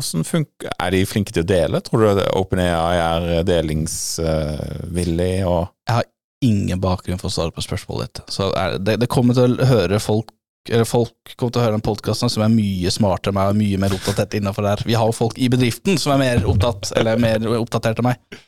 Funker, 0.01 0.71
Er 0.81 0.91
de 0.95 1.03
flinke 1.05 1.31
til 1.31 1.43
å 1.45 1.47
dele? 1.47 1.81
Tror 1.85 2.07
du 2.17 2.23
OpenAI 2.41 2.97
er 2.97 3.45
delingsvillig 3.45 5.35
og 5.47 5.67
Jeg 5.89 5.95
har 5.99 6.07
ingen 6.43 6.81
bakgrunn 6.81 7.21
for 7.21 7.29
å 7.29 7.35
svare 7.35 7.53
på 7.53 7.61
spørsmålet 7.65 8.09
ditt. 8.15 8.23
Så 8.33 8.47
det, 8.81 8.95
det 9.03 9.09
kommer 9.13 9.37
til 9.37 9.59
å 9.61 9.67
høre 9.69 9.99
folk 10.01 10.33
eller 10.71 10.85
folk 10.89 11.13
kommer 11.41 11.53
til 11.55 11.61
å 11.61 11.65
høre 11.65 11.77
den 11.79 11.85
podkasten 11.85 12.29
som 12.33 12.43
er 12.45 12.51
mye 12.53 12.91
smartere 12.93 13.33
enn 13.33 13.37
meg 13.39 13.53
og 13.53 13.57
mye 13.61 13.79
mer 13.81 13.95
oppdatert 13.97 14.35
innenfor 14.37 14.67
der. 14.67 14.83
Vi 14.89 14.97
har 14.97 15.09
jo 15.09 15.15
folk 15.17 15.39
i 15.41 15.49
bedriften 15.53 15.97
som 16.01 16.13
er 16.15 16.21
mer 16.21 16.43
opptatt, 16.49 16.91
eller 17.01 17.17
mer 17.21 17.47
oppdatert 17.57 18.01
enn 18.03 18.09
meg. 18.11 18.41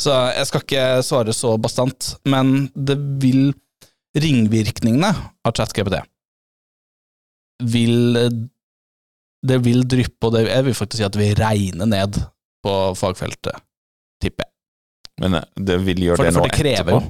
Så 0.00 0.14
jeg 0.32 0.48
skal 0.48 0.64
ikke 0.64 0.86
svare 1.04 1.34
så 1.36 1.52
bastant, 1.60 2.14
men 2.24 2.70
det 2.74 2.96
vil 3.20 3.52
Ringvirkningene 4.18 5.08
av 5.46 5.54
ChatGPT 5.56 6.02
vil 7.72 8.18
Det 9.42 9.58
vil 9.64 9.84
dryppe, 9.88 10.28
og 10.28 10.34
det, 10.34 10.44
jeg 10.50 10.66
vil 10.66 10.76
faktisk 10.76 11.00
si 11.00 11.06
at 11.06 11.14
det 11.14 11.22
vil 11.22 11.38
regne 11.38 11.86
ned 11.88 12.18
på 12.62 12.72
fagfeltet, 12.94 13.58
tipper 14.22 14.46
jeg. 14.46 14.52
Men 15.22 15.38
eh, 15.40 15.46
det 15.58 15.80
vil 15.82 16.04
gjøre 16.06 16.20
For, 16.20 16.28
det 16.28 16.34
nå 16.36 16.44
det 16.46 16.74
etterpå? 16.76 17.00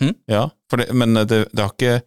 jo 0.00 0.10
Ja, 0.30 0.46
for 0.70 0.80
det, 0.80 0.88
men 0.96 1.14
det, 1.28 1.44
det 1.52 1.62
har 1.62 1.74
ikke 1.76 2.00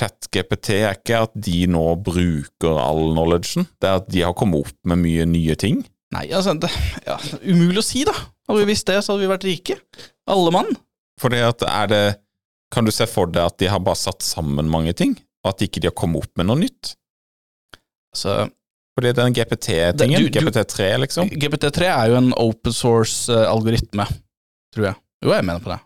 ChatGPT 0.00 0.74
er 0.80 0.98
ikke 0.98 1.22
at 1.26 1.34
de 1.46 1.66
nå 1.70 1.84
bruker 2.04 2.78
all 2.80 3.12
knowledgen, 3.12 3.68
det 3.80 3.88
er 3.88 4.00
at 4.00 4.08
de 4.12 4.24
har 4.24 4.36
kommet 4.36 4.64
opp 4.66 4.76
med 4.88 5.02
mye 5.04 5.26
nye 5.28 5.56
ting. 5.60 5.82
Nei, 6.12 6.26
altså, 6.34 6.54
det, 6.60 6.68
ja, 7.06 7.16
umulig 7.48 7.80
å 7.80 7.86
si, 7.86 8.04
da. 8.08 8.14
Hadde 8.48 8.60
vi 8.60 8.70
visst 8.72 8.88
det, 8.88 8.98
så 9.00 9.14
hadde 9.14 9.24
vi 9.24 9.30
vært 9.30 9.46
rike. 9.48 9.78
Alle 10.32 10.52
mann. 10.52 10.68
For 11.20 11.32
det 11.32 11.40
at 11.46 11.64
er 11.68 11.92
det 11.92 12.04
Kan 12.72 12.84
du 12.88 12.90
se 12.94 13.06
for 13.10 13.26
deg 13.28 13.44
at 13.44 13.58
de 13.60 13.68
har 13.68 13.80
bare 13.84 13.98
satt 14.00 14.24
sammen 14.24 14.68
mange 14.72 14.94
ting, 14.96 15.12
og 15.44 15.52
at 15.52 15.62
ikke 15.66 15.80
de 15.82 15.90
har 15.90 15.96
kommet 15.98 16.24
opp 16.24 16.36
med 16.40 16.46
noe 16.48 16.56
nytt? 16.62 16.94
Så 18.16 18.48
Fordi 18.96 19.12
den 19.16 19.32
GPT-tingen, 19.32 20.20
Det- 20.20 20.32
du- 20.32 20.40
du- 20.40 20.50
GPT3, 20.50 20.98
liksom 21.00 21.28
GPT3 21.30 21.86
er 21.88 22.08
jo 22.10 22.16
en 22.16 22.32
open 22.36 22.72
source-algoritme, 22.76 24.04
tror 24.74 24.84
jeg. 24.90 24.94
Jo, 25.24 25.32
jeg 25.32 25.44
mener 25.48 25.60
på 25.64 25.70
det. 25.72 25.78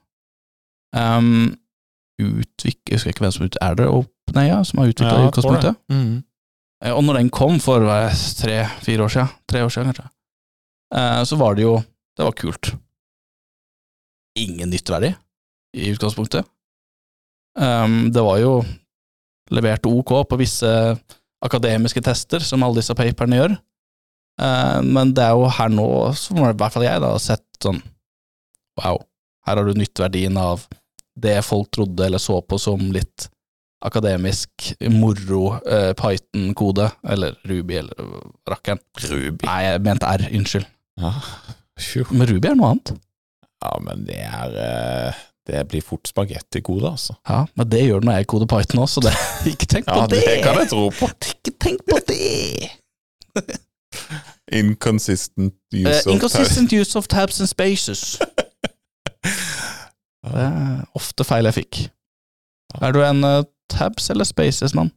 Um, 0.97 1.57
utvik... 2.19 2.81
Jeg 2.89 2.97
husker 2.97 3.11
ikke 3.13 3.21
hvem 3.27 3.33
som 3.37 3.45
ut... 3.47 3.57
Er 3.63 3.75
det 3.79 3.87
OpenAya 3.87 4.65
som 4.65 4.79
har 4.81 4.89
utvikla 4.91 5.19
Ja, 5.21 5.29
utgangspunktet? 5.31 5.77
Mhm. 5.93 6.25
Eh, 6.85 6.93
Og 6.93 7.05
når 7.05 7.15
den 7.21 7.31
kom 7.31 7.61
for 7.61 7.79
tre-fire 7.81 9.05
år 9.07 9.09
siden, 9.15 9.29
tre 9.49 9.63
år 9.63 9.71
siden 9.71 9.93
kanskje, 9.93 10.11
uh, 10.95 11.23
så 11.25 11.37
var 11.39 11.55
det 11.55 11.63
jo 11.63 11.77
Det 12.17 12.25
var 12.25 12.33
kult. 12.33 12.75
Ingen 14.37 14.71
nyttverdig 14.71 15.15
i 15.77 15.91
utgangspunktet. 15.93 16.47
Um, 17.57 18.11
det 18.13 18.23
var 18.25 18.41
jo 18.43 18.53
levert 19.55 19.87
OK 19.89 20.13
på 20.29 20.39
visse 20.41 20.71
akademiske 21.45 22.03
tester, 22.05 22.43
som 22.45 22.65
alle 22.65 22.81
disse 22.81 22.97
paperne 22.97 23.39
gjør. 23.41 23.57
Uh, 24.41 24.81
men 24.85 25.15
det 25.17 25.25
er 25.25 25.37
jo 25.37 25.49
her 25.59 25.71
nå, 25.73 25.89
som 26.19 26.43
i 26.43 26.51
hvert 26.51 26.75
fall 26.75 26.85
jeg 26.85 27.01
da, 27.01 27.15
har 27.15 27.23
sett 27.23 27.47
sånn 27.63 27.81
Wow, 28.77 28.99
her 29.49 29.57
har 29.57 29.65
du 29.65 29.79
nytteverdien 29.79 30.37
av 30.37 30.67
det 31.17 31.39
folk 31.47 31.71
trodde 31.73 32.05
eller 32.05 32.21
så 32.21 32.43
på 32.45 32.59
som 32.61 32.83
litt 32.93 33.31
akademisk 33.87 34.67
moro 34.93 35.55
uh, 35.65 35.93
Python-kode, 35.97 36.91
eller 37.09 37.39
Ruby, 37.49 37.79
eller 37.81 37.97
rakkeren. 38.49 38.83
Ruby. 39.09 39.47
Nei, 39.49 39.63
jeg 39.65 39.83
mente 39.87 40.11
R, 40.13 40.27
unnskyld. 40.37 40.69
Ja. 41.01 41.15
Men 42.11 42.29
Ruby 42.29 42.51
er 42.51 42.59
noe 42.59 42.75
annet. 42.75 42.93
ja, 43.65 43.73
men 43.85 44.05
det 44.09 44.21
er 44.25 44.55
eh, 44.61 45.25
Det 45.47 45.61
blir 45.71 45.83
fort 45.83 46.09
spagettikode, 46.09 46.89
altså. 46.91 47.15
Ja, 47.29 47.45
men 47.55 47.69
det 47.71 47.85
gjør 47.85 48.01
det 48.03 48.09
når 48.09 48.17
jeg 48.19 48.27
koder 48.27 48.47
Python 48.51 48.83
også, 48.83 49.01
så 49.01 49.07
det, 49.07 49.13
ikke 49.53 49.67
tenk 49.71 49.87
på 49.87 50.01
Ja, 50.01 50.07
det! 50.11 50.23
det 50.27 50.41
kan 50.43 50.59
jeg 50.59 50.69
tro 50.73 50.89
på. 50.91 51.09
Ikke 51.33 51.53
tenk 51.63 51.81
på 51.91 52.01
det! 52.09 52.71
Inconsistent 54.61 55.55
use 55.75 55.89
Eh, 55.89 56.01
of 56.07 56.13
inconsistent 56.15 56.73
use 56.73 56.99
of 56.99 57.07
tabs 57.09 57.41
and 57.41 57.49
spaces. 57.49 58.19
Det 60.27 60.43
er 60.43 60.85
ofte 60.99 61.25
feil 61.27 61.47
jeg 61.49 61.55
fikk. 61.61 61.81
Er 62.83 62.93
du 62.95 63.01
en 63.07 63.25
uh, 63.25 63.45
tabs 63.71 64.11
eller 64.11 64.27
spaces-mann? 64.27 64.91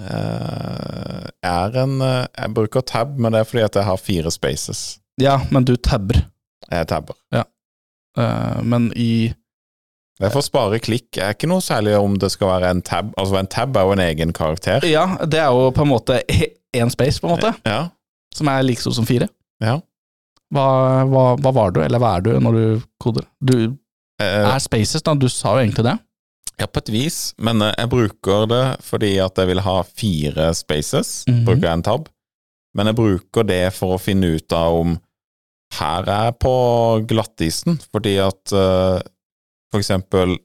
Uh, 0.00 1.28
er 1.44 1.76
en 1.84 2.00
uh, 2.02 2.24
Jeg 2.34 2.54
bruker 2.56 2.80
tab, 2.80 3.14
men 3.18 3.32
det 3.32 3.40
er 3.40 3.48
fordi 3.48 3.62
at 3.62 3.76
jeg 3.78 3.84
har 3.84 4.00
fire 4.00 4.30
spaces. 4.34 4.82
Ja, 5.20 5.38
men 5.52 5.64
du 5.68 5.76
tabber. 5.76 6.24
Jeg 6.70 6.88
tabber. 6.88 7.14
Ja. 7.32 7.42
men 8.62 8.92
i 8.96 9.34
Det 10.18 10.28
er 10.28 10.30
for 10.30 10.42
å 10.44 10.46
spare 10.46 10.78
klikk. 10.78 11.08
Det 11.16 11.22
er 11.26 11.34
ikke 11.34 11.48
noe 11.50 11.62
særlig 11.64 11.96
om 11.98 12.14
det 12.22 12.28
skal 12.30 12.52
være 12.52 12.68
en 12.70 12.82
tab. 12.86 13.08
Altså, 13.18 13.34
en 13.40 13.48
tab 13.50 13.76
er 13.76 13.82
jo 13.88 13.94
en 13.96 14.02
egen 14.04 14.32
karakter. 14.36 14.84
Ja, 14.86 15.06
det 15.26 15.40
er 15.42 15.50
jo 15.50 15.70
på 15.74 15.82
en 15.82 15.90
måte 15.90 16.20
én 16.78 16.90
space, 16.92 17.18
på 17.20 17.26
en 17.30 17.34
måte, 17.36 17.50
Ja. 17.66 17.88
som 18.34 18.48
er 18.50 18.62
like 18.62 18.80
stor 18.82 18.94
som 18.94 19.06
fire. 19.06 19.28
ja. 19.62 19.80
Hva, 20.54 20.64
hva, 21.10 21.22
hva 21.40 21.50
var 21.56 21.72
du, 21.74 21.80
eller 21.82 21.98
hva 21.98 22.12
er 22.18 22.22
du, 22.22 22.28
når 22.38 22.52
du 22.58 22.82
koder? 23.02 23.24
Du 23.42 23.56
Eh, 24.22 24.44
er 24.46 24.60
spaces, 24.62 25.02
da. 25.02 25.10
Du 25.18 25.24
sa 25.26 25.56
jo 25.56 25.64
egentlig 25.64 25.82
det. 25.88 25.96
ja, 26.60 26.66
på 26.70 26.78
et 26.78 26.90
vis, 26.94 27.16
men 27.42 27.60
eh, 27.66 27.72
jeg 27.80 27.90
bruker 27.90 28.44
det 28.46 28.60
fordi 28.86 29.08
at 29.18 29.34
jeg 29.40 29.48
vil 29.50 29.58
ha 29.64 29.72
fire 29.82 30.52
spaces. 30.54 31.24
Mhm. 31.26 31.40
Bruker 31.48 31.66
jeg 31.66 31.72
en 31.80 31.82
tab. 31.82 32.06
Men 32.78 32.86
jeg 32.86 32.94
bruker 33.00 33.42
det 33.48 33.72
for 33.74 33.96
å 33.96 33.98
finne 33.98 34.36
ut 34.36 34.52
av 34.54 34.76
om 34.84 34.94
her 35.80 36.06
er 36.06 36.28
jeg 36.28 36.38
på 36.44 36.54
glattisen, 37.10 37.80
fordi 37.90 38.14
at 38.22 38.54
for 39.74 39.82
eksempel 39.82 40.36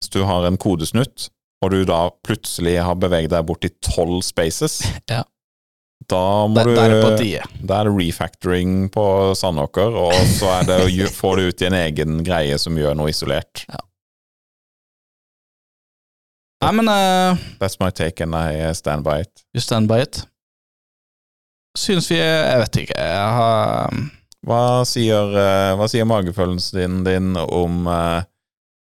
hvis 0.00 0.12
du 0.14 0.22
har 0.24 0.46
en 0.48 0.56
kodesnutt, 0.60 1.28
og 1.64 1.72
du 1.74 1.82
da 1.88 2.04
plutselig 2.24 2.76
har 2.86 2.94
beveget 3.02 3.32
deg 3.34 3.44
bort 3.48 3.66
i 3.66 3.72
tolv 3.84 4.22
spaces, 4.24 4.80
Ja. 5.10 5.24
da 6.08 6.20
må 6.48 6.54
Da, 6.60 6.64
du 6.64 6.76
er 6.78 6.94
det 6.94 7.00
på. 7.02 7.10
Da 7.68 7.80
er 7.82 7.88
det 7.90 7.96
refactoring 7.98 8.86
på 8.94 9.04
Sandåker, 9.36 9.92
og 10.06 10.14
så 10.38 10.52
er 10.60 10.68
det 10.70 10.78
å 10.86 11.10
få 11.20 11.34
det 11.40 11.48
ut 11.50 11.62
i 11.66 11.68
en 11.68 11.76
egen 11.82 12.20
greie 12.24 12.56
som 12.62 12.78
gjør 12.78 12.94
noe 12.98 13.10
isolert. 13.12 13.64
Nei, 16.62 16.72
men 16.74 16.88
uh, 16.90 17.38
That's 17.60 17.78
my 17.78 17.90
take, 17.94 18.20
and 18.24 18.34
I 18.34 18.72
stand 18.74 19.04
by 19.06 19.20
it. 19.22 19.44
you 19.54 19.60
stand 19.62 19.86
by 19.90 20.00
it. 20.02 20.24
Syns 21.78 22.08
vi 22.10 22.16
Jeg 22.18 22.58
vet 22.64 22.78
ikke. 22.82 22.96
Jeg 22.98 23.28
har 23.36 23.92
Hva 24.48 24.62
sier, 24.86 25.34
eh, 25.38 25.74
hva 25.78 25.86
sier 25.90 26.06
magefølelsen 26.08 26.78
din, 26.78 26.96
din 27.06 27.36
om, 27.38 27.86
eh, 27.90 28.22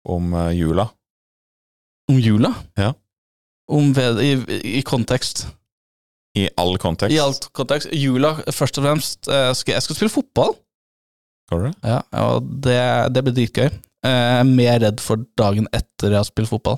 om 0.06 0.34
eh, 0.34 0.52
jula? 0.60 0.88
Om 2.12 2.20
jula? 2.22 2.52
Ja. 2.78 2.92
Om 3.72 3.94
ved, 3.98 4.20
i, 4.22 4.34
I 4.80 4.82
kontekst. 4.86 5.46
I 6.38 6.50
all 6.60 6.76
kontekst? 6.82 7.16
I 7.16 7.20
alt 7.24 7.48
kontekst. 7.56 7.90
Jula, 7.96 8.36
først 8.54 8.78
og 8.82 8.86
fremst. 8.86 9.28
eh, 9.32 9.52
skal, 9.58 9.78
jeg 9.78 9.86
skal 9.88 9.98
spille 9.98 10.14
fotball. 10.14 10.54
Skal 11.48 11.64
du? 11.68 11.72
Ja, 11.86 12.00
og 12.26 12.46
det, 12.66 12.78
det 13.16 13.24
blir 13.26 13.36
dritgøy. 13.40 13.70
Eh, 13.70 14.12
Jeg 14.12 14.40
er 14.42 14.50
mer 14.50 14.80
redd 14.84 15.02
for 15.02 15.24
dagen 15.40 15.70
etter 15.74 16.12
jeg 16.14 16.20
har 16.22 16.28
spilt 16.28 16.52
fotball. 16.52 16.78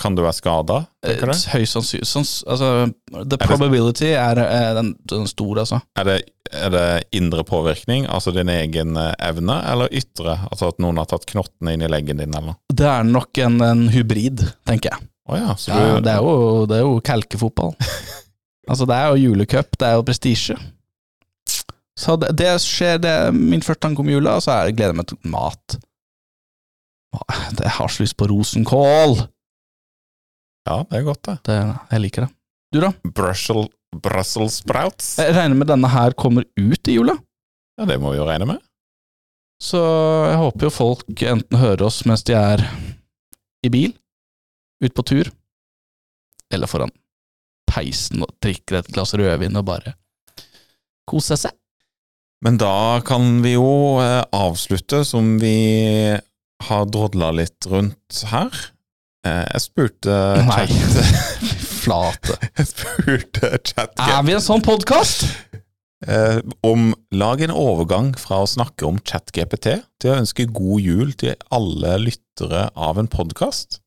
Kan 0.00 0.14
du 0.16 0.22
være 0.24 0.32
skada? 0.38 0.76
Eh, 1.04 1.18
Høyst 1.20 1.74
sannsynlig 1.74 2.06
altså, 2.48 2.68
The 3.28 3.36
probability 3.36 4.06
er, 4.16 4.38
er 4.40 4.74
den, 4.78 4.94
den 5.10 5.26
stor, 5.28 5.58
altså. 5.60 5.80
Er 6.00 6.06
det, 6.08 6.14
er 6.56 6.70
det 6.72 6.84
indre 7.12 7.44
påvirkning, 7.44 8.06
altså 8.08 8.32
din 8.32 8.48
egen 8.48 8.96
eh, 8.96 9.10
evne, 9.28 9.58
eller 9.72 9.92
ytre? 9.92 10.38
Altså 10.50 10.70
at 10.72 10.80
noen 10.80 10.96
har 11.02 11.10
tatt 11.10 11.26
knottene 11.28 11.74
inn 11.76 11.84
i 11.84 11.90
leggen 11.92 12.22
din, 12.22 12.32
eller? 12.38 12.56
Det 12.72 12.86
er 12.88 13.04
nok 13.04 13.42
en, 13.44 13.60
en 13.66 13.84
hybrid, 13.92 14.46
tenker 14.64 14.94
jeg. 14.94 15.08
Oh, 15.28 15.36
ja, 15.40 15.52
så 15.56 15.72
Ja, 15.72 15.82
du 15.98 16.00
det, 16.04 16.14
er 16.16 16.24
jo, 16.24 16.64
det 16.68 16.78
er 16.78 16.86
jo 16.86 16.96
kalkefotball. 17.04 17.74
altså, 18.70 18.88
det 18.88 18.96
er 18.96 19.10
jo 19.12 19.20
julecup, 19.28 19.76
det 19.80 19.90
er 19.90 19.98
jo 20.00 20.06
prestisje. 20.08 20.56
Så 22.00 22.16
det, 22.18 22.32
det 22.40 22.54
skjer, 22.64 22.96
det 23.04 23.14
min 23.36 23.62
første 23.62 23.84
tanke 23.84 24.00
om 24.02 24.08
jula, 24.10 24.38
og 24.40 24.42
så 24.48 24.56
er 24.56 24.70
det 24.70 24.78
gleder 24.80 24.96
jeg 24.96 25.02
meg 25.02 25.12
til 25.12 25.20
mat. 25.36 25.76
Det- 27.52 27.62
Jeg 27.68 27.70
har 27.76 27.88
så 27.92 28.02
lyst 28.02 28.16
på 28.18 28.26
rosenkål! 28.32 29.20
Ja, 30.64 30.80
det 30.88 30.98
er 30.98 31.06
godt, 31.06 31.22
det. 31.28 31.36
Det, 31.48 31.58
jeg 31.92 32.04
liker 32.04 32.26
det. 32.26 32.30
Du, 32.74 32.80
da? 32.82 32.90
Brussels, 33.04 33.70
Brussels 34.04 34.60
sprouts? 34.62 35.14
Jeg 35.20 35.36
regner 35.36 35.58
med 35.58 35.68
denne 35.70 35.90
her 35.92 36.16
kommer 36.18 36.46
ut 36.56 36.90
i 36.90 36.96
jula. 36.96 37.18
Ja, 37.78 37.86
det 37.90 37.98
må 38.02 38.14
vi 38.14 38.20
jo 38.20 38.26
regne 38.28 38.48
med. 38.48 38.62
Så 39.62 39.80
jeg 40.28 40.40
håper 40.40 40.66
jo 40.66 40.72
folk 40.74 41.22
enten 41.24 41.60
hører 41.60 41.86
oss 41.86 42.02
mens 42.08 42.24
de 42.26 42.34
er 42.36 42.64
i 43.64 43.70
bil, 43.72 43.94
ut 44.84 44.94
på 44.96 45.04
tur, 45.06 45.30
eller 46.52 46.68
foran 46.68 46.92
peisen 47.70 48.22
og 48.24 48.34
drikker 48.44 48.80
et 48.80 48.90
glass 48.92 49.14
rødvin 49.16 49.56
og 49.58 49.66
bare 49.68 49.94
koser 51.08 51.38
seg. 51.40 51.54
Men 52.44 52.58
da 52.60 53.00
kan 53.06 53.40
vi 53.44 53.54
jo 53.54 54.02
eh, 54.02 54.20
avslutte 54.36 55.00
som 55.08 55.38
vi 55.40 55.56
har 56.68 56.84
drodla 56.92 57.30
litt 57.32 57.68
rundt 57.70 58.20
her. 58.28 58.52
Eh, 59.24 59.44
jeg 59.54 59.62
spurte 59.64 60.14
Nei. 60.44 60.64
chat 60.68 61.52
Flate. 61.84 62.36
Jeg 62.58 62.66
spurte 62.70 63.50
chat 63.64 64.00
Er 64.04 64.22
vi 64.26 64.34
en 64.36 64.44
sånn 64.44 64.64
podkast? 64.64 65.26
eh, 66.06 66.40
om 66.64 66.90
lag 67.16 67.40
en 67.44 67.52
overgang 67.54 68.10
fra 68.20 68.42
å 68.44 68.48
snakke 68.50 68.84
om 68.88 68.98
ChatGPT 69.00 69.70
til 70.02 70.12
å 70.12 70.18
ønske 70.20 70.44
god 70.52 70.84
jul 70.84 71.14
til 71.20 71.36
alle 71.54 71.94
lyttere 72.02 72.66
av 72.76 73.00
en 73.00 73.08
podkast. 73.08 73.78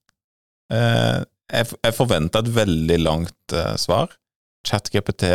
Eh, 0.74 1.22
jeg, 1.54 1.70
jeg 1.86 1.96
forventa 1.96 2.42
et 2.42 2.50
veldig 2.58 2.98
langt 3.06 3.54
eh, 3.56 3.76
svar. 3.80 4.10
ChatGPT 4.68 5.30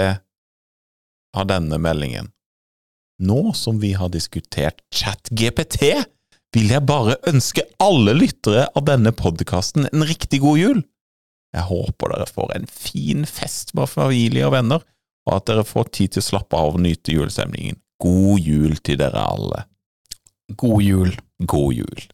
har 1.36 1.46
denne 1.48 1.78
meldingen. 1.80 2.32
Nå 3.22 3.52
som 3.54 3.78
vi 3.80 3.92
har 3.94 4.10
diskutert 4.12 4.82
ChatGPT, 4.92 5.92
vil 6.52 6.72
jeg 6.72 6.84
bare 6.88 7.16
ønske 7.28 7.64
alle 7.82 8.14
lyttere 8.16 8.66
av 8.76 8.84
denne 8.88 9.12
podkasten 9.16 9.88
en 9.88 10.06
riktig 10.08 10.42
god 10.44 10.60
jul. 10.60 10.82
Jeg 11.52 11.68
håper 11.68 12.14
dere 12.14 12.28
får 12.28 12.54
en 12.56 12.66
fin 12.68 13.26
fest 13.28 13.74
med 13.76 13.90
familie 13.92 14.46
og 14.48 14.54
venner, 14.56 14.84
og 15.28 15.36
at 15.36 15.48
dere 15.50 15.66
får 15.68 15.92
tid 15.96 16.14
til 16.14 16.24
å 16.24 16.28
slappe 16.30 16.58
av 16.58 16.76
og 16.76 16.84
nyte 16.84 17.14
julestemningen. 17.14 17.78
God 18.02 18.40
jul 18.42 18.78
til 18.84 18.98
dere 19.00 19.22
alle. 19.34 19.64
God 20.58 20.82
jul. 20.84 21.12
God 21.48 21.76
jul. 21.76 22.08